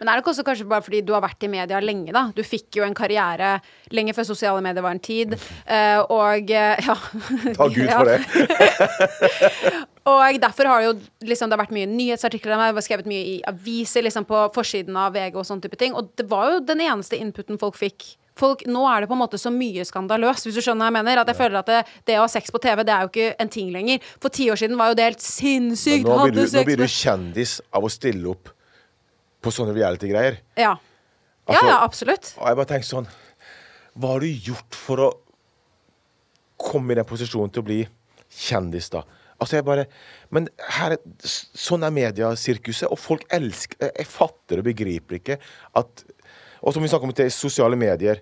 Men 0.01 0.09
er 0.09 0.17
det 0.17 0.25
også 0.25 0.41
kanskje 0.41 0.65
bare 0.65 0.81
fordi 0.81 1.03
du 1.05 1.13
har 1.13 1.21
vært 1.21 1.45
i 1.45 1.49
media 1.51 1.77
lenge, 1.83 2.09
da? 2.15 2.23
Du 2.33 2.41
fikk 2.41 2.79
jo 2.79 2.85
en 2.87 2.95
karriere 2.97 3.59
lenge 3.93 4.15
før 4.17 4.25
sosiale 4.31 4.63
medier 4.65 4.81
var 4.81 4.95
en 4.95 5.03
tid, 5.03 5.35
eh, 5.69 5.99
og 6.01 6.49
eh, 6.49 6.81
Ja. 6.81 6.95
Takk 7.59 7.75
Gud 7.75 7.91
for 7.93 8.09
det. 8.09 8.19
Og 10.09 10.39
derfor 10.41 10.65
har 10.65 10.81
det 10.81 10.87
jo 10.87 11.27
liksom, 11.29 11.51
det 11.51 11.53
har 11.53 11.61
vært 11.61 11.75
mye 11.75 11.85
nyhetsartikler 11.85 12.55
om 12.55 12.63
meg, 12.63 12.79
skrevet 12.81 13.05
mye 13.05 13.35
i 13.35 13.41
aviser, 13.45 14.01
liksom 14.01 14.25
på 14.25 14.39
forsiden 14.55 14.95
av 14.97 15.13
VG 15.13 15.37
og 15.37 15.45
sånne 15.45 15.61
type 15.61 15.77
ting. 15.77 15.93
Og 15.93 16.09
det 16.17 16.25
var 16.31 16.55
jo 16.55 16.63
den 16.65 16.81
eneste 16.81 17.19
inputen 17.21 17.59
folk 17.61 17.77
fikk. 17.77 18.07
Folk, 18.41 18.63
nå 18.65 18.81
er 18.89 19.03
det 19.03 19.11
på 19.11 19.13
en 19.13 19.21
måte 19.21 19.37
så 19.37 19.51
mye 19.53 19.85
skandaløst, 19.85 20.47
hvis 20.47 20.57
du 20.57 20.63
skjønner 20.65 20.87
hva 20.87 20.89
jeg 20.89 20.95
mener. 20.97 21.21
At 21.21 21.29
jeg 21.29 21.37
føler 21.37 21.59
at 21.59 21.69
det, 21.69 21.83
det 22.09 22.17
å 22.17 22.23
ha 22.25 22.31
sex 22.33 22.49
på 22.49 22.63
TV, 22.63 22.81
det 22.87 22.95
er 22.95 23.05
jo 23.05 23.11
ikke 23.11 23.27
en 23.45 23.53
ting 23.53 23.69
lenger. 23.75 24.01
For 24.23 24.33
ti 24.33 24.49
år 24.49 24.57
siden 24.63 24.81
var 24.81 24.89
jo 24.89 24.97
det 24.97 25.05
helt 25.11 25.21
sinnssykt. 25.27 26.09
Nå 26.09 26.17
blir, 26.23 26.33
du, 26.39 26.43
nå 26.49 26.65
blir 26.65 26.81
du 26.81 26.87
kjendis 26.89 27.59
av 27.69 27.85
å 27.85 27.93
stille 27.93 28.33
opp 28.33 28.49
på 29.41 29.51
sånne 29.53 29.73
reality-greier. 29.75 30.39
Ja. 30.57 30.75
ja, 30.75 30.77
Altså- 31.47 31.67
ja, 31.67 31.77
absolutt. 31.83 32.33
Og 32.37 32.47
jeg 32.47 32.55
bare 32.59 32.69
tenker 32.69 32.87
sånn 32.87 33.07
Hva 33.97 34.13
har 34.13 34.19
du 34.23 34.27
gjort 34.27 34.75
for 34.77 34.97
å 34.97 35.09
komme 36.61 36.93
i 36.93 36.95
den 36.95 37.05
posisjonen 37.09 37.51
til 37.51 37.63
å 37.63 37.65
bli 37.65 37.79
kjendis, 38.29 38.89
da? 38.93 39.01
Altså 39.41 39.57
jeg 39.57 39.65
bare 39.65 39.87
Men 40.29 40.47
her 40.77 40.91
er, 40.93 40.97
sånn 41.25 41.83
er 41.83 41.91
mediasirkuset, 41.91 42.87
og 42.91 42.99
folk 43.01 43.25
elsker 43.33 43.89
jeg 43.97 44.07
fatter 44.07 44.61
og 44.61 44.63
begriper 44.69 45.17
ikke 45.17 45.39
at 45.75 46.03
Og 46.61 46.73
som 46.73 46.83
vi 46.83 46.87
snakker 46.89 47.09
om 47.09 47.13
til 47.17 47.31
sosiale 47.33 47.75
medier. 47.75 48.21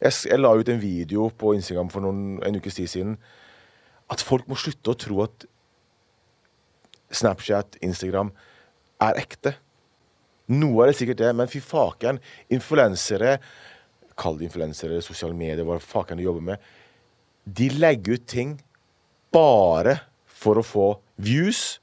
Jeg, 0.00 0.12
jeg 0.30 0.38
la 0.38 0.52
ut 0.54 0.68
en 0.68 0.78
video 0.80 1.28
på 1.30 1.54
Instagram 1.56 1.88
for 1.90 2.00
noen, 2.00 2.38
en 2.46 2.54
ukes 2.54 2.74
tid 2.76 2.86
siden. 2.88 3.16
At 4.08 4.22
folk 4.22 4.46
må 4.46 4.54
slutte 4.54 4.92
å 4.92 4.94
tro 4.98 5.22
at 5.24 5.44
Snapchat, 7.14 7.76
Instagram 7.82 8.30
er 9.02 9.18
ekte. 9.20 9.54
Noe 10.52 10.84
av 10.84 10.90
det 10.90 10.94
er 10.94 10.98
sikkert 10.98 11.22
det, 11.22 11.30
men 11.36 11.48
fy 11.48 11.60
faken. 11.64 12.18
Influensere, 12.52 13.38
kall 14.20 14.36
det 14.40 14.50
influensere, 14.50 15.00
sosiale 15.04 15.36
medier, 15.36 15.64
hva 15.64 15.78
faken 15.80 16.20
de 16.20 16.26
jobber 16.26 16.44
med. 16.52 16.66
De 17.44 17.70
legger 17.72 18.18
ut 18.18 18.26
ting 18.28 18.58
bare 19.34 19.98
for 20.28 20.60
å 20.60 20.66
få 20.66 20.90
views, 21.16 21.78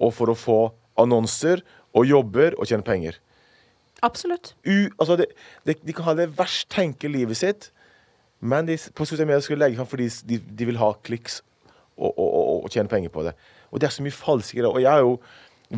og 0.00 0.14
for 0.16 0.32
å 0.32 0.38
få 0.38 0.60
annonser 1.00 1.60
og 1.96 2.08
jobber 2.08 2.56
og 2.56 2.68
tjene 2.70 2.86
penger. 2.86 3.18
Absolutt. 4.06 4.54
U, 4.64 4.88
altså 4.96 5.18
det, 5.20 5.28
det, 5.68 5.76
de 5.84 5.94
kan 5.96 6.06
ha 6.08 6.16
det 6.16 6.30
verst 6.38 6.70
tenkelige 6.72 7.18
livet 7.18 7.40
sitt, 7.40 7.68
men 8.40 8.64
de, 8.68 8.78
på 8.96 9.04
sosiale 9.04 9.28
medier 9.28 9.44
skal 9.44 9.60
legge 9.60 9.76
fram 9.76 9.88
fordi 9.90 10.08
de, 10.30 10.38
de 10.40 10.68
vil 10.70 10.80
ha 10.80 10.94
kliks 11.04 11.42
og, 11.98 12.08
og, 12.08 12.24
og, 12.24 12.54
og, 12.54 12.68
tjene 12.72 12.88
penger 12.88 13.12
på 13.12 13.26
det. 13.26 13.34
Og 13.68 13.82
det 13.82 13.90
er 13.90 13.92
så 13.92 14.04
mye 14.06 14.16
falske 14.16 14.56
greier. 14.56 14.72
Og 14.72 14.80
jeg 14.80 14.88
har 14.88 15.04
jo 15.04 15.18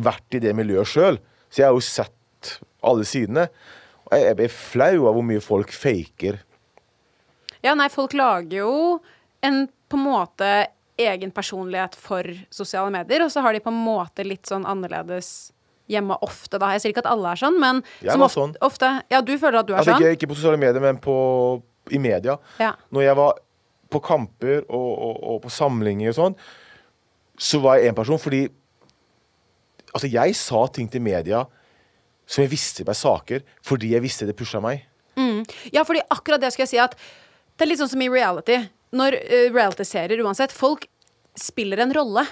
vært 0.05 0.37
i 0.37 0.41
det 0.45 0.53
miljøet 0.55 0.87
sjøl, 0.87 1.19
så 1.53 1.61
jeg 1.61 1.69
har 1.69 1.77
jo 1.77 1.85
sett 1.85 2.53
alle 2.83 3.05
sidene. 3.05 3.45
Og 4.09 4.17
jeg, 4.17 4.35
blir 4.39 4.51
flau 4.51 5.05
av 5.07 5.13
hvor 5.15 5.25
mye 5.25 5.41
folk 5.43 5.73
faker. 5.73 6.39
Ja, 7.63 7.75
nei, 7.77 7.87
folk 7.93 8.15
lager 8.17 8.57
jo 8.63 8.73
en 9.45 9.67
på 9.89 9.99
en 9.99 10.07
måte 10.07 10.49
egen 10.97 11.31
personlighet 11.33 11.95
for 11.97 12.25
sosiale 12.53 12.89
medier, 12.93 13.23
og 13.25 13.31
så 13.33 13.43
har 13.45 13.53
de 13.53 13.61
på 13.63 13.71
en 13.71 13.81
måte 13.85 14.25
litt 14.25 14.49
sånn 14.49 14.65
annerledes 14.69 15.51
hjemme 15.89 16.15
ofte, 16.25 16.57
da. 16.61 16.71
Jeg 16.73 16.81
sier 16.83 16.93
ikke 16.93 17.03
at 17.03 17.11
alle 17.11 17.33
er 17.33 17.39
sånn, 17.41 17.57
men 17.61 17.81
Jeg 18.01 18.13
som 18.15 18.25
ofte, 18.25 18.39
sånn. 18.39 18.53
ofte 18.65 18.89
Ja, 19.11 19.21
du 19.21 19.33
føler 19.37 19.59
at 19.61 19.67
du 19.69 19.73
er 19.73 19.81
Altså, 19.81 19.93
sånn? 19.93 20.01
ikke, 20.01 20.17
ikke 20.17 20.29
på 20.31 20.37
sosiale 20.39 20.59
medier, 20.61 20.81
men 20.81 20.99
på, 21.03 21.15
i 21.91 21.99
media. 22.01 22.37
Ja. 22.61 22.73
Når 22.93 23.05
jeg 23.07 23.17
var 23.19 23.41
på 23.93 24.01
kamper 24.01 24.63
og, 24.63 24.91
og, 24.93 25.17
og 25.33 25.41
på 25.43 25.51
samlinger 25.53 26.13
og 26.13 26.17
sånn, 26.17 26.37
så 27.37 27.59
var 27.61 27.77
jeg 27.77 27.91
én 27.91 27.97
person 27.97 28.21
fordi 28.21 28.47
Altså, 29.93 30.09
jeg 30.09 30.35
sa 30.37 30.65
ting 30.73 30.89
til 30.89 31.03
media 31.05 31.43
som 32.25 32.43
jeg 32.43 32.53
visste 32.53 32.85
var 32.87 32.97
saker, 32.97 33.43
fordi 33.65 33.93
jeg 33.93 34.03
visste 34.03 34.27
det 34.27 34.35
pusha 34.39 34.61
meg. 34.63 34.85
Ja, 35.73 35.83
fordi 35.85 36.01
akkurat 36.13 36.41
det 36.41 36.53
skal 36.53 36.65
jeg 36.65 36.73
si 36.73 36.81
at 36.81 36.95
det 36.97 37.65
er 37.65 37.69
litt 37.69 37.81
sånn 37.81 37.91
som 37.91 38.01
i 38.01 38.09
reality. 38.09 38.57
Når 38.95 39.17
uh, 39.19 39.49
reality-serier 39.53 40.23
uansett, 40.25 40.53
folk 40.55 40.87
spiller 41.39 41.81
en 41.81 41.93
rolle. 41.95 42.23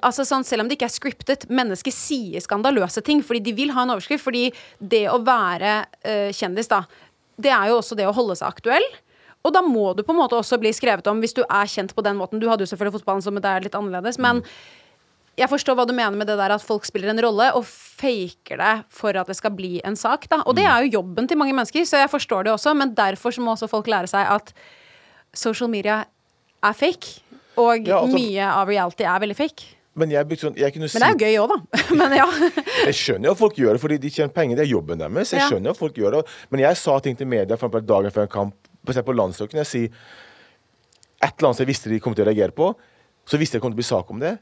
Altså 0.00 0.24
sånn, 0.24 0.44
Selv 0.44 0.64
om 0.64 0.68
det 0.68 0.78
ikke 0.78 0.88
er 0.88 0.94
scriptet, 0.94 1.46
mennesker 1.52 1.92
sier 1.92 2.40
skandaløse 2.40 3.02
ting 3.04 3.20
fordi 3.24 3.42
de 3.48 3.56
vil 3.56 3.72
ha 3.76 3.84
en 3.84 3.94
overskrift. 3.94 4.24
Fordi 4.24 4.46
det 4.78 5.06
å 5.12 5.20
være 5.24 5.78
uh, 5.84 6.28
kjendis, 6.34 6.70
da, 6.72 6.84
det 7.40 7.52
er 7.52 7.70
jo 7.70 7.80
også 7.80 7.98
det 7.98 8.08
å 8.08 8.14
holde 8.16 8.36
seg 8.40 8.52
aktuell. 8.52 8.86
Og 9.42 9.54
da 9.54 9.62
må 9.64 9.90
du 9.96 10.04
på 10.06 10.14
en 10.14 10.20
måte 10.20 10.38
også 10.38 10.58
bli 10.62 10.70
skrevet 10.74 11.08
om 11.10 11.18
hvis 11.22 11.34
du 11.34 11.42
er 11.42 11.70
kjent 11.70 11.96
på 11.96 12.04
den 12.06 12.18
måten. 12.20 12.40
Du 12.40 12.46
hadde 12.50 12.62
jo 12.62 12.70
selvfølgelig 12.70 13.00
fotballen, 13.00 13.24
som 13.24 13.40
det 13.40 13.48
er 13.48 13.64
litt 13.64 13.76
annerledes. 13.78 14.20
Men 14.22 14.44
jeg 15.38 15.48
forstår 15.48 15.76
hva 15.78 15.86
du 15.88 15.94
mener 15.96 16.16
med 16.18 16.28
det 16.28 16.36
der 16.36 16.52
at 16.52 16.64
folk 16.64 16.84
spiller 16.84 17.08
en 17.12 17.20
rolle 17.24 17.48
og 17.56 17.64
faker 17.64 18.60
det 18.60 18.72
for 18.92 19.16
at 19.16 19.30
det 19.30 19.36
skal 19.38 19.54
bli 19.56 19.78
en 19.84 19.96
sak. 19.96 20.26
da. 20.28 20.42
Og 20.44 20.56
det 20.58 20.66
er 20.68 20.84
jo 20.84 20.98
jobben 21.00 21.28
til 21.28 21.38
mange 21.40 21.54
mennesker, 21.56 21.86
så 21.88 22.02
jeg 22.02 22.10
forstår 22.12 22.44
det 22.44 22.52
også. 22.52 22.74
Men 22.76 22.92
derfor 22.94 23.32
så 23.32 23.40
må 23.40 23.54
også 23.54 23.70
folk 23.70 23.88
lære 23.88 24.10
seg 24.12 24.28
at 24.28 24.52
social 25.32 25.70
media 25.72 26.02
er 26.62 26.72
fake. 26.76 27.22
Og 27.56 27.86
Ja, 27.88 28.02
altså- 28.02 28.16
mye 28.18 28.44
av 28.44 28.68
reality 28.68 29.04
er 29.04 29.20
veldig 29.20 29.36
fake. 29.36 29.64
Men 29.94 30.10
jeg, 30.10 30.24
sånn, 30.40 30.56
jeg 30.56 30.72
Men 30.74 30.88
det 30.88 31.02
er 31.02 31.12
jo 31.12 31.18
gøy 31.20 31.34
òg, 31.42 31.48
da. 31.48 31.80
Men 32.00 32.12
ja. 32.16 32.26
Jeg 32.86 32.94
skjønner 32.94 33.28
jo 33.28 33.32
at 33.32 33.38
folk 33.38 33.56
gjør 33.56 33.72
det 33.76 33.80
fordi 33.80 33.98
de 34.00 34.08
tjener 34.10 34.32
penger. 34.32 34.56
Det 34.56 34.64
er 34.64 34.72
jobben 34.72 34.98
deres. 34.98 35.32
Jeg 35.32 35.50
skjønner 35.50 35.70
at 35.70 35.76
folk 35.76 35.94
gjør 35.94 36.16
det. 36.16 36.22
Men 36.50 36.60
jeg 36.60 36.76
sa 36.76 36.98
ting 36.98 37.16
til 37.16 37.26
media 37.28 37.56
for 37.56 37.68
eksempel 37.68 37.84
dagen 37.86 38.10
før 38.10 38.22
en 38.22 38.28
kamp. 38.28 38.54
Eksempel 38.88 39.12
på 39.12 39.16
landslaget 39.16 39.50
kunne 39.52 39.64
jeg 39.64 39.72
si 39.72 39.84
et 41.22 41.34
eller 41.36 41.48
annet 41.48 41.56
som 41.56 41.64
jeg 41.64 41.68
visste 41.68 41.90
de 41.92 42.00
kom 42.00 42.14
til 42.14 42.24
å 42.24 42.28
reagere 42.32 42.52
på. 42.56 42.72
Så 43.28 43.36
visste 43.38 43.56
jeg 43.56 43.60
det 43.60 43.64
kom 43.66 43.72
til 43.72 43.76
å 43.76 43.82
bli 43.84 43.90
sak 43.92 44.10
om 44.10 44.18
det 44.18 44.38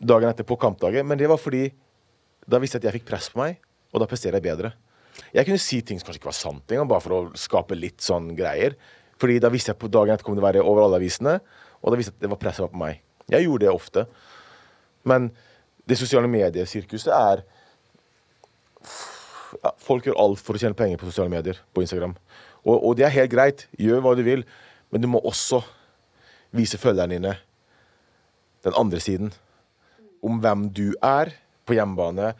dagen 0.00 0.30
etter 0.30 0.46
på 0.46 0.58
kampdagen. 0.60 1.06
Men 1.06 1.20
det 1.20 1.28
var 1.30 1.40
fordi 1.40 1.68
da 2.48 2.60
visste 2.60 2.78
jeg 2.78 2.84
at 2.84 2.90
jeg 2.90 3.00
fikk 3.00 3.08
press 3.12 3.30
på 3.32 3.40
meg, 3.40 3.60
og 3.94 4.02
da 4.02 4.08
presterer 4.10 4.38
jeg 4.38 4.46
bedre. 4.46 4.74
Jeg 5.34 5.46
kunne 5.46 5.62
si 5.62 5.80
ting 5.86 6.00
som 6.00 6.08
kanskje 6.08 6.20
ikke 6.20 6.30
var 6.32 6.36
sant 6.36 6.74
engang, 6.74 6.90
bare 6.90 7.04
for 7.04 7.16
å 7.16 7.22
skape 7.38 7.78
litt 7.78 8.02
sånn 8.04 8.32
greier. 8.38 8.74
Fordi 9.20 9.38
da 9.42 9.50
visste 9.52 9.72
jeg 9.72 9.80
på 9.80 9.90
dagen 9.92 10.14
etter 10.14 10.26
kom 10.26 10.36
det 10.36 10.44
være 10.44 10.64
over 10.64 10.84
alle 10.84 10.98
avisene, 11.00 11.38
og 11.80 11.92
da 11.92 11.98
visste 12.00 12.12
jeg 12.12 12.18
at 12.18 12.26
det 12.26 12.32
var 12.32 12.40
press 12.42 12.60
på 12.62 12.80
meg. 12.80 13.00
Jeg 13.30 13.46
gjorde 13.46 13.64
det 13.64 13.72
ofte. 13.72 14.06
Men 15.08 15.30
det 15.88 15.98
sosiale 16.00 16.28
mediesirkuset 16.30 17.12
er 17.12 17.44
ja, 19.62 19.70
Folk 19.80 20.08
gjør 20.08 20.18
alt 20.18 20.40
for 20.42 20.56
å 20.56 20.60
tjene 20.60 20.76
penger 20.76 20.98
på 20.98 21.06
sosiale 21.08 21.30
medier, 21.30 21.60
på 21.72 21.84
Instagram. 21.84 22.16
Og, 22.64 22.74
og 22.74 22.96
det 22.98 23.06
er 23.06 23.14
helt 23.14 23.32
greit. 23.32 23.66
Gjør 23.78 24.02
hva 24.02 24.14
du 24.18 24.24
vil. 24.26 24.42
Men 24.90 25.04
du 25.04 25.08
må 25.12 25.20
også 25.22 25.60
vise 26.54 26.80
følgerne 26.80 27.14
dine 27.14 27.36
den 28.64 28.76
andre 28.80 29.00
siden. 29.02 29.30
Om 30.24 30.40
hvem 30.42 30.68
du 30.74 30.86
er 31.04 31.32
på 31.66 31.76
hjemmebane. 31.76 32.32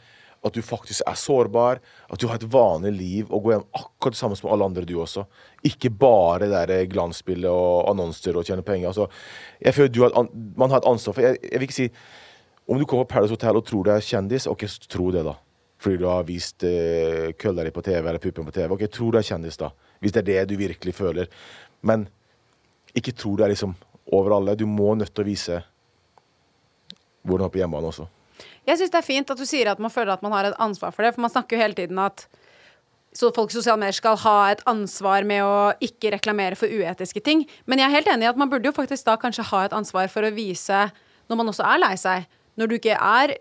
At 0.44 0.52
du 0.52 0.60
faktisk 0.64 1.04
er 1.08 1.16
sårbar. 1.16 1.80
At 2.12 2.20
du 2.20 2.26
har 2.28 2.36
et 2.40 2.48
vanlig 2.52 2.92
liv 2.98 3.30
og 3.30 3.46
går 3.46 3.56
hjem 3.56 3.66
akkurat 3.80 4.16
det 4.16 4.20
samme 4.20 4.36
som 4.36 4.50
alle 4.52 4.66
andre, 4.68 4.84
du 4.84 4.98
også. 5.00 5.24
Ikke 5.64 5.90
bare 5.90 6.50
det 6.68 6.82
glansbildet 6.92 7.50
og 7.50 7.88
annonser 7.92 8.36
og 8.36 8.44
tjene 8.44 8.64
penger. 8.66 8.90
Altså, 8.92 9.08
jeg 9.60 9.74
føler 9.74 9.94
du 9.94 10.02
har, 10.04 10.28
man 10.56 10.70
har 10.70 10.82
et 10.82 10.90
ansvar 10.90 11.16
for 11.16 11.24
jeg, 11.24 11.40
jeg 11.42 11.60
vil 11.60 11.68
ikke 11.68 11.82
si 11.82 11.90
Om 12.64 12.78
du 12.80 12.86
kommer 12.88 13.04
på 13.04 13.12
Paradise 13.12 13.34
Hotel 13.34 13.58
og 13.58 13.66
tror 13.68 13.84
du 13.84 13.90
er 13.92 14.00
kjendis, 14.00 14.46
OK, 14.48 14.62
tro 14.88 15.10
det, 15.12 15.20
da. 15.26 15.34
Fordi 15.76 15.98
du 16.00 16.06
har 16.08 16.22
vist 16.24 16.64
uh, 16.64 17.28
kølla 17.36 17.66
di 17.66 17.72
på 17.76 17.82
TV 17.84 17.98
eller 18.00 18.22
puppen 18.22 18.46
på 18.46 18.54
TV. 18.56 18.72
OK, 18.72 18.86
tro 18.88 19.10
du 19.12 19.18
er 19.20 19.26
kjendis, 19.26 19.58
da. 19.60 19.68
Hvis 20.00 20.14
det 20.16 20.22
er 20.22 20.28
det 20.30 20.44
du 20.48 20.54
virkelig 20.56 20.94
føler. 20.96 21.28
Men 21.84 22.06
ikke 22.96 23.12
tro 23.12 23.34
du 23.36 23.44
er 23.44 23.52
liksom 23.52 23.74
over 24.16 24.38
alle. 24.38 24.56
Du 24.56 24.64
må 24.64 24.94
nødt 24.96 25.12
til 25.12 25.26
å 25.26 25.28
vise 25.28 25.60
hvor 27.24 27.40
du 27.40 27.46
er 27.46 27.52
på 27.52 27.60
hjemmebane 27.60 27.90
også. 27.90 28.06
Jeg 28.64 28.80
syns 28.80 28.92
det 28.92 29.00
er 29.00 29.06
fint 29.06 29.30
at 29.30 29.40
du 29.40 29.46
sier 29.48 29.70
at 29.72 29.80
man 29.82 29.92
føler 29.92 30.14
at 30.14 30.24
man 30.24 30.32
har 30.34 30.48
et 30.48 30.58
ansvar 30.62 30.94
for 30.94 31.04
det. 31.04 31.14
For 31.16 31.24
man 31.24 31.32
snakker 31.32 31.56
jo 31.56 31.64
hele 31.64 31.76
tiden 31.78 32.00
at 32.02 32.26
så 33.14 33.30
folk 33.34 33.52
i 33.52 33.54
sosiale 33.54 33.78
medier 33.78 33.94
skal 33.94 34.16
ha 34.24 34.38
et 34.50 34.62
ansvar 34.70 35.26
med 35.28 35.44
å 35.46 35.58
ikke 35.84 36.10
reklamere 36.16 36.58
for 36.58 36.70
uetiske 36.70 37.22
ting. 37.22 37.44
Men 37.70 37.78
jeg 37.78 37.86
er 37.86 37.96
helt 38.00 38.10
enig 38.10 38.26
i 38.26 38.32
at 38.32 38.40
man 38.40 38.50
burde 38.50 38.66
jo 38.66 38.74
faktisk 38.74 39.06
da 39.06 39.14
kanskje 39.20 39.46
ha 39.52 39.64
et 39.66 39.76
ansvar 39.76 40.10
for 40.10 40.26
å 40.26 40.32
vise 40.34 40.88
når 41.30 41.40
man 41.40 41.52
også 41.52 41.66
er 41.68 41.82
lei 41.82 41.94
seg. 42.00 42.26
Når 42.58 42.70
du 42.70 42.76
ikke 42.78 42.98
er 42.98 43.36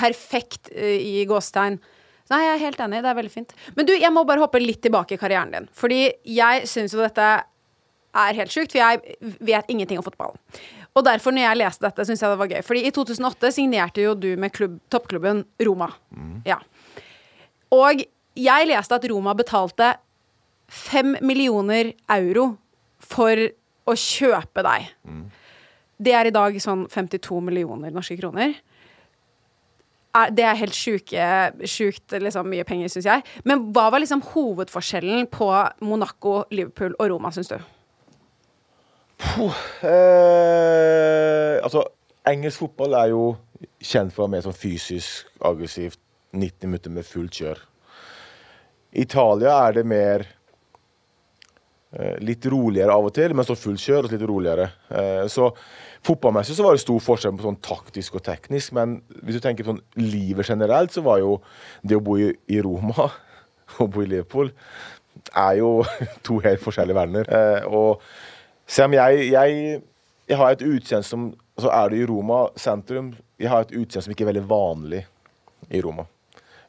perfekt 0.00 0.72
eh, 0.72 0.96
i 0.96 1.26
gåstegn. 1.28 1.76
Nei, 2.30 2.40
jeg 2.46 2.54
er 2.54 2.64
helt 2.64 2.82
enig. 2.86 3.02
Det 3.04 3.10
er 3.10 3.18
veldig 3.18 3.34
fint. 3.34 3.54
Men 3.76 3.88
du, 3.88 3.94
jeg 3.98 4.14
må 4.14 4.24
bare 4.24 4.42
hoppe 4.42 4.62
litt 4.62 4.80
tilbake 4.84 5.16
i 5.16 5.20
karrieren 5.20 5.52
din. 5.52 5.68
Fordi 5.76 6.02
jeg 6.30 6.68
syns 6.70 6.94
jo 6.94 7.02
dette 7.02 7.28
er 8.20 8.38
helt 8.38 8.52
sjukt, 8.54 8.72
for 8.72 8.80
jeg 8.80 9.34
vet 9.46 9.70
ingenting 9.70 10.00
om 10.00 10.06
fotball. 10.06 10.38
Og 10.98 11.04
derfor, 11.06 11.34
når 11.34 11.46
jeg 11.46 11.60
leste 11.60 11.86
dette, 11.86 12.04
syns 12.06 12.22
jeg 12.22 12.32
det 12.32 12.40
var 12.40 12.50
gøy. 12.50 12.62
Fordi 12.66 12.82
i 12.86 12.92
2008 12.94 13.52
signerte 13.54 14.02
jo 14.02 14.14
du 14.18 14.32
med 14.40 14.52
klubb, 14.54 14.80
toppklubben 14.90 15.44
Roma. 15.66 15.90
Ja. 16.48 16.58
Og 17.70 18.02
jeg 18.38 18.66
leste 18.70 18.96
at 18.96 19.06
Roma 19.10 19.34
betalte 19.38 19.94
fem 20.70 21.16
millioner 21.22 21.92
euro 22.14 22.56
for 22.98 23.38
å 23.90 23.94
kjøpe 23.96 24.64
deg. 24.66 24.90
Det 26.00 26.12
er 26.16 26.26
i 26.26 26.34
dag 26.34 26.58
sånn 26.62 26.86
52 26.88 27.40
millioner 27.44 27.94
norske 27.94 28.16
kroner. 28.18 28.54
Er, 30.10 30.30
det 30.34 30.42
er 30.42 30.58
helt 30.58 30.74
sjuke, 30.74 31.26
sjukt 31.70 32.16
liksom, 32.18 32.48
mye 32.50 32.64
penger, 32.66 32.90
syns 32.90 33.06
jeg. 33.06 33.22
Men 33.46 33.68
hva 33.74 33.90
var 33.94 34.02
liksom 34.02 34.24
hovedforskjellen 34.32 35.28
på 35.30 35.50
Monaco, 35.86 36.40
Liverpool 36.50 36.96
og 36.98 37.12
Roma, 37.12 37.30
syns 37.30 37.52
du? 37.52 37.60
Eh, 39.20 41.56
altså, 41.60 41.84
engelsk 42.28 42.64
fotball 42.64 42.96
er 42.98 43.12
jo 43.12 43.24
kjent 43.80 44.14
for 44.14 44.24
å 44.24 44.26
være 44.26 44.36
mer 44.36 44.46
sånn 44.46 44.56
fysisk, 44.56 45.28
aggressivt, 45.44 46.00
90 46.32 46.70
minutter 46.70 46.94
med 46.94 47.08
fullt 47.08 47.40
kjør. 47.40 47.62
Italia 49.00 49.56
er 49.66 49.76
det 49.76 49.84
mer 49.86 50.24
eh, 51.94 52.16
litt 52.22 52.46
roligere 52.50 52.94
av 52.94 53.10
og 53.10 53.14
til, 53.16 53.34
men 53.36 53.46
så 53.46 53.58
fullt 53.58 53.82
kjør 53.82 54.08
og 54.08 54.14
litt 54.14 54.26
roligere. 54.30 54.70
Eh, 54.88 55.24
så 55.30 55.50
fotballmessig 56.06 56.56
så 56.56 56.66
var 56.66 56.76
det 56.76 56.84
stor 56.84 57.02
forskjell 57.04 57.36
på 57.36 57.48
sånn 57.48 57.60
taktisk 57.66 58.18
og 58.18 58.24
teknisk, 58.26 58.74
men 58.78 59.00
hvis 59.20 59.38
du 59.38 59.44
tenker 59.44 59.66
på 59.66 59.74
sånn 59.74 59.84
livet 60.00 60.48
generelt, 60.48 60.94
så 60.94 61.04
var 61.06 61.20
jo 61.22 61.36
det 61.82 61.98
å 61.98 62.04
bo 62.04 62.16
i, 62.18 62.30
i 62.50 62.62
Roma 62.64 63.10
og 63.80 63.92
bo 63.92 64.04
i 64.04 64.10
Liverpool 64.10 64.50
er 65.36 65.58
jo 65.60 65.80
to 66.26 66.40
helt 66.44 66.62
forskjellige 66.62 66.98
verdener. 66.98 67.30
Eh, 67.30 67.66
og 67.68 68.02
selv 68.70 68.90
om 68.90 68.94
jeg, 68.94 69.24
jeg, 69.32 69.80
jeg 70.30 70.38
har 70.38 70.54
et 70.54 70.62
utseende 70.66 71.06
som 71.06 71.30
Så 71.60 71.68
er 71.68 71.90
du 71.90 71.98
i 71.98 72.06
Roma 72.08 72.46
sentrum. 72.56 73.10
Jeg 73.36 73.50
har 73.52 73.66
et 73.66 73.74
utseende 73.76 74.06
som 74.06 74.12
ikke 74.14 74.24
er 74.24 74.30
veldig 74.30 74.46
vanlig 74.48 75.02
i 75.68 75.82
Roma. 75.84 76.06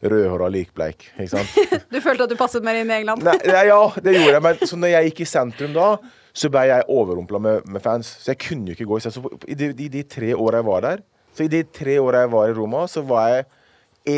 Rødhåra, 0.01 0.49
likbleik. 0.51 1.05
Ikke 1.15 1.29
sant? 1.31 1.53
Du 1.93 2.01
følte 2.03 2.25
at 2.25 2.33
du 2.33 2.35
passet 2.35 2.65
mer 2.65 2.79
inn 2.81 2.89
i 2.91 2.97
England? 2.97 3.23
Nei, 3.23 3.37
ja, 3.69 3.77
det 4.01 4.15
gjorde 4.17 4.33
jeg. 4.33 4.43
Men 4.43 4.67
så 4.67 4.79
når 4.81 4.91
jeg 4.91 5.11
gikk 5.11 5.21
i 5.23 5.29
sentrum 5.29 5.77
da, 5.77 5.85
så 6.33 6.49
ble 6.51 6.65
jeg 6.67 6.87
overrumpla 6.91 7.39
med, 7.43 7.69
med 7.71 7.83
fans. 7.85 8.09
Så 8.23 8.33
jeg 8.33 8.41
kunne 8.43 8.71
jo 8.71 8.75
ikke 8.75 8.89
gå 8.89 8.99
i 8.99 9.05
sentrum. 9.05 9.29
Så 9.31 9.51
I 9.53 9.57
de, 9.61 9.69
de, 9.77 9.87
de 9.93 10.03
tre 10.17 10.33
åra 10.35 10.59
jeg 10.59 10.67
var 10.67 10.83
der, 10.87 11.05
så 11.37 11.45
i 11.45 11.51
de 11.53 11.61
tre 11.79 11.95
åra 12.03 12.25
jeg 12.25 12.33
var 12.33 12.51
i 12.51 12.57
Roma, 12.57 12.83
så 12.91 13.05
var 13.07 13.29
jeg 13.31 13.47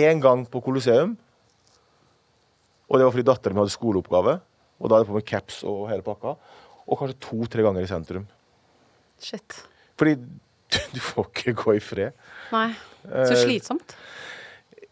én 0.08 0.24
gang 0.24 0.48
på 0.50 0.64
Colosseum. 0.66 1.14
Og 2.90 2.98
det 2.98 3.06
var 3.06 3.14
fordi 3.14 3.28
datteren 3.30 3.58
min 3.58 3.66
hadde 3.66 3.76
skoleoppgave. 3.76 4.40
Og 4.80 4.90
da 4.90 4.96
hadde 4.98 5.06
jeg 5.06 5.12
på 5.12 5.20
meg 5.20 5.28
caps 5.30 5.62
og 5.68 5.86
hele 5.92 6.06
pakka. 6.06 6.36
Og 6.88 7.00
kanskje 7.00 7.20
to-tre 7.24 7.66
ganger 7.66 7.86
i 7.86 7.90
sentrum. 7.90 8.26
Shit. 9.24 9.62
Fordi 10.00 10.18
du 10.96 11.00
får 11.04 11.30
ikke 11.30 11.56
gå 11.64 11.78
i 11.78 11.84
fred. 11.84 12.26
Nei. 12.54 12.72
Så 13.04 13.34
Eh, 13.34 13.40
slitsomt. 13.44 13.96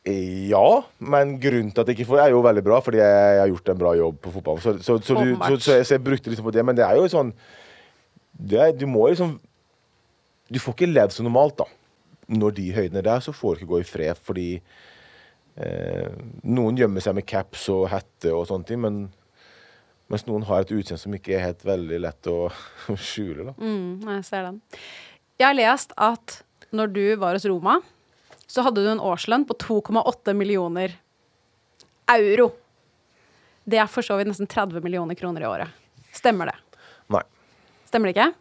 Ja, 0.04 0.82
men 0.98 1.36
grunnen 1.40 1.70
til 1.72 1.84
at 1.84 1.90
jeg 1.92 2.00
ikke 2.00 2.10
får, 2.10 2.24
er 2.24 2.32
jo 2.34 2.42
veldig 2.42 2.64
bra, 2.66 2.80
fordi 2.82 2.98
jeg, 2.98 3.40
har 3.40 3.52
gjort 3.52 3.70
en 3.70 3.78
bra 3.78 3.92
jobb 4.00 4.16
på 4.24 4.32
fotball. 4.34 4.62
Så, 4.64 4.74
så, 4.82 4.96
så, 4.98 5.14
du, 5.14 5.36
så, 5.60 5.76
jeg, 5.78 5.86
jeg 5.92 6.04
brukte 6.04 6.32
liksom 6.32 6.48
på 6.48 6.54
det, 6.56 6.64
men 6.66 6.78
det 6.78 6.86
er 6.88 6.98
jo 6.98 7.06
sånn 7.12 7.30
er, 8.50 8.72
Du 8.74 8.88
må 8.90 9.06
liksom 9.12 9.36
Du 10.50 10.58
får 10.60 10.74
ikke 10.74 10.90
levd 10.90 11.14
som 11.14 11.28
normalt, 11.30 11.62
da. 11.62 11.70
Når 12.34 12.56
de 12.58 12.66
høydene 12.74 13.06
der, 13.06 13.22
så 13.22 13.34
får 13.36 13.54
du 13.54 13.62
ikke 13.62 13.72
gå 13.76 13.82
i 13.84 13.88
fred, 13.88 14.18
fordi 14.26 14.48
eh, 15.62 16.10
noen 16.50 16.80
gjemmer 16.82 17.04
seg 17.04 17.20
med 17.20 17.28
caps 17.30 17.68
og 17.70 17.86
hette 17.94 18.34
og 18.34 18.48
sånne 18.50 18.68
ting, 18.68 18.82
men 18.82 19.04
mens 20.12 20.26
noen 20.28 20.44
har 20.50 20.66
et 20.66 20.74
utseende 20.76 21.00
som 21.02 21.16
ikke 21.16 21.34
er 21.38 21.46
helt 21.48 21.64
veldig 21.66 22.00
lett 22.04 22.30
å 22.32 22.38
skjule. 23.10 23.48
da. 23.52 23.56
Mm, 23.58 24.04
jeg 24.18 24.28
ser 24.28 24.48
den. 24.50 24.60
Jeg 25.40 25.48
har 25.48 25.58
lest 25.58 25.96
at 25.98 26.42
når 26.76 26.92
du 26.96 27.04
var 27.20 27.36
hos 27.36 27.48
Roma, 27.50 27.80
så 28.52 28.64
hadde 28.68 28.84
du 28.84 28.90
en 28.92 29.02
årslønn 29.04 29.46
på 29.48 29.56
2,8 29.64 30.36
millioner 30.38 30.94
euro. 32.12 32.50
Det 33.64 33.80
er 33.80 33.88
for 33.92 34.04
så 34.04 34.18
vidt 34.20 34.28
nesten 34.32 34.50
30 34.52 34.84
millioner 34.84 35.16
kroner 35.16 35.44
i 35.46 35.48
året. 35.48 35.72
Stemmer 36.16 36.52
det? 36.52 36.58
Nei. 37.14 37.22
Stemmer 37.88 38.10
det 38.12 38.16
ikke? 38.18 38.32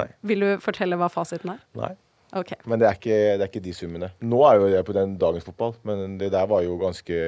Nei. 0.00 0.06
Vil 0.26 0.42
du 0.42 0.48
fortelle 0.64 0.98
hva 0.98 1.06
fasiten 1.12 1.52
er? 1.54 1.60
Nei. 1.78 1.92
Ok. 2.34 2.56
Men 2.66 2.80
det 2.82 2.88
er, 2.88 2.96
ikke, 2.98 3.18
det 3.38 3.44
er 3.44 3.50
ikke 3.52 3.62
de 3.62 3.74
summene. 3.76 4.08
Nå 4.26 4.40
er 4.48 4.58
jo 4.58 4.70
det 4.72 4.80
på 4.88 4.94
den 4.96 5.12
dagens 5.20 5.46
fotball, 5.46 5.76
men 5.86 6.16
det 6.18 6.32
der 6.34 6.48
var 6.50 6.64
jo 6.66 6.74
ganske 6.80 7.18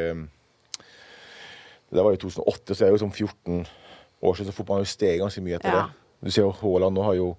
Det 1.93 2.03
var 2.03 2.12
jo 2.16 2.16
2008, 2.28 2.74
så 2.74 2.78
det 2.78 2.89
er 2.89 2.95
jo 2.97 3.03
sånn 3.05 3.14
14 3.14 3.66
år 4.26 4.34
siden, 4.37 4.51
så 4.51 4.57
fotballen 4.57 4.82
har 4.82 4.87
jo 4.89 4.95
steget 4.97 5.20
ganske 5.22 5.43
mye 5.45 5.57
etter 5.61 5.72
Ja. 5.72 5.82
det. 5.87 5.93
Du 6.26 6.30
ser 6.30 6.43
jo 6.43 6.51
Haaland 6.53 6.97
nå 6.97 7.05
har 7.05 7.14
jo 7.14 7.37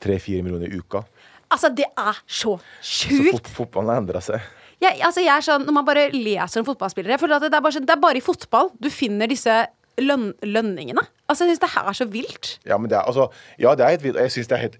3-4 0.00 0.42
millioner 0.44 0.68
i 0.68 0.78
uka. 0.78 1.04
Altså, 1.50 1.68
det 1.74 1.86
er 1.96 2.16
så 2.26 2.58
Så 2.82 3.08
sjukt! 3.08 3.32
fot 3.32 3.48
fotballen 3.48 3.90
har 3.90 4.00
endra 4.02 4.20
seg. 4.20 4.40
Ja, 4.82 4.90
altså, 5.06 5.20
jeg 5.22 5.30
er 5.36 5.40
sånn, 5.44 5.64
når 5.66 5.72
man 5.72 5.84
bare 5.86 6.10
leser 6.12 6.60
om 6.60 6.66
fotballspillere 6.66 7.14
Jeg 7.14 7.20
føler 7.20 7.36
at 7.36 7.42
det 7.42 7.54
er, 7.54 7.60
bare, 7.60 7.72
sånn- 7.72 7.86
det 7.86 7.94
er 7.94 8.00
bare 8.00 8.16
i 8.16 8.20
fotball 8.20 8.70
du 8.80 8.90
finner 8.90 9.26
disse 9.30 9.66
løn 9.98 10.32
lønningene. 10.42 11.00
Altså, 11.28 11.44
jeg 11.46 11.54
syns 11.56 11.60
det 11.60 11.70
her 11.70 11.88
er 11.88 11.92
så 11.94 12.06
vilt. 12.10 12.58
Ja, 12.66 12.76
men 12.78 12.88
det 12.90 12.98
er, 12.98 13.02
altså, 13.06 13.30
ja, 13.58 13.74
det 13.74 13.84
er 13.86 13.90
helt 13.94 14.02
vilt. 14.02 14.16
Jeg 14.16 14.30
syns 14.34 14.48
det 14.48 14.56
er 14.58 14.62
helt 14.66 14.78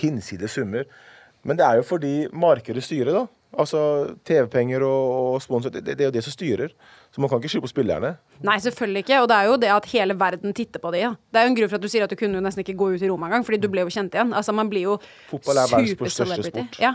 hinsides 0.00 0.50
summer. 0.50 0.84
Men 1.44 1.56
det 1.56 1.64
er 1.64 1.76
jo 1.76 1.82
fordi 1.82 2.26
markedet 2.32 2.82
styrer, 2.82 3.12
da. 3.14 3.26
Altså 3.56 3.80
TV-penger 4.28 4.82
og, 4.84 5.12
og 5.34 5.42
sponsor. 5.42 5.72
Det, 5.72 5.82
det 5.86 6.02
er 6.04 6.10
jo 6.10 6.14
det 6.14 6.22
som 6.26 6.34
styrer. 6.34 6.74
Så 7.08 7.22
man 7.22 7.30
kan 7.30 7.40
ikke 7.40 7.48
skylde 7.54 7.64
på 7.64 7.70
spillerne. 7.72 8.10
Nei, 8.44 8.58
selvfølgelig 8.60 9.04
ikke. 9.06 9.20
Og 9.22 9.28
det 9.30 9.36
er 9.38 9.48
jo 9.48 9.54
det 9.62 9.70
at 9.72 9.88
hele 9.94 10.16
verden 10.20 10.52
titter 10.56 10.82
på 10.82 10.92
de. 10.92 11.00
Ja. 11.06 11.14
Det 11.32 11.40
er 11.40 11.46
jo 11.46 11.52
en 11.54 11.56
grunn 11.56 11.70
for 11.72 11.80
at 11.80 11.86
du 11.86 11.88
sier 11.88 12.04
at 12.04 12.12
du 12.12 12.18
kunne 12.20 12.36
jo 12.36 12.44
nesten 12.44 12.64
ikke 12.64 12.76
gå 12.78 12.90
ut 12.92 13.04
i 13.04 13.08
Roma 13.08 13.30
engang, 13.30 13.46
fordi 13.48 13.60
du 13.62 13.70
ble 13.72 13.86
jo 13.86 13.94
kjent 13.94 14.12
igjen. 14.14 14.34
Altså, 14.36 14.52
man 14.56 14.68
blir 14.68 14.84
jo 14.84 14.98
Fotball 15.30 15.62
er 15.62 15.72
verdens 15.72 16.18
største 16.18 16.50
sport. 16.50 16.76
Ja. 16.82 16.92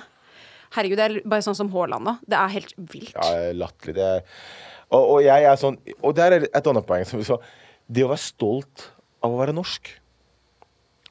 Herregud, 0.77 1.01
det 1.01 1.09
er 1.09 1.17
bare 1.29 1.45
sånn 1.45 1.57
som 1.57 1.73
Haaland 1.73 2.05
nå. 2.05 2.15
Det 2.29 2.37
er 2.37 2.53
helt 2.53 2.77
vilt. 2.93 3.17
Ja, 3.17 3.49
latterlig. 3.57 3.97
Det 3.97 4.07
er 4.11 4.23
og, 4.93 5.03
og 5.15 5.19
jeg 5.25 5.45
er 5.49 5.57
sånn 5.57 5.79
Og 6.05 6.13
der 6.13 6.35
er 6.35 6.43
et 6.45 6.67
annet 6.69 6.85
poeng, 6.85 7.05
som. 7.25 7.41
Det 7.89 8.05
å 8.05 8.11
være 8.11 8.23
stolt 8.23 8.87
av 9.25 9.33
å 9.33 9.39
være 9.41 9.55
norsk. 9.55 9.89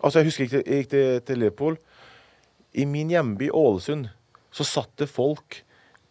Altså, 0.03 0.21
jeg 0.21 0.31
husker 0.31 0.45
jeg 0.45 0.51
gikk 0.51 0.55
til, 0.55 0.63
jeg 0.67 0.83
gikk 0.83 0.93
til, 0.95 1.21
til 1.29 1.43
Liverpool. 1.43 1.77
I 2.73 2.87
min 2.89 3.11
hjemby 3.13 3.51
Ålesund 3.53 4.09
så 4.53 4.67
satt 4.69 4.93
det 5.01 5.09
folk 5.11 5.63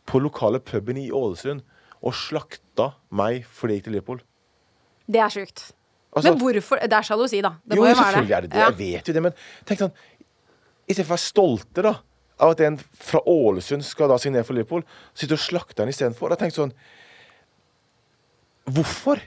på 0.10 0.22
lokale 0.22 0.60
puben 0.60 0.98
i 0.98 1.10
Ålesund 1.14 1.62
og 2.02 2.16
slakta 2.18 2.92
meg 3.14 3.46
fordi 3.46 3.76
jeg 3.78 3.82
gikk 3.82 3.88
til 3.90 3.96
Liverpool. 3.98 4.22
Det 5.12 5.22
er 5.22 5.30
sjukt. 5.34 5.72
Altså- 6.12 6.32
Men 6.32 6.40
hvorfor? 6.40 6.80
Det 6.82 6.94
er 6.94 7.02
sjalusi, 7.02 7.42
da. 7.42 7.56
Det 7.66 7.78
jo, 7.78 7.82
må 7.82 7.88
jo 7.88 7.96
være 7.96 8.04
selvfølgelig 8.04 8.36
er 8.38 8.42
det 8.42 8.50
det. 8.52 8.58
Ja. 8.60 8.70
Jeg 8.70 8.78
vet 8.78 9.08
jo 9.08 9.14
det, 9.14 9.22
men 9.22 9.34
tenk 9.66 9.80
sånn 9.80 9.94
Istedenfor 10.90 11.14
å 11.14 11.16
være 11.16 11.30
stolte 11.30 11.82
da, 11.86 11.94
av 12.40 12.50
at 12.52 12.60
en 12.66 12.78
fra 12.78 13.22
Ålesund 13.30 13.84
skal 13.86 14.10
da 14.10 14.18
signere 14.18 14.44
for 14.44 14.54
Liverpool, 14.54 14.84
sitter 15.14 15.38
og 15.38 15.40
slakter 15.40 15.86
han 15.86 15.90
istedenfor. 15.94 16.34
Jeg 16.36 16.52
sånn 16.52 16.74
Hvorfor? 18.66 19.22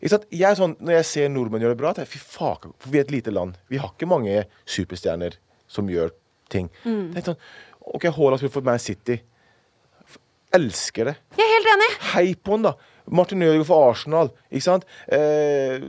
Jeg 0.00 0.42
er 0.42 0.54
sånn, 0.54 0.76
Når 0.80 0.92
jeg 0.98 1.04
ser 1.04 1.28
nordmenn 1.28 1.62
gjøre 1.62 1.76
det 1.76 1.80
bra, 1.80 1.92
tenker 1.92 2.10
jeg 2.10 2.20
fy 2.20 2.38
faen, 2.38 2.74
for 2.78 2.90
vi 2.90 2.98
er 2.98 3.06
et 3.06 3.10
lite 3.10 3.30
land. 3.32 3.56
Vi 3.68 3.78
har 3.78 3.90
ikke 3.90 4.08
mange 4.08 4.46
superstjerner 4.66 5.36
som 5.68 5.86
gjør 5.86 6.10
ting. 6.52 6.68
Mm. 6.84 7.14
Tenk 7.14 7.24
sånn, 7.24 7.38
OK, 7.86 8.04
Haaland 8.10 8.40
skulle 8.40 8.54
fått 8.56 8.66
Man 8.66 8.78
City. 8.82 9.20
Elsker 10.56 11.10
det. 11.10 11.14
Jeg 11.36 11.44
er 11.44 11.52
helt 11.56 11.68
enig. 11.74 11.88
Hei 12.14 12.26
på 12.38 12.54
han, 12.56 12.64
da. 12.68 12.72
Martin 13.14 13.42
Ødegaard 13.44 13.66
for 13.68 13.90
Arsenal. 13.90 14.30
ikke 14.50 14.64
sant? 14.64 14.86
Eh, 15.12 15.82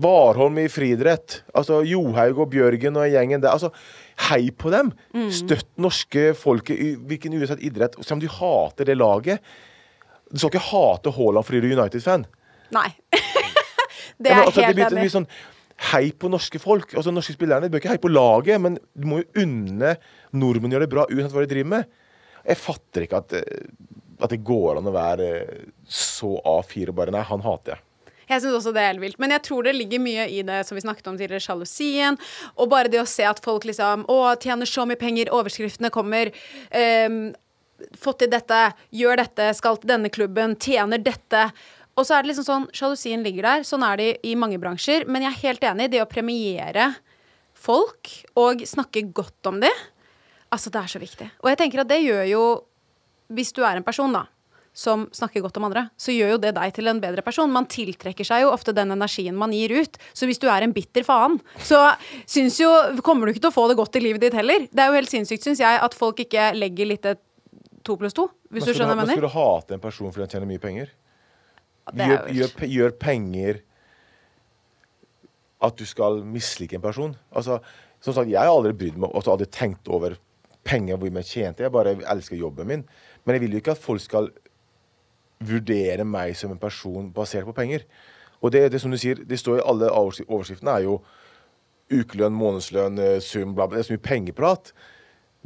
Warholm 0.00 0.56
i 0.62 0.66
friidrett. 0.72 1.40
Altså 1.56 1.82
Johaug 1.84 2.38
og 2.46 2.50
Bjørgen 2.54 2.96
og 3.00 3.08
gjengen 3.12 3.42
der. 3.44 3.52
altså 3.56 3.72
Hei 4.28 4.50
på 4.56 4.70
dem. 4.72 4.92
Støtt 5.34 5.68
norske 5.82 6.30
folket 6.38 6.78
i 6.80 6.92
hvilken 6.96 7.34
uansett 7.36 7.60
idrett. 7.66 7.98
Selv 8.00 8.16
om 8.18 8.22
du 8.24 8.28
hater 8.32 8.88
det 8.88 8.96
laget. 8.96 9.42
Du 10.32 10.38
skal 10.40 10.54
ikke 10.54 10.64
hate 10.70 11.12
Haaland 11.18 11.44
fordi 11.48 11.60
du 11.64 11.68
er 11.68 11.76
United-fan. 11.80 12.24
Nei. 12.74 12.88
det 13.12 14.32
Ja, 14.32 14.38
er 14.38 14.40
men, 14.40 14.46
altså, 14.46 14.64
helt 14.64 14.80
enig. 14.86 15.10
sånn 15.12 15.28
Hei 15.76 16.08
på 16.16 16.30
norske 16.32 16.58
folk. 16.58 16.94
altså 16.94 17.12
Norske 17.12 17.36
spillerne. 17.36 17.66
de 17.66 17.72
bør 17.72 17.82
ikke 17.82 17.92
hei 17.92 18.00
på 18.00 18.12
laget, 18.12 18.60
men 18.60 18.78
du 18.96 19.06
må 19.06 19.20
jo 19.20 19.42
unne 19.44 19.96
nordmenn 20.32 20.72
gjøre 20.72 20.86
det 20.86 20.94
bra 20.94 21.04
uansett 21.10 21.34
hva 21.34 21.44
de 21.44 21.52
driver 21.52 21.72
med. 21.74 21.90
Jeg 22.46 22.62
fatter 22.62 23.04
ikke 23.04 23.20
at, 23.20 23.32
eh, 23.36 23.66
at 24.22 24.32
det 24.32 24.44
går 24.46 24.78
an 24.78 24.88
å 24.88 24.94
være 24.94 25.28
så 25.84 26.38
A4 26.40 26.88
og 26.88 26.96
bare 26.96 27.12
Nei, 27.12 27.22
han 27.26 27.44
hater 27.44 27.76
jeg. 27.76 27.82
Jeg 28.26 28.42
syns 28.42 28.56
også 28.58 28.72
det 28.74 28.82
er 28.82 28.90
helt 28.90 29.04
vilt. 29.04 29.18
Men 29.22 29.34
jeg 29.36 29.44
tror 29.46 29.66
det 29.66 29.76
ligger 29.76 30.02
mye 30.02 30.26
i 30.32 30.42
det 30.46 30.60
som 30.66 30.74
vi 30.78 30.82
snakket 30.82 31.10
om 31.12 31.18
tidligere, 31.18 31.44
sjalusien. 31.44 32.18
Og 32.56 32.70
bare 32.72 32.90
det 32.90 33.02
å 33.02 33.08
se 33.08 33.26
at 33.26 33.42
folk 33.44 33.68
liksom 33.68 34.06
Å, 34.10 34.18
tjener 34.42 34.66
så 34.66 34.86
mye 34.88 34.98
penger, 34.98 35.30
overskriftene 35.34 35.92
kommer. 35.94 36.32
Um, 36.72 37.36
fått 38.00 38.22
til 38.24 38.32
dette, 38.32 38.60
gjør 38.94 39.20
dette, 39.20 39.50
skal 39.58 39.78
til 39.78 39.92
denne 39.92 40.10
klubben, 40.12 40.56
tjener 40.58 41.02
dette. 41.02 41.50
Og 41.96 42.04
så 42.04 42.16
er 42.16 42.24
det 42.24 42.32
liksom 42.32 42.46
sånn, 42.46 42.68
sjalusien 42.76 43.24
ligger 43.24 43.48
der. 43.48 43.66
Sånn 43.66 43.84
er 43.86 44.00
det 44.00 44.08
i 44.28 44.34
mange 44.38 44.60
bransjer. 44.60 45.06
Men 45.08 45.24
jeg 45.24 45.32
er 45.32 45.42
helt 45.46 45.66
enig. 45.72 45.90
Det 45.94 46.02
å 46.04 46.08
premiere 46.10 46.90
folk 47.56 48.12
og 48.36 48.64
snakke 48.68 49.06
godt 49.16 49.48
om 49.48 49.60
det, 49.64 49.72
altså 50.52 50.70
det 50.72 50.82
er 50.82 50.92
så 50.92 51.00
viktig. 51.02 51.28
Og 51.42 51.50
jeg 51.50 51.60
tenker 51.62 51.82
at 51.82 51.90
det 51.90 52.02
gjør 52.04 52.24
jo 52.30 52.46
Hvis 53.26 53.48
du 53.50 53.64
er 53.66 53.74
en 53.74 53.82
person, 53.82 54.12
da, 54.14 54.20
som 54.70 55.08
snakker 55.10 55.42
godt 55.42 55.56
om 55.58 55.64
andre, 55.66 55.88
så 55.98 56.12
gjør 56.14 56.36
jo 56.36 56.38
det 56.44 56.52
deg 56.54 56.74
til 56.76 56.86
en 56.86 57.00
bedre 57.02 57.24
person. 57.26 57.50
Man 57.50 57.66
tiltrekker 57.66 58.22
seg 58.28 58.44
jo 58.44 58.52
ofte 58.52 58.70
den 58.76 58.92
energien 58.94 59.34
man 59.34 59.50
gir 59.50 59.72
ut. 59.74 59.96
Så 60.14 60.28
hvis 60.30 60.38
du 60.38 60.46
er 60.46 60.62
en 60.62 60.74
bitter 60.76 61.02
faen, 61.02 61.40
så 61.58 61.80
syns 62.22 62.60
jo 62.60 62.68
Kommer 63.02 63.26
du 63.26 63.32
ikke 63.32 63.42
til 63.48 63.50
å 63.50 63.56
få 63.56 63.66
det 63.66 63.78
godt 63.80 63.98
i 63.98 64.04
livet 64.04 64.22
ditt 64.22 64.36
heller. 64.38 64.68
Det 64.70 64.84
er 64.84 64.92
jo 64.92 65.00
helt 65.00 65.10
sinnssykt, 65.10 65.42
syns 65.42 65.64
jeg, 65.64 65.80
at 65.82 65.96
folk 65.96 66.22
ikke 66.22 66.52
legger 66.54 66.86
litt 66.92 67.08
et 67.10 67.24
to 67.82 67.96
pluss 67.98 68.14
to, 68.14 68.28
hvis 68.54 68.68
du 68.68 68.70
skjønner 68.70 68.94
hva 68.94 69.02
jeg 69.02 69.02
mener. 69.02 69.18
Skulle 69.18 69.32
du 69.32 69.38
hate 69.40 69.74
en 69.74 69.82
person 69.82 70.12
fordi 70.12 70.26
han 70.28 70.32
tjener 70.36 70.52
mye 70.52 70.62
penger? 70.62 70.94
Gjør, 71.94 72.28
gjør, 72.34 72.66
gjør 72.66 72.94
penger 72.98 73.60
at 75.62 75.76
du 75.78 75.86
skal 75.88 76.22
mislike 76.26 76.76
en 76.76 76.84
person? 76.84 77.14
Altså, 77.30 77.60
som 78.00 78.14
sagt, 78.14 78.30
Jeg 78.30 78.40
har 78.40 78.50
aldri 78.50 78.72
brydd 78.72 78.98
meg 78.98 79.14
altså, 79.14 79.34
aldri 79.34 79.46
tenkt 79.46 79.88
over 79.88 80.16
penger 80.66 80.98
hvor 80.98 81.12
mye 81.14 81.22
jeg 81.22 81.30
tjente. 81.30 81.62
Jeg 81.62 81.72
bare 81.72 81.96
elsker 82.10 82.36
jobben 82.36 82.66
min. 82.66 82.84
Men 83.24 83.36
jeg 83.36 83.44
vil 83.44 83.56
jo 83.56 83.62
ikke 83.62 83.76
at 83.76 83.82
folk 83.82 84.02
skal 84.02 84.30
vurdere 85.46 86.04
meg 86.04 86.36
som 86.36 86.52
en 86.52 86.60
person 86.60 87.10
basert 87.14 87.46
på 87.46 87.54
penger. 87.56 87.86
Og 88.42 88.52
det, 88.52 88.66
det 88.72 88.80
som 88.82 88.92
du 88.92 88.98
sier, 89.00 89.20
det 89.24 89.38
står 89.40 89.60
i 89.60 89.66
alle 89.68 89.90
overskriftene, 89.92 90.74
er 90.74 90.86
jo 90.86 91.00
ukelønn, 91.92 92.34
månedslønn, 92.34 92.98
eh, 92.98 93.18
sum, 93.22 93.54
bla, 93.54 93.66
bla. 93.66 93.78
Det 93.78 93.84
er 93.84 93.88
så 93.88 93.96
mye 93.96 94.08
pengeprat. 94.08 94.72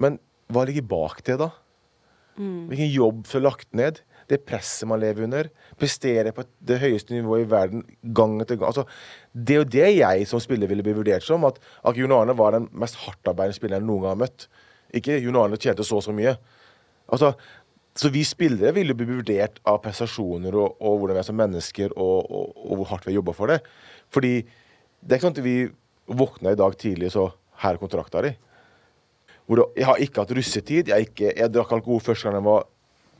Men 0.00 0.18
hva 0.50 0.64
ligger 0.66 0.86
bak 0.88 1.20
det, 1.26 1.36
da? 1.42 1.50
Hvilken 2.70 2.88
jobb 2.88 3.26
er 3.36 3.44
lagt 3.44 3.68
ned? 3.76 4.00
Det 4.30 4.38
presset 4.46 4.86
man 4.88 5.00
lever 5.02 5.26
under. 5.26 5.48
Prestere 5.80 6.32
på 6.34 6.44
det 6.66 6.78
høyeste 6.82 7.16
nivået 7.16 7.44
i 7.44 7.50
verden 7.50 7.84
gang 8.16 8.36
etter 8.42 8.58
gang. 8.60 8.70
Altså, 8.70 8.84
det 9.34 9.56
er 9.56 9.62
jo 9.62 9.70
det 9.76 9.88
jeg 9.96 10.28
som 10.30 10.42
spiller 10.42 10.70
ville 10.70 10.84
bli 10.86 10.94
vurdert 10.94 11.26
som. 11.26 11.46
At, 11.48 11.58
at 11.86 11.98
Jon 11.98 12.14
Arne 12.14 12.36
var 12.38 12.54
den 12.54 12.68
mest 12.70 13.00
hardtarbeidende 13.02 13.58
spilleren 13.58 13.82
jeg 13.82 13.90
noen 13.90 14.06
gang 14.06 14.14
har 14.14 14.22
møtt. 14.22 14.46
Ikke 14.94 15.18
Jon 15.18 15.38
Arne 15.40 15.58
tjente 15.60 15.86
så 15.86 15.98
og 15.98 16.06
så 16.06 16.14
mye. 16.14 16.36
Altså, 17.10 17.32
så 17.98 18.10
vi 18.14 18.22
spillere 18.24 18.72
ville 18.76 18.94
bli 18.94 19.08
vurdert 19.08 19.58
av 19.68 19.80
prestasjoner 19.82 20.54
og, 20.54 20.78
og 20.78 21.00
hvordan 21.00 21.18
vi 21.18 21.22
er 21.24 21.26
som 21.26 21.38
mennesker, 21.40 21.94
og, 21.98 22.30
og, 22.30 22.52
og 22.70 22.78
hvor 22.78 22.90
hardt 22.92 23.06
vi 23.06 23.12
har 23.12 23.18
jobba 23.18 23.34
for 23.36 23.50
det. 23.50 23.58
Fordi 24.14 24.34
det 24.44 25.10
er 25.10 25.18
ikke 25.18 25.26
sånn 25.26 25.36
at 25.36 25.44
vi 25.44 25.56
våkna 26.20 26.54
i 26.54 26.58
dag 26.58 26.76
tidlig, 26.78 27.10
så 27.14 27.30
her 27.64 27.76
er 27.76 27.82
kontrakta 27.82 28.22
di. 28.24 28.32
Jeg 29.50 29.86
har 29.88 29.98
ikke 29.98 30.22
hatt 30.22 30.32
russetid. 30.36 30.92
Jeg, 30.92 31.08
ikke, 31.10 31.32
jeg 31.34 31.50
drakk 31.50 31.72
alkohol 31.74 32.02
første 32.04 32.28
gang 32.28 32.38
jeg 32.38 32.46
var 32.46 32.68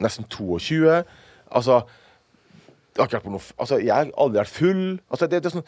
nesten 0.01 0.27
22. 0.31 1.01
Altså, 1.51 1.81
jeg 2.99 3.07
har, 3.07 3.31
noe, 3.31 3.41
altså, 3.59 3.79
jeg 3.81 3.95
har 3.95 4.11
aldri 4.19 4.41
vært 4.43 4.53
full. 4.53 4.83
Altså, 5.11 5.29
det, 5.31 5.43
det 5.45 5.51
er 5.51 5.57
sånn 5.59 5.67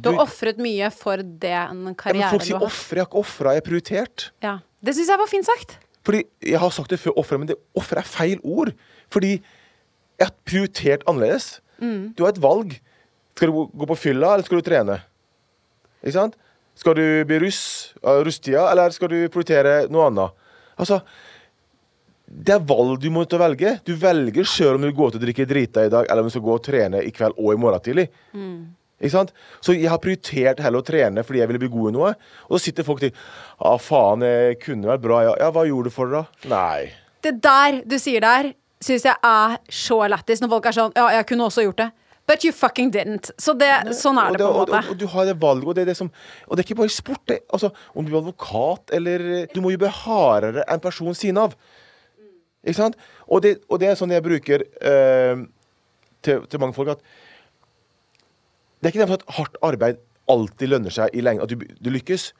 Du 0.00 0.10
har 0.14 0.22
ofret 0.24 0.58
mye 0.62 0.88
for 0.94 1.20
den 1.20 1.52
ja, 1.52 1.94
karrieren 2.00 2.32
Folk 2.32 2.42
du 2.46 2.48
sier 2.48 2.64
ofre. 2.64 2.96
Jeg 2.98 3.04
har 3.04 3.10
ikke 3.10 3.22
ofra, 3.22 3.54
jeg 3.54 3.62
har 3.62 3.68
prioritert. 3.68 4.26
Ja. 4.44 4.54
Det 4.80 4.94
syns 4.96 5.10
jeg 5.12 5.20
var 5.20 5.28
fint 5.28 5.48
sagt. 5.48 5.76
Fordi 6.08 6.22
Jeg 6.48 6.58
har 6.62 6.70
sagt 6.72 6.90
det 6.94 7.00
før, 7.02 7.18
ofre, 7.20 7.38
men 7.42 7.50
det 7.50 7.58
ofre 7.76 8.00
er 8.00 8.08
feil 8.08 8.40
ord. 8.42 8.72
Fordi 9.12 9.34
jeg 9.36 10.24
har 10.26 10.32
prioritert 10.48 11.04
annerledes. 11.08 11.58
Du 11.80 12.24
har 12.24 12.32
et 12.34 12.40
valg. 12.42 12.78
Skal 13.36 13.48
du 13.48 13.66
gå- 13.72 13.86
på 13.88 13.96
fylla, 13.96 14.34
eller 14.34 14.44
skal 14.44 14.60
du 14.60 14.66
trene? 14.66 14.98
Ikke 16.02 16.12
sant? 16.12 16.34
Skal 16.76 16.94
du 16.96 17.04
bli 17.28 17.38
russ, 17.40 17.92
uh, 18.04 18.20
russtida, 18.24 18.66
eller 18.70 18.92
skal 18.92 19.08
du 19.12 19.16
prioritere 19.32 19.86
noe 19.92 20.06
annet? 20.10 20.34
Altså, 20.80 21.00
det 22.30 22.54
er 22.54 22.60
valg 22.62 23.00
du 23.02 23.08
må 23.10 23.24
ut 23.26 23.32
og 23.34 23.40
velge. 23.42 23.72
Du 23.86 23.94
velger 23.98 24.46
sjøl 24.46 24.76
om 24.76 24.84
du 24.86 24.92
går 24.94 25.12
til 25.12 25.18
å 25.18 25.24
drikke 25.24 25.46
drita 25.50 25.82
i 25.86 25.90
dag, 25.90 26.06
eller 26.06 26.22
om 26.22 26.28
du 26.28 26.34
skal 26.34 26.44
gå 26.46 26.52
og 26.54 26.62
trene 26.62 27.02
i 27.02 27.10
kveld 27.14 27.34
og 27.34 27.56
i 27.56 27.58
morgen 27.58 27.82
tidlig. 27.82 28.06
Ikke 29.00 29.14
sant? 29.14 29.32
Så 29.64 29.74
jeg 29.74 29.88
har 29.90 30.00
prioritert 30.02 30.60
heller 30.62 30.82
å 30.82 30.86
trene 30.86 31.24
fordi 31.26 31.40
jeg 31.40 31.50
ville 31.50 31.62
bli 31.62 31.70
god 31.72 31.90
i 31.90 31.94
noe. 31.96 32.12
Og 32.48 32.58
så 32.58 32.66
sitter 32.68 32.86
folk 32.86 33.00
og 33.00 33.06
tenker 33.08 33.18
Ja, 33.18 33.72
faen, 33.80 34.26
jeg 34.26 34.60
kunne 34.62 34.92
vært 34.92 35.06
bra. 35.06 35.22
Ja, 35.26 35.32
ja 35.40 35.48
hva 35.56 35.64
gjorde 35.66 35.90
du 35.90 35.94
for 35.94 36.10
det, 36.10 36.20
da? 36.20 36.50
Nei. 36.52 36.90
Det 37.24 37.34
der 37.42 37.80
du 37.88 37.96
sier 38.00 38.22
der, 38.24 38.52
syns 38.84 39.08
jeg 39.08 39.16
er 39.26 39.56
så 39.80 39.98
lættis. 40.12 40.44
Når 40.44 40.52
folk 40.54 40.70
er 40.70 40.78
sånn 40.78 40.94
Ja, 41.00 41.08
jeg 41.16 41.26
kunne 41.32 41.48
også 41.48 41.66
gjort 41.66 41.82
det. 41.82 41.90
But 42.30 42.44
you 42.46 42.52
fucking 42.54 42.92
didn't. 42.94 43.32
Så 43.42 43.56
det, 43.58 43.72
sånn 43.98 44.20
er 44.20 44.36
det, 44.36 44.38
det 44.38 44.46
på 44.46 44.52
en 44.52 44.60
måte. 44.60 44.84
og, 44.84 44.92
og 44.92 45.00
du 45.00 45.06
har 45.10 45.26
det 45.26 45.34
valget, 45.42 45.66
og 45.66 45.74
det 45.74 45.82
er 45.82 45.90
det 45.90 45.98
som 45.98 46.12
Og 46.46 46.54
det 46.54 46.62
er 46.62 46.68
ikke 46.68 46.78
bare 46.84 46.92
i 46.92 46.94
sport. 46.94 47.24
Det, 47.26 47.40
altså, 47.50 47.72
om 47.96 48.06
du 48.06 48.12
er 48.12 48.20
advokat 48.20 48.94
eller 49.00 49.28
Du 49.50 49.58
må 49.64 49.72
jobbe 49.74 49.90
hardere 50.04 50.68
enn 50.70 50.84
personen 50.84 51.16
siden 51.18 51.40
av. 51.48 51.56
Ikke 52.64 52.76
sant? 52.76 52.96
Og 53.26 53.42
det, 53.44 53.56
og 53.68 53.80
det 53.80 53.88
er 53.88 53.98
sånn 53.98 54.12
jeg 54.12 54.24
bruker 54.24 54.64
eh, 54.84 55.42
til, 56.24 56.44
til 56.50 56.60
mange 56.60 56.76
folk 56.76 56.92
at 56.92 57.04
Det 58.80 58.88
er 58.88 58.92
ikke 58.92 59.02
derfor 59.02 59.20
at 59.20 59.36
hardt 59.36 59.60
arbeid 59.64 60.00
alltid 60.30 60.70
lønner 60.70 60.94
seg 60.94 61.12
i 61.16 61.24
lengden, 61.24 61.44
at 61.44 61.50
du, 61.52 61.64
du 61.84 61.90
lykkes. 61.90 62.30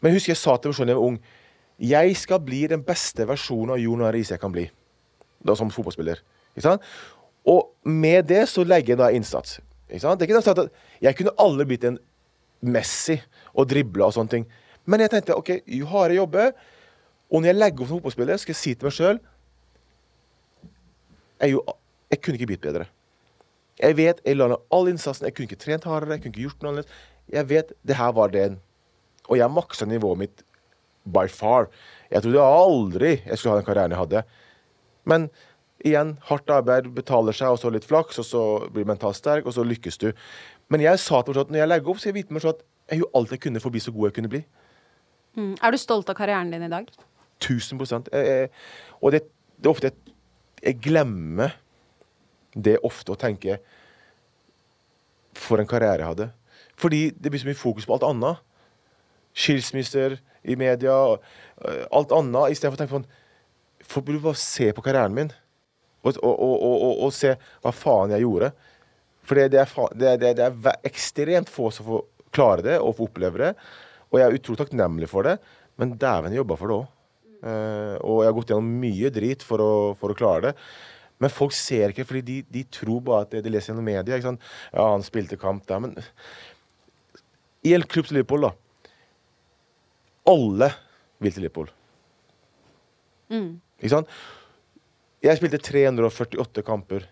Men 0.00 0.14
husk 0.16 0.30
jeg 0.30 0.38
sa 0.40 0.56
til 0.56 0.72
da 0.72 0.86
jeg 0.86 0.96
var 0.96 1.04
ung 1.04 1.18
Jeg 1.80 2.16
skal 2.16 2.40
bli 2.44 2.66
den 2.70 2.82
beste 2.84 3.26
versjonen 3.28 3.74
av 3.76 3.80
Jon 3.80 4.04
Riise 4.12 4.36
jeg 4.36 4.42
kan 4.42 4.52
bli. 4.52 4.66
Da 5.46 5.56
som 5.56 5.72
fotballspiller. 5.72 6.20
Ikke 6.54 6.66
sant? 6.66 6.86
Og 7.48 7.72
med 7.88 8.28
det 8.28 8.44
så 8.50 8.64
legger 8.64 8.94
jeg 8.94 9.00
da 9.00 9.10
innsats. 9.16 9.60
Ikke 9.88 10.02
sant? 10.04 10.20
Det 10.20 10.26
er 10.26 10.30
ikke 10.30 10.42
sånn 10.44 10.66
at 10.66 10.72
Jeg 11.00 11.16
kunne 11.18 11.36
aldri 11.40 11.66
blitt 11.72 11.86
en 11.88 11.98
Messi 12.60 13.16
og 13.56 13.70
dribla 13.70 14.10
og 14.10 14.14
sånne 14.14 14.34
ting. 14.34 14.46
Men 14.84 15.00
jeg 15.00 15.12
tenkte 15.14 15.36
OK, 15.38 15.50
jo 15.64 15.88
hardere 15.88 16.14
jeg 16.14 16.20
jobber, 16.20 16.52
og 17.30 17.40
når 17.40 17.48
jeg 17.48 17.56
legger 17.56 17.82
opp 17.82 17.88
som 17.88 18.00
fotballspiller, 18.00 18.40
skal 18.42 18.52
jeg 18.52 18.60
si 18.60 18.74
til 18.74 18.88
meg 18.88 18.96
sjøl 18.96 19.20
jeg, 21.40 21.52
jo- 21.52 21.64
jeg 22.10 22.20
kunne 22.22 22.38
ikke 22.38 22.46
blitt 22.52 22.60
bedre. 22.64 22.86
Jeg 23.80 23.96
vet, 23.96 24.20
jeg 24.26 24.36
la 24.36 24.48
ned 24.52 24.56
all 24.76 24.88
innsatsen. 24.90 25.24
Jeg 25.24 25.34
kunne 25.34 25.48
ikke 25.48 25.56
trent 25.64 25.84
hardere. 25.88 26.10
jeg 26.16 26.22
kunne 26.22 26.32
ikke 26.34 26.46
gjort 26.48 26.62
noe 26.62 26.70
annerledes. 26.72 26.90
Jeg 27.32 27.48
vet, 27.48 27.72
det 27.86 27.96
her 27.96 28.12
var 28.12 28.28
det. 28.28 28.58
Og 29.28 29.36
jeg 29.38 29.50
maksa 29.50 29.86
nivået 29.86 30.18
mitt 30.18 30.42
by 31.06 31.26
far. 31.28 31.68
Jeg 32.10 32.22
trodde 32.22 32.42
aldri 32.44 33.12
jeg 33.24 33.38
skulle 33.38 33.54
ha 33.54 33.60
den 33.60 33.64
karrieren 33.66 33.90
jeg 33.94 33.98
hadde. 34.02 34.22
Men 35.08 35.30
igjen, 35.84 36.18
hardt 36.28 36.50
arbeid 36.50 36.90
betaler 36.94 37.32
seg, 37.32 37.48
og 37.54 37.58
så 37.62 37.70
litt 37.72 37.86
flaks, 37.88 38.18
og 38.20 38.24
så 38.28 38.42
blir 38.70 38.84
du 38.84 38.90
mentalt 38.90 39.16
sterk, 39.16 39.46
og 39.46 39.54
så 39.56 39.64
lykkes 39.64 39.96
du. 40.02 40.10
Men 40.68 40.80
jeg 40.84 40.98
sa 41.00 41.22
til 41.22 41.32
meg 41.34 41.40
at 41.46 41.50
når 41.54 41.62
jeg 41.62 41.68
legger 41.72 41.88
opp, 41.94 41.98
så 42.02 42.10
jeg 42.10 42.14
vite 42.18 42.32
meg 42.36 42.44
at 42.44 42.60
jeg 42.90 43.00
gjorde 43.00 43.16
alt 43.16 43.30
jeg 43.30 43.40
kunne 43.40 43.60
for 43.62 43.70
å 43.70 43.72
bli 43.72 43.80
så 43.80 43.92
god 43.94 44.10
jeg 44.10 44.14
kunne 44.18 44.28
bli. 44.34 44.42
Mm. 45.38 45.54
Er 45.62 45.70
du 45.72 45.78
stolt 45.78 46.10
av 46.10 46.18
karrieren 46.18 46.50
din 46.52 46.66
i 46.66 46.68
dag? 46.68 46.90
1000 47.40 47.78
prosent. 47.80 48.08
Jeg- 48.12 48.26
jeg- 48.26 48.50
Og 49.00 49.12
det, 49.12 49.22
det 49.56 49.66
er 49.66 49.70
ofte 49.70 49.88
jeg, 49.88 49.94
jeg 50.60 50.80
glemmer 50.84 51.54
det 52.54 52.80
ofte 52.86 53.14
å 53.14 53.18
tenke 53.18 53.60
For 55.38 55.60
en 55.62 55.68
karriere 55.68 56.02
jeg 56.02 56.10
hadde. 56.10 56.26
Fordi 56.80 57.02
det 57.14 57.30
blir 57.30 57.40
så 57.40 57.48
mye 57.48 57.58
fokus 57.58 57.86
på 57.86 57.94
alt 57.94 58.06
annet. 58.08 58.40
Skilsmisser 59.36 60.16
i 60.42 60.56
media, 60.58 60.96
øh, 61.14 61.84
alt 61.94 62.12
annet. 62.16 62.50
Istedenfor 62.52 62.76
å 62.76 62.80
tenke 62.80 62.96
på 62.98 63.18
Folk 63.90 64.06
burde 64.06 64.22
bare 64.22 64.38
se 64.38 64.68
på 64.74 64.82
karrieren 64.84 65.14
min. 65.14 65.30
Og, 66.02 66.16
og, 66.18 66.34
og, 66.34 66.56
og, 66.56 66.74
og, 66.74 66.92
og 67.06 67.14
se 67.14 67.32
hva 67.62 67.72
faen 67.74 68.12
jeg 68.14 68.24
gjorde. 68.24 68.50
For 69.26 69.38
det, 69.38 69.48
det, 69.54 70.12
det, 70.20 70.34
det 70.38 70.46
er 70.46 70.86
ekstremt 70.86 71.50
få 71.50 71.70
som 71.74 71.86
får 71.88 72.04
klare 72.34 72.66
det 72.66 72.76
og 72.78 72.96
får 72.98 73.10
oppleve 73.10 73.42
det. 73.42 73.50
Og 74.10 74.18
jeg 74.18 74.26
er 74.26 74.38
utrolig 74.38 74.62
takknemlig 74.62 75.08
for 75.10 75.26
det, 75.26 75.36
men 75.78 75.94
dæven, 75.98 76.34
jeg 76.34 76.42
jobba 76.42 76.58
for 76.58 76.70
det 76.70 76.78
òg. 76.80 76.88
Og 77.40 78.20
jeg 78.20 78.28
har 78.28 78.36
gått 78.36 78.50
gjennom 78.52 78.72
mye 78.82 79.10
drit 79.14 79.44
for 79.46 79.62
å, 79.64 79.72
for 80.00 80.12
å 80.12 80.16
klare 80.18 80.50
det. 80.50 80.54
Men 81.20 81.32
folk 81.32 81.52
ser 81.56 81.92
ikke, 81.92 82.06
fordi 82.08 82.22
de, 82.24 82.36
de 82.48 82.62
tror 82.72 83.02
bare 83.04 83.26
at 83.26 83.34
det 83.34 83.42
de 83.44 83.52
leser 83.52 83.72
gjennom 83.72 83.84
media. 83.84 84.16
Ikke 84.16 84.30
sant? 84.30 84.44
Ja, 84.72 84.86
han 84.88 85.04
spilte 85.04 85.40
kamp 85.40 85.66
der, 85.68 85.82
men 85.84 85.96
I 87.68 87.74
en 87.76 87.84
klubb 87.84 88.08
til 88.08 88.16
Liverpool, 88.16 88.46
da. 88.48 88.54
Alle 90.30 90.70
vil 91.20 91.34
til 91.36 91.44
Liverpool. 91.44 91.68
Ikke 93.80 93.92
sant? 93.92 94.14
Jeg 95.20 95.36
spilte 95.36 95.60
348 95.60 96.64
kamper 96.64 97.04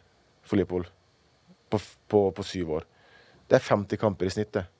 for 0.49 0.57
Liverpool 0.57 0.87
på, 1.69 1.81
på, 2.09 2.23
på 2.33 2.47
syv 2.49 2.79
år. 2.79 2.89
Det 3.49 3.59
er 3.59 3.65
50 3.65 4.01
kamper 4.01 4.29
i 4.29 4.33
snittet 4.33 4.73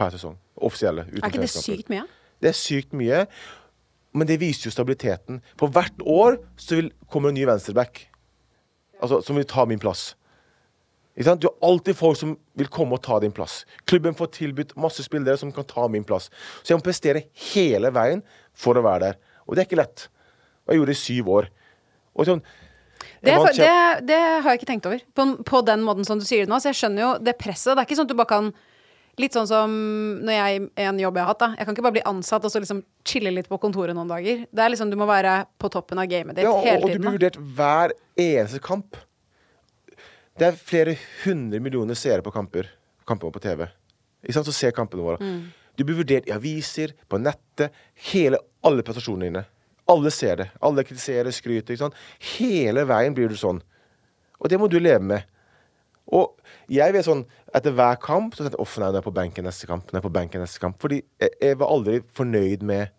per 0.00 0.14
sesong. 0.16 0.38
Offisielle. 0.56 1.04
Er 1.20 1.28
ikke 1.28 1.44
det 1.44 1.52
sykt 1.52 1.92
mye? 1.92 2.06
Det 2.40 2.48
er 2.48 2.56
sykt 2.56 2.96
mye, 2.96 3.26
men 4.12 4.26
det 4.26 4.40
viser 4.40 4.68
jo 4.68 4.74
stabiliteten. 4.74 5.40
På 5.58 5.68
hvert 5.70 6.02
år 6.02 6.40
så 6.58 6.80
vil, 6.80 6.90
kommer 7.10 7.30
en 7.30 7.38
ny 7.38 7.44
venstreback 7.48 8.06
altså, 9.00 9.20
som 9.22 9.38
vil 9.38 9.48
ta 9.48 9.66
min 9.68 9.80
plass. 9.82 10.14
Ikke 11.16 11.26
sant? 11.26 11.42
Du 11.42 11.48
har 11.50 11.68
alltid 11.70 11.98
folk 11.98 12.18
som 12.18 12.36
vil 12.58 12.70
komme 12.72 12.96
og 12.96 13.02
ta 13.04 13.18
din 13.22 13.34
plass. 13.34 13.64
Klubben 13.90 14.16
får 14.16 14.32
tilbudt 14.38 14.76
masse 14.80 15.04
spillere 15.04 15.38
som 15.40 15.52
kan 15.54 15.66
ta 15.68 15.86
min 15.90 16.06
plass. 16.06 16.30
Så 16.62 16.72
jeg 16.72 16.80
må 16.80 16.86
prestere 16.86 17.26
hele 17.52 17.90
veien 17.94 18.22
for 18.56 18.78
å 18.78 18.84
være 18.86 19.10
der. 19.10 19.20
Og 19.46 19.54
det 19.54 19.64
er 19.64 19.68
ikke 19.68 19.80
lett. 19.82 20.06
Og 20.64 20.72
jeg 20.72 20.80
gjorde 20.80 20.92
det 20.94 20.98
i 20.98 21.02
syv 21.02 21.30
år. 21.34 21.50
Sånn, 22.26 22.42
Det, 23.20 23.34
vant 23.36 23.56
det, 23.56 23.74
det 24.08 24.18
har 24.20 24.48
jeg 24.48 24.60
ikke 24.60 24.70
tenkt 24.70 24.88
over. 24.88 25.02
På, 25.16 25.26
på 25.46 25.62
den 25.66 25.84
måten 25.86 26.06
som 26.08 26.20
du 26.20 26.26
sier 26.26 26.46
det 26.46 26.52
nå. 26.52 26.60
Så 26.62 26.70
jeg 26.70 26.80
skjønner 26.82 27.04
jo 27.04 27.12
det 27.24 27.36
presset. 27.40 27.74
Det 27.74 27.82
er 27.82 27.88
ikke 27.88 27.98
sånn 28.00 28.08
at 28.08 28.14
du 28.14 28.18
bare 28.18 28.32
kan 28.32 28.52
Litt 29.20 29.36
sånn 29.36 29.48
som 29.50 29.72
når 30.24 30.36
jeg 30.36 30.62
en 30.86 31.00
jobb 31.02 31.18
jeg 31.18 31.24
har 31.26 31.30
hatt, 31.34 31.42
da. 31.42 31.48
Jeg 31.58 31.68
kan 31.68 31.76
ikke 31.76 31.84
bare 31.84 31.96
bli 31.98 32.06
ansatt 32.08 32.46
og 32.46 32.52
så 32.52 32.62
liksom 32.62 32.80
chille 33.06 33.32
litt 33.34 33.50
på 33.50 33.58
kontoret 33.60 33.96
noen 33.96 34.08
dager. 34.10 34.46
Det 34.48 34.64
er 34.64 34.72
liksom, 34.72 34.90
Du 34.92 34.96
må 35.00 35.08
være 35.10 35.42
på 35.60 35.70
toppen 35.72 36.00
av 36.00 36.08
gamet 36.10 36.38
ditt 36.38 36.46
Ja, 36.46 36.54
og, 36.54 36.64
hele 36.64 36.86
og 36.86 36.94
du 36.94 37.02
blir 37.02 37.18
vurdert 37.18 37.38
hver 37.58 37.94
eneste 38.16 38.62
kamp. 38.64 38.98
Det 40.40 40.48
er 40.48 40.56
flere 40.56 40.96
hundre 41.24 41.60
millioner 41.60 41.98
seere 41.98 42.24
på 42.24 42.32
kamper, 42.32 42.70
kamper 43.08 43.32
på 43.34 43.42
TV. 43.44 43.66
Ikke 44.24 44.38
sant? 44.38 44.48
Så 44.48 44.56
ser 44.56 44.76
kampene 44.76 45.04
våre. 45.04 45.20
Mm. 45.20 45.50
Du 45.76 45.84
blir 45.84 45.98
vurdert 46.00 46.28
i 46.28 46.34
aviser, 46.34 46.94
på 47.08 47.20
nettet, 47.20 47.76
hele, 48.10 48.40
alle 48.64 48.84
prestasjonene 48.84 49.28
dine. 49.28 49.44
Alle 49.90 50.12
ser 50.14 50.36
det. 50.40 50.48
Alle 50.64 50.84
kritiserer, 50.86 51.32
skryter. 51.34 51.92
Hele 52.36 52.84
veien 52.88 53.16
blir 53.16 53.30
du 53.32 53.36
sånn. 53.38 53.60
Og 54.40 54.48
det 54.52 54.58
må 54.60 54.68
du 54.70 54.78
leve 54.80 55.02
med. 55.04 55.28
Og 56.16 56.40
jeg 56.70 56.94
vet 56.94 57.06
sånn, 57.06 57.24
etter 57.54 57.74
hver 57.76 57.98
kamp 58.02 58.34
så 58.34 58.44
tenkte 58.44 58.58
jeg, 58.58 58.66
«Åh, 58.66 58.76
nei, 58.82 58.92
nå 58.92 59.00
er 59.00 59.06
på 59.06 59.14
benken 59.14 59.46
neste 59.46 59.68
kamp. 59.70 59.90
Nå 59.90 60.00
er 60.00 60.06
på 60.06 60.12
benken 60.14 60.42
neste 60.42 60.62
kamp. 60.62 60.78
Fordi 60.82 61.00
jeg, 61.22 61.34
jeg 61.38 61.58
var 61.60 61.70
aldri 61.70 62.00
fornøyd 62.18 62.64
med 62.66 62.94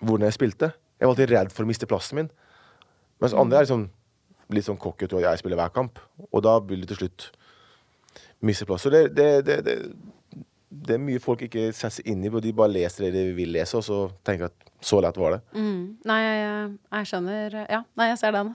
hvordan 0.00 0.28
jeg 0.28 0.38
spilte. 0.38 0.70
Jeg 1.00 1.08
var 1.08 1.14
alltid 1.14 1.32
redd 1.34 1.52
for 1.52 1.66
å 1.66 1.70
miste 1.70 1.88
plassen 1.88 2.20
min. 2.20 2.30
Mens 3.20 3.36
andre 3.36 3.60
er 3.60 3.66
liksom 3.66 3.88
litt 4.50 4.66
sånn 4.66 4.80
cocky 4.80 5.06
og 5.10 5.20
jeg 5.22 5.40
spiller 5.40 5.60
hver 5.60 5.74
kamp. 5.74 6.00
Og 6.30 6.44
da 6.44 6.56
vil 6.64 6.84
du 6.84 6.90
til 6.90 7.02
slutt 7.02 7.28
miste 8.44 8.66
plass. 8.68 8.86
Så 8.86 8.92
det, 8.92 9.10
det, 9.16 9.28
det, 9.46 9.58
det, 9.66 9.76
det 10.70 10.96
er 10.96 11.02
mye 11.02 11.20
folk 11.22 11.44
ikke 11.44 11.68
setter 11.76 12.00
seg 12.00 12.10
inn 12.10 12.24
i, 12.24 12.32
og 12.32 12.40
de 12.44 12.54
bare 12.56 12.72
leser 12.72 13.08
det 13.08 13.12
de 13.16 13.36
vil 13.36 13.52
lese, 13.52 13.76
og 13.76 13.84
så 13.84 14.00
tenker 14.26 14.48
jeg 14.48 14.54
at 14.54 14.72
så 14.90 15.00
lett 15.04 15.18
var 15.20 15.36
det. 15.36 15.40
Mm. 15.52 15.82
Nei, 16.08 16.20
jeg, 16.24 16.70
jeg 16.96 17.10
skjønner 17.12 17.56
Ja, 17.66 17.82
nei, 18.00 18.08
jeg 18.12 18.20
ser 18.22 18.36
den. 18.36 18.54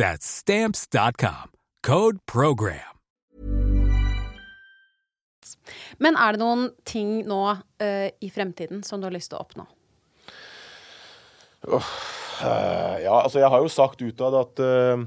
That's 0.00 0.26
Stamps.com. 0.26 1.50
Code 1.86 2.18
PROGRAM. 2.32 2.96
Men 5.98 6.16
er 6.16 6.32
det 6.32 6.40
noen 6.40 6.70
ting 6.88 7.18
nå 7.28 7.40
uh, 7.52 8.08
i 8.08 8.30
fremtiden 8.32 8.80
som 8.86 9.02
du 9.02 9.10
har 9.10 9.12
lyst 9.12 9.28
til 9.34 9.36
å 9.36 9.42
oppnå? 9.44 9.66
Uh, 11.68 12.96
ja, 13.04 13.12
altså 13.12 13.42
jeg 13.42 13.52
har 13.52 13.60
jo 13.60 13.68
sagt 13.68 14.00
utad 14.00 14.38
at 14.40 14.64
uh, 14.64 15.04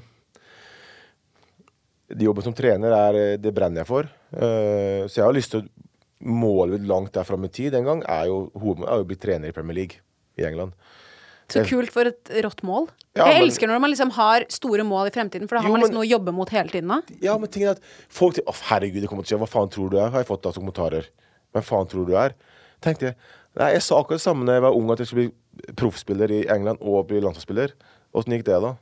jobben 2.13 2.45
som 2.45 2.53
trener 2.53 2.93
er 2.93 3.21
Det 3.41 3.49
brenner 3.49 3.81
jeg 3.81 3.89
for. 3.89 4.13
Uh, 4.29 5.09
så 5.09 5.23
jeg 5.23 5.25
har 5.25 5.33
lyst 5.33 5.55
til 5.55 5.65
å 5.65 6.29
måle 6.37 6.77
langt 6.85 7.15
der 7.17 7.25
fram 7.25 7.49
i 7.49 7.55
tid 7.55 7.73
en 7.79 7.89
gang 7.89 8.05
er 8.05 8.29
jo, 8.29 8.43
er 8.85 9.01
jo 9.01 9.09
blitt 9.09 9.25
trener 9.25 9.49
i 9.49 9.57
Premier 9.57 9.81
League 9.81 10.05
i 10.37 10.45
England. 10.45 10.77
Så 11.53 11.63
kult 11.69 11.91
for 11.93 12.09
et 12.09 12.31
rått 12.45 12.63
mål. 12.65 12.87
Ja, 13.15 13.27
jeg 13.29 13.35
men- 13.39 13.43
elsker 13.47 13.67
når 13.69 13.79
man 13.83 13.91
liksom 13.93 14.11
har 14.17 14.45
store 14.49 14.83
mål 14.87 15.07
i 15.07 15.13
fremtiden, 15.13 15.47
for 15.47 15.55
da 15.57 15.61
har 15.61 15.69
Jo, 15.69 15.73
man 15.73 15.81
liksom 15.81 15.93
men- 15.93 16.01
noe 16.01 16.07
å 16.07 16.11
jobbe 16.19 16.33
mot 16.33 16.49
hele 16.49 16.69
tiden. 16.69 16.87
Da. 16.89 17.01
Ja, 17.21 17.37
men 17.37 17.49
tingen 17.49 17.69
er 17.69 17.71
at 17.77 17.81
folk 18.09 18.35
sier 18.35 18.45
Å, 18.45 18.53
herregud, 18.71 19.01
det 19.01 19.09
kommer 19.09 19.23
til 19.25 19.37
å 19.37 19.39
skje. 19.39 19.43
Hva 19.45 19.49
faen 19.53 19.69
tror 19.71 19.89
du 19.91 19.97
er? 19.99 20.09
Har 20.09 20.19
jeg 20.23 20.27
fått 20.27 20.45
av 20.45 20.53
kommentarer. 20.55 21.05
Hvem 21.53 21.63
faen 21.63 21.87
tror 21.89 22.05
du 22.07 22.15
er? 22.17 22.33
Tenkte 22.81 23.01
jeg. 23.11 23.15
Nei, 23.55 23.71
jeg 23.73 23.81
sa 23.83 23.95
akkurat 24.01 24.17
det 24.17 24.25
samme 24.25 24.45
da 24.45 24.53
jeg 24.53 24.61
var 24.63 24.73
ung, 24.73 24.89
at 24.91 24.97
jeg 24.97 25.07
skulle 25.07 25.31
bli 25.31 25.73
proffspiller 25.77 26.31
i 26.31 26.47
England 26.49 26.79
og 26.81 27.07
bli 27.07 27.19
landslagsspiller. 27.21 27.71
Åssen 28.15 28.33
gikk 28.33 28.45
det, 28.45 28.61
da? 28.61 28.75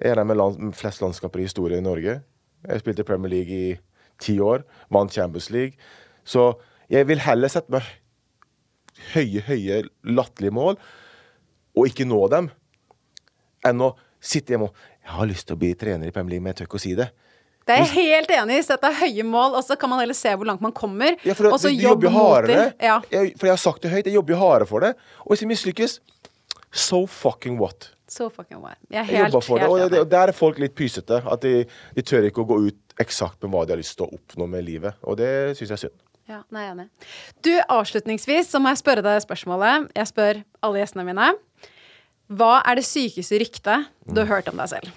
Jeg 0.00 0.16
er 0.16 0.24
med 0.24 0.36
land, 0.36 0.74
flest 0.76 1.00
landskamper 1.00 1.40
i 1.40 1.46
historie 1.48 1.78
i 1.78 1.80
Norge. 1.80 2.22
Jeg 2.68 2.80
spilte 2.82 3.04
Premier 3.04 3.30
League 3.30 3.50
i 3.50 3.78
ti 4.20 4.38
år. 4.38 4.62
Vant 4.90 5.10
Champions 5.10 5.50
League. 5.50 5.72
Så 6.24 6.54
jeg 6.90 7.06
vil 7.06 7.18
heller 7.18 7.48
sette 7.48 7.70
meg 7.70 7.82
høye, 9.14 9.40
høye, 9.46 9.82
latterlige 10.04 10.52
mål, 10.52 10.76
og 11.76 11.88
ikke 11.90 12.06
nå 12.08 12.20
dem, 12.32 12.50
enn 13.66 13.82
å 13.84 13.92
sitte 14.20 14.54
hjemme 14.54 14.70
og 14.70 14.86
Jeg 15.08 15.14
har 15.16 15.28
lyst 15.30 15.46
til 15.48 15.56
å 15.56 15.58
bli 15.60 15.70
trener 15.72 16.10
i 16.10 16.12
Premier 16.12 16.34
League, 16.34 16.44
men 16.44 16.52
jeg 16.52 16.58
tør 16.58 16.66
ikke 16.68 16.76
å 16.76 16.82
si 16.82 16.90
det. 16.98 17.06
Det 17.64 17.76
er 17.76 17.82
jeg 17.84 17.92
helt 17.94 18.30
enig 18.32 18.58
i. 18.58 18.64
Sett 18.64 18.82
deg 18.84 18.96
høye 18.98 19.24
mål, 19.24 19.54
og 19.56 19.64
så 19.64 19.76
kan 19.80 19.88
man 19.88 20.02
heller 20.02 20.16
se 20.16 20.34
hvor 20.36 20.48
langt 20.48 20.60
man 20.64 20.72
kommer. 20.76 21.16
Ja, 21.24 21.32
for 21.36 21.48
og 21.48 21.56
så 21.60 21.70
jobb 21.72 22.04
jobber 22.04 22.12
mot 22.12 22.48
det. 22.48 22.74
Ja. 22.84 22.98
Jeg, 23.12 23.34
for 23.40 23.48
jeg 23.48 23.54
har 23.54 23.62
sagt 23.62 23.84
det 23.84 23.92
høyt, 23.92 24.04
jeg 24.08 24.16
jobber 24.18 24.34
jo 24.34 24.40
hardere 24.42 24.68
for 24.68 24.84
det. 24.84 24.90
Og 25.24 25.32
hvis 25.32 25.44
jeg 25.44 25.50
mislykkes, 25.54 25.94
so 26.72 27.06
fucking 27.08 27.56
what? 27.60 27.90
So 28.08 28.28
fucking 28.32 28.60
what. 28.60 28.76
Jeg 28.92 29.08
Jeg 29.08 29.24
jobber 29.26 29.44
for 29.44 29.60
det. 29.60 29.68
helt 29.68 29.96
Og, 30.00 30.10
der 30.12 30.28
er 30.28 30.36
folk 30.36 30.60
litt 30.60 30.76
pysete. 30.76 31.22
At 31.24 31.44
de, 31.44 31.64
de 31.96 32.04
tør 32.04 32.28
ikke 32.28 32.44
å 32.44 32.48
gå 32.52 32.60
ut 32.68 33.00
eksakt 33.00 33.40
med 33.44 33.52
hva 33.52 33.64
de 33.64 33.76
har 33.76 33.80
lyst 33.80 33.96
til 33.96 34.08
å 34.08 34.12
oppnå 34.16 34.48
med 34.48 34.64
livet. 34.64 34.96
Og 35.04 35.16
det 35.20 35.56
syns 35.58 35.68
jeg 35.68 35.76
er 35.76 35.82
synd. 35.86 35.98
Ja, 36.28 36.42
nei, 36.52 36.66
enig. 36.68 36.88
Du, 37.44 37.54
avslutningsvis 37.72 38.50
så 38.52 38.60
må 38.60 38.72
jeg 38.72 38.80
spørre 38.80 39.04
deg 39.04 39.20
spørsmålet. 39.24 39.88
Jeg 39.96 40.08
spør 40.10 40.42
alle 40.64 40.82
gjestene 40.82 41.04
mine. 41.08 41.30
Hva 42.28 42.58
er 42.68 42.76
det 42.76 42.84
sykeste 42.84 43.38
ryktet 43.40 43.86
du 44.04 44.20
har 44.20 44.28
hørt 44.28 44.48
om 44.52 44.58
deg 44.60 44.68
selv? 44.68 44.90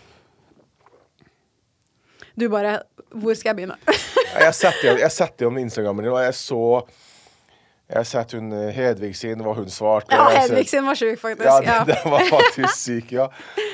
Du 2.39 2.47
bare 2.51 2.81
Hvor 3.11 3.35
skal 3.35 3.51
jeg 3.51 3.61
begynne? 3.61 3.77
Jeg 4.31 4.47
har 4.47 5.09
sett 5.11 5.33
det 5.39 5.47
om 5.47 5.57
Instagrammen 5.59 6.05
din, 6.05 6.13
og 6.13 6.21
jeg 6.23 6.35
så 6.39 6.59
Jeg 7.91 7.97
har 7.97 8.05
sett 8.07 8.35
hun 8.37 8.53
eh, 8.55 8.69
Hedvig 8.71 9.09
sin, 9.19 9.41
hva 9.43 9.51
hun 9.57 9.67
svarte. 9.67 10.15
Ja, 10.15 10.29
Hedvig 10.37 10.69
sin 10.71 10.85
var 10.87 10.95
sjuk, 10.95 11.19
faktisk. 11.19 11.49
Ja, 11.49 11.57
Ja. 11.65 11.79
den, 11.83 11.97
den 12.05 12.13
var 12.13 12.23
faktisk 12.29 12.77
syk, 12.79 13.11
ja. 13.17 13.25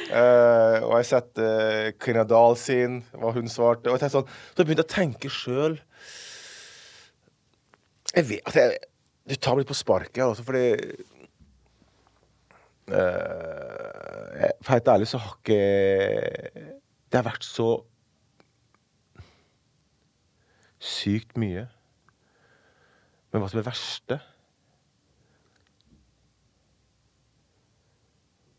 Uh, 0.08 0.82
og 0.88 0.96
jeg 0.96 0.98
har 0.98 1.06
sett 1.12 1.42
uh, 1.44 1.92
Karina 2.02 2.24
Dahl 2.26 2.58
sin, 2.58 3.04
hva 3.14 3.30
hun 3.36 3.46
svarte. 3.52 3.92
Og 3.94 4.02
jeg 4.02 4.10
sånn, 4.16 4.26
så 4.26 4.64
jeg 4.64 4.70
begynte 4.72 4.88
å 4.88 4.90
tenke 4.96 5.30
sjøl 5.30 5.78
Jeg 8.16 8.26
vet 8.32 8.50
at 8.50 8.58
jeg 8.58 8.82
Du 9.28 9.36
tar 9.38 9.54
meg 9.54 9.66
litt 9.68 9.70
på 9.76 9.78
sparket, 9.78 10.24
altså, 10.26 10.46
fordi 10.48 10.66
eh, 10.80 11.06
For 12.88 14.74
helt 14.74 14.88
ærlig 14.88 15.08
så 15.12 15.20
har 15.20 15.34
ikke 15.38 15.62
Det 17.08 17.20
har 17.20 17.26
vært 17.28 17.44
så 17.44 17.70
sykt 20.80 21.38
mye. 21.42 21.66
Men 23.32 23.42
hva 23.42 23.50
som 23.50 23.60
er 23.60 23.64
det 23.66 23.72
verste 23.72 24.20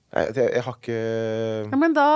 Jeg, 0.09 0.33
jeg, 0.37 0.51
jeg 0.57 0.63
har 0.65 0.77
ikke 0.79 0.99
Ja, 1.69 1.79
men 1.79 1.95
da 1.97 2.07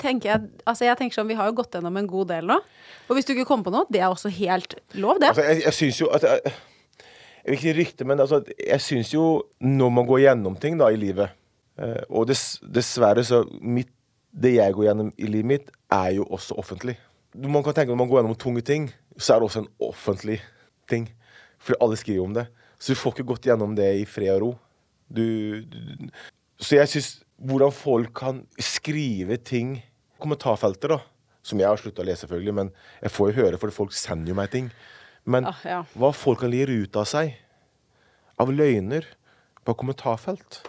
tenker 0.00 0.30
jeg 0.30 0.50
Altså, 0.68 0.84
jeg 0.84 0.98
tenker 1.00 1.16
sånn, 1.16 1.30
vi 1.30 1.36
har 1.38 1.48
jo 1.48 1.56
gått 1.62 1.76
gjennom 1.76 1.96
en 1.96 2.08
god 2.10 2.28
del 2.34 2.48
nå. 2.50 2.58
Og 3.08 3.16
hvis 3.16 3.26
du 3.28 3.32
ikke 3.34 3.46
kommer 3.48 3.66
på 3.66 3.72
noe, 3.74 3.88
det 3.92 4.02
er 4.02 4.12
også 4.12 4.30
helt 4.32 4.76
lov, 5.00 5.18
det. 5.20 5.32
Altså, 5.32 5.46
jeg, 5.48 5.62
jeg 5.64 5.76
syns 5.78 6.00
jo 6.02 6.10
at 6.12 6.26
jeg, 6.28 6.52
jeg 7.42 7.48
vil 7.48 7.58
ikke 7.58 7.76
rykte, 7.80 8.06
men 8.08 8.20
altså, 8.22 8.42
jeg 8.60 8.84
syns 8.84 9.12
jo 9.14 9.24
når 9.64 9.94
man 9.96 10.08
går 10.08 10.22
gjennom 10.26 10.58
ting 10.60 10.76
da 10.80 10.92
i 10.92 11.00
livet 11.00 11.32
eh, 11.32 11.41
Og 12.10 12.26
dess, 12.28 12.60
dessverre 12.62 13.24
så 13.24 13.42
mitt, 13.60 13.88
Det 14.32 14.54
jeg 14.54 14.72
går 14.72 14.84
gjennom 14.86 15.12
i 15.20 15.26
livet 15.28 15.44
mitt, 15.48 15.70
er 15.92 16.14
jo 16.16 16.24
også 16.24 16.54
offentlig. 16.56 16.94
Man 17.34 17.62
kan 17.62 17.74
tenke 17.74 17.92
Når 17.92 17.98
man 18.00 18.08
går 18.08 18.20
gjennom 18.22 18.36
tunge 18.36 18.62
ting, 18.64 18.90
så 19.18 19.34
er 19.34 19.40
det 19.40 19.48
også 19.50 19.60
en 19.60 19.72
offentlig 19.80 20.40
ting. 20.88 21.08
For 21.58 21.76
alle 21.80 21.96
skriver 21.96 22.24
om 22.24 22.32
det. 22.34 22.46
Så 22.78 22.92
du 22.92 22.98
får 22.98 23.12
ikke 23.12 23.28
gått 23.28 23.44
gjennom 23.46 23.74
det 23.76 23.90
i 24.00 24.04
fred 24.08 24.32
og 24.36 24.40
ro. 24.42 24.50
Du, 25.12 25.60
du, 25.68 26.08
så 26.58 26.76
jeg 26.80 26.88
syns 26.88 27.10
hvordan 27.36 27.72
folk 27.72 28.12
kan 28.16 28.46
skrive 28.58 29.36
ting 29.36 29.82
Kommentarfelter, 30.22 30.88
da. 30.94 30.98
Som 31.42 31.58
jeg 31.58 31.66
har 31.68 31.76
slutta 31.76 32.02
å 32.02 32.06
lese, 32.06 32.22
selvfølgelig, 32.22 32.54
men 32.54 32.68
jeg 33.02 33.10
får 33.10 33.30
jo 33.32 33.36
høre, 33.42 33.58
for 33.58 33.74
folk 33.74 33.92
sender 33.92 34.30
jo 34.30 34.36
meg 34.38 34.52
ting. 34.52 34.68
Men 35.26 35.44
Ah, 35.50 35.58
ja. 35.66 35.80
hva 35.98 36.12
folk 36.14 36.40
kan 36.40 36.50
lire 36.52 36.70
ut 36.70 36.96
av 36.96 37.04
seg 37.10 37.34
av 38.38 38.50
løgner 38.54 39.04
på 39.66 39.74
kommentarfelt 39.78 40.62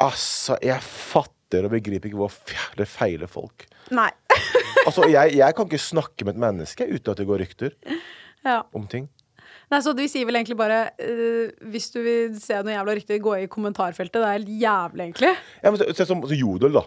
Altså, 0.00 0.56
jeg 0.64 0.80
fatter 0.82 1.66
og 1.66 1.72
begriper 1.74 2.08
ikke 2.08 2.18
hvor 2.20 2.32
fjerde 2.32 2.78
det 2.82 2.88
feiler 2.88 3.30
folk. 3.30 3.66
Nei. 3.94 4.10
Altså, 4.86 5.04
jeg, 5.12 5.34
jeg 5.36 5.52
kan 5.54 5.66
ikke 5.68 5.78
snakke 5.82 6.24
med 6.24 6.32
et 6.38 6.40
menneske 6.40 6.86
uten 6.88 7.10
at 7.12 7.18
det 7.20 7.26
går 7.28 7.42
rykter 7.42 7.74
Ja. 8.46 8.62
om 8.72 8.86
ting. 8.88 9.10
Nei, 9.70 9.80
så 9.84 9.92
vi 9.94 10.06
sier 10.08 10.24
vel 10.26 10.38
egentlig 10.40 10.56
bare 10.58 10.78
uh, 10.96 11.50
Hvis 11.70 11.90
du 11.92 11.98
vil 12.02 12.38
se 12.40 12.56
noe 12.64 12.72
jævla 12.72 12.94
riktig, 12.96 13.18
gå 13.22 13.34
i 13.42 13.48
kommentarfeltet. 13.52 14.16
Det 14.16 14.24
er 14.24 14.38
helt 14.38 14.48
jævlig, 14.62 15.04
egentlig. 15.10 15.34
Ja, 15.62 15.70
men 15.74 15.82
se- 15.94 16.06
som 16.08 16.24
Jodel, 16.32 16.72
da. 16.78 16.86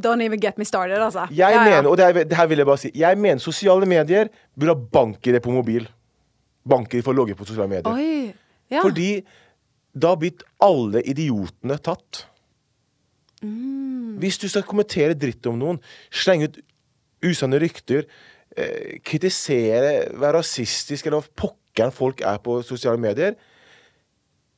Don't 0.00 0.22
even 0.24 0.40
get 0.40 0.56
me 0.58 0.64
started, 0.64 0.96
altså. 1.02 1.26
Jeg 1.30 1.52
Ja, 1.52 1.64
mener, 1.64 1.88
og 1.90 1.96
det, 1.98 2.06
her, 2.06 2.24
det 2.24 2.36
her 2.36 2.46
vil 2.46 2.58
jeg 2.62 2.66
bare 2.66 2.78
si 2.78 2.90
Jeg 2.94 3.18
mener 3.18 3.38
sosiale 3.42 3.86
medier 3.90 4.28
burde 4.58 4.74
ha 4.74 4.80
bank-ID 4.96 5.40
på 5.42 5.50
mobil. 5.54 5.88
Bank-ID 6.68 7.02
for 7.04 7.12
å 7.12 7.16
logge 7.20 7.34
på 7.34 7.44
sosiale 7.48 7.68
medier. 7.68 7.90
Oi. 7.92 8.32
Ja. 8.70 8.80
Fordi 8.84 9.24
da 9.92 10.14
blitt 10.18 10.44
alle 10.62 11.02
idiotene 11.08 11.78
tatt. 11.82 12.24
Mm. 13.42 14.18
Hvis 14.20 14.38
du 14.40 14.48
skal 14.50 14.66
kommentere 14.68 15.16
dritt 15.18 15.46
om 15.48 15.58
noen, 15.58 15.80
slenge 16.12 16.50
ut 16.50 16.60
usanne 17.30 17.60
rykter, 17.60 18.06
eh, 18.56 18.98
kritisere, 19.04 20.10
være 20.14 20.38
rasistisk 20.40 21.06
eller 21.06 21.20
hva 21.20 21.46
pokkeren 21.46 21.94
folk 21.94 22.22
er 22.26 22.38
på 22.44 22.60
sosiale 22.66 23.00
medier, 23.00 23.36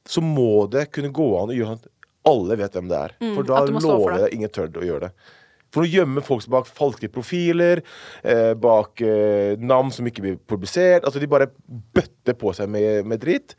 så 0.08 0.22
må 0.22 0.66
det 0.70 0.90
kunne 0.94 1.12
gå 1.14 1.28
an 1.38 1.52
å 1.52 1.56
gjøre 1.56 1.74
sånn 1.74 1.84
at 1.84 1.90
alle 2.32 2.58
vet 2.58 2.74
hvem 2.76 2.90
det 2.90 2.98
er. 2.98 3.14
Mm, 3.22 3.30
for 3.36 3.46
da 3.46 3.62
lover 3.66 4.16
jeg 4.16 4.24
deg 4.24 4.36
ingen 4.36 4.52
tør 4.52 4.82
å 4.82 4.86
gjøre 4.86 5.08
det. 5.08 5.30
For 5.72 5.82
nå 5.82 5.88
gjemmer 5.88 6.24
folk 6.26 6.44
bak 6.52 6.68
falske 6.68 7.08
profiler, 7.12 7.80
eh, 8.28 8.52
bak 8.60 9.00
eh, 9.00 9.56
navn 9.58 9.90
som 9.94 10.06
ikke 10.06 10.24
blir 10.24 10.36
publisert. 10.36 11.06
Altså 11.06 11.22
De 11.22 11.30
bare 11.30 11.48
bøtter 11.96 12.36
på 12.38 12.52
seg 12.56 12.68
med, 12.68 13.06
med 13.08 13.22
dritt, 13.22 13.56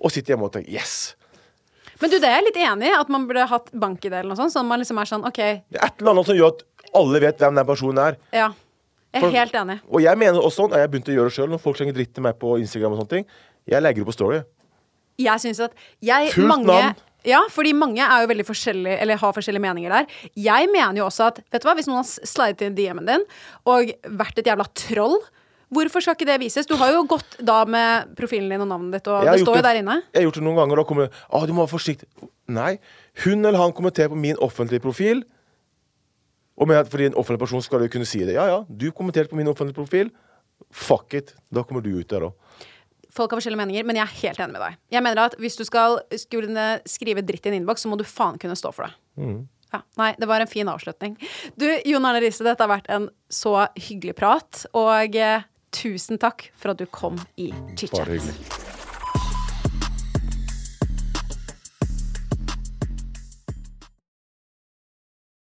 og 0.00 0.12
sitter 0.14 0.34
hjemme 0.34 0.44
og 0.48 0.52
tenker 0.52 0.70
'yes'. 0.72 1.14
Men 2.00 2.10
du, 2.10 2.18
det 2.22 2.28
er 2.28 2.36
jeg 2.38 2.44
litt 2.46 2.56
enig 2.62 2.86
i, 2.86 2.94
at 2.94 3.08
man 3.10 3.26
burde 3.26 3.46
hatt 3.50 3.72
bank-ID 3.74 4.12
eller 4.12 4.28
noe 4.30 4.36
sånt. 4.38 4.52
Sånn 4.54 4.66
man 4.68 4.78
liksom 4.78 4.98
er 5.00 5.04
sånn, 5.10 5.24
OK, 5.26 5.36
Det 5.66 5.80
er 5.80 5.86
et 5.86 6.00
eller 6.00 6.10
annet 6.12 6.26
som 6.26 6.36
gjør 6.36 6.52
at 6.54 6.62
alle 6.94 7.20
vet 7.20 7.38
hvem 7.38 7.54
den 7.54 7.66
personen 7.66 7.98
er. 7.98 8.16
ja. 8.32 8.52
Jeg 9.10 9.22
er 9.22 9.26
For- 9.26 9.32
helt 9.38 9.52
enig. 9.56 9.80
Og 9.90 10.02
jeg 10.02 10.18
mener 10.18 10.38
også 10.38 10.64
og 10.64 10.72
jeg 10.76 10.90
begynte 10.90 11.08
å 11.10 11.14
gjøre 11.16 11.30
det 11.30 11.32
sjøl, 11.32 11.48
når 11.48 11.60
folk 11.60 11.76
slenger 11.78 11.94
dritt 11.96 12.12
til 12.14 12.22
meg 12.22 12.34
på 12.38 12.58
Instagram 12.60 12.92
og 12.92 12.98
sånne 13.00 13.08
ting. 13.08 13.24
Jeg 13.66 13.82
legger 13.82 14.04
det 14.04 14.06
på 14.06 14.12
story. 14.12 14.42
Jeg 15.18 15.40
synes 15.40 15.60
at 15.64 15.72
jeg, 16.02 16.30
Fullt 16.34 16.46
mange, 16.46 16.66
navn. 16.66 16.94
Ja, 17.24 17.40
fordi 17.50 17.72
mange 17.72 17.98
er 18.04 18.20
jo 18.20 18.28
veldig 18.28 18.44
forskjellige, 18.46 19.00
eller 19.00 19.16
har 19.16 19.32
forskjellige 19.32 19.64
meninger 19.64 19.90
der. 19.90 20.06
Jeg 20.36 20.68
mener 20.70 20.94
jo 21.00 21.06
også 21.06 21.26
at 21.32 21.40
vet 21.50 21.62
du 21.62 21.68
hva, 21.68 21.74
hvis 21.74 21.88
noen 21.88 21.96
har 22.04 22.04
slidet 22.04 22.60
inn 22.68 22.74
DM-en 22.76 23.06
din 23.06 23.24
og 23.66 23.90
vært 24.04 24.38
et 24.38 24.46
jævla 24.46 24.66
troll, 24.74 25.16
hvorfor 25.74 26.04
skal 26.04 26.16
ikke 26.16 26.28
det 26.28 26.38
vises? 26.42 26.68
Du 26.68 26.76
har 26.80 26.92
jo 26.94 27.04
gått 27.08 27.38
da 27.44 27.62
med 27.68 28.14
profilen 28.18 28.52
din 28.52 28.64
og 28.64 28.70
navnet 28.70 28.98
ditt, 28.98 29.10
og 29.12 29.26
det 29.28 29.40
står 29.42 29.60
jo 29.60 29.64
der 29.66 29.80
inne. 29.80 29.98
Jeg 30.12 30.20
har 30.20 30.28
gjort 30.28 30.38
det 30.40 30.44
noen 30.46 30.60
ganger, 30.62 30.82
og 30.82 30.88
kommer 30.88 31.10
ah, 31.28 31.44
du 31.48 31.54
må 31.54 31.64
være 31.64 31.74
forsiktig. 31.74 32.08
Nei. 32.52 32.78
Hun 33.24 33.42
eller 33.42 33.60
han 33.60 33.74
kommenterer 33.76 34.12
på 34.12 34.18
min 34.18 34.38
offentlige 34.44 34.84
profil. 34.84 35.24
Og 36.58 36.66
med 36.66 36.88
fordi 36.90 37.10
en 37.10 37.18
offentlig 37.18 37.42
person 37.44 37.62
skal 37.62 37.84
jo 37.84 37.92
kunne 37.92 38.08
si 38.08 38.24
det. 38.24 38.34
Ja, 38.34 38.48
ja, 38.50 38.62
du 38.68 38.90
kommenterte 38.90 39.30
på 39.30 39.38
min 39.38 39.50
offentlige 39.50 39.78
profil. 39.78 40.10
Fuck 40.74 41.14
it. 41.14 41.34
Da 41.54 41.62
kommer 41.62 41.84
du 41.84 41.92
ut 41.94 42.08
der 42.10 42.26
òg. 42.30 42.64
Folk 43.14 43.32
har 43.32 43.40
forskjellige 43.40 43.60
meninger, 43.60 43.86
men 43.88 43.98
jeg 43.98 44.04
er 44.04 44.16
helt 44.22 44.40
enig 44.42 44.54
med 44.56 44.62
deg. 44.62 44.80
Jeg 44.94 45.02
mener 45.02 45.22
at 45.26 45.36
Hvis 45.40 45.56
du 45.56 45.64
skal 45.64 46.00
skulle 46.18 46.66
skrive 46.86 47.22
dritt 47.26 47.46
i 47.46 47.52
en 47.52 47.60
innboks, 47.60 47.82
så 47.82 47.90
må 47.90 47.96
du 47.98 48.04
faen 48.06 48.38
kunne 48.38 48.56
stå 48.58 48.72
for 48.74 48.86
det. 48.86 49.38
Ja, 49.72 49.82
nei, 50.00 50.14
det 50.16 50.28
var 50.28 50.40
en 50.40 50.48
fin 50.48 50.68
avslutning. 50.70 51.16
Du, 51.60 51.66
Jon 51.84 52.06
Arne 52.08 52.22
Riise, 52.24 52.44
dette 52.46 52.64
har 52.64 52.70
vært 52.70 52.88
en 52.92 53.08
så 53.28 53.66
hyggelig 53.76 54.14
prat. 54.16 54.62
Og 54.76 55.16
eh, 55.18 55.44
tusen 55.70 56.18
takk 56.18 56.50
for 56.56 56.70
at 56.70 56.78
du 56.78 56.86
kom 56.86 57.18
i 57.36 57.50
Bare 57.52 57.76
chit-chat. 57.76 58.08
hyggelig. 58.08 58.67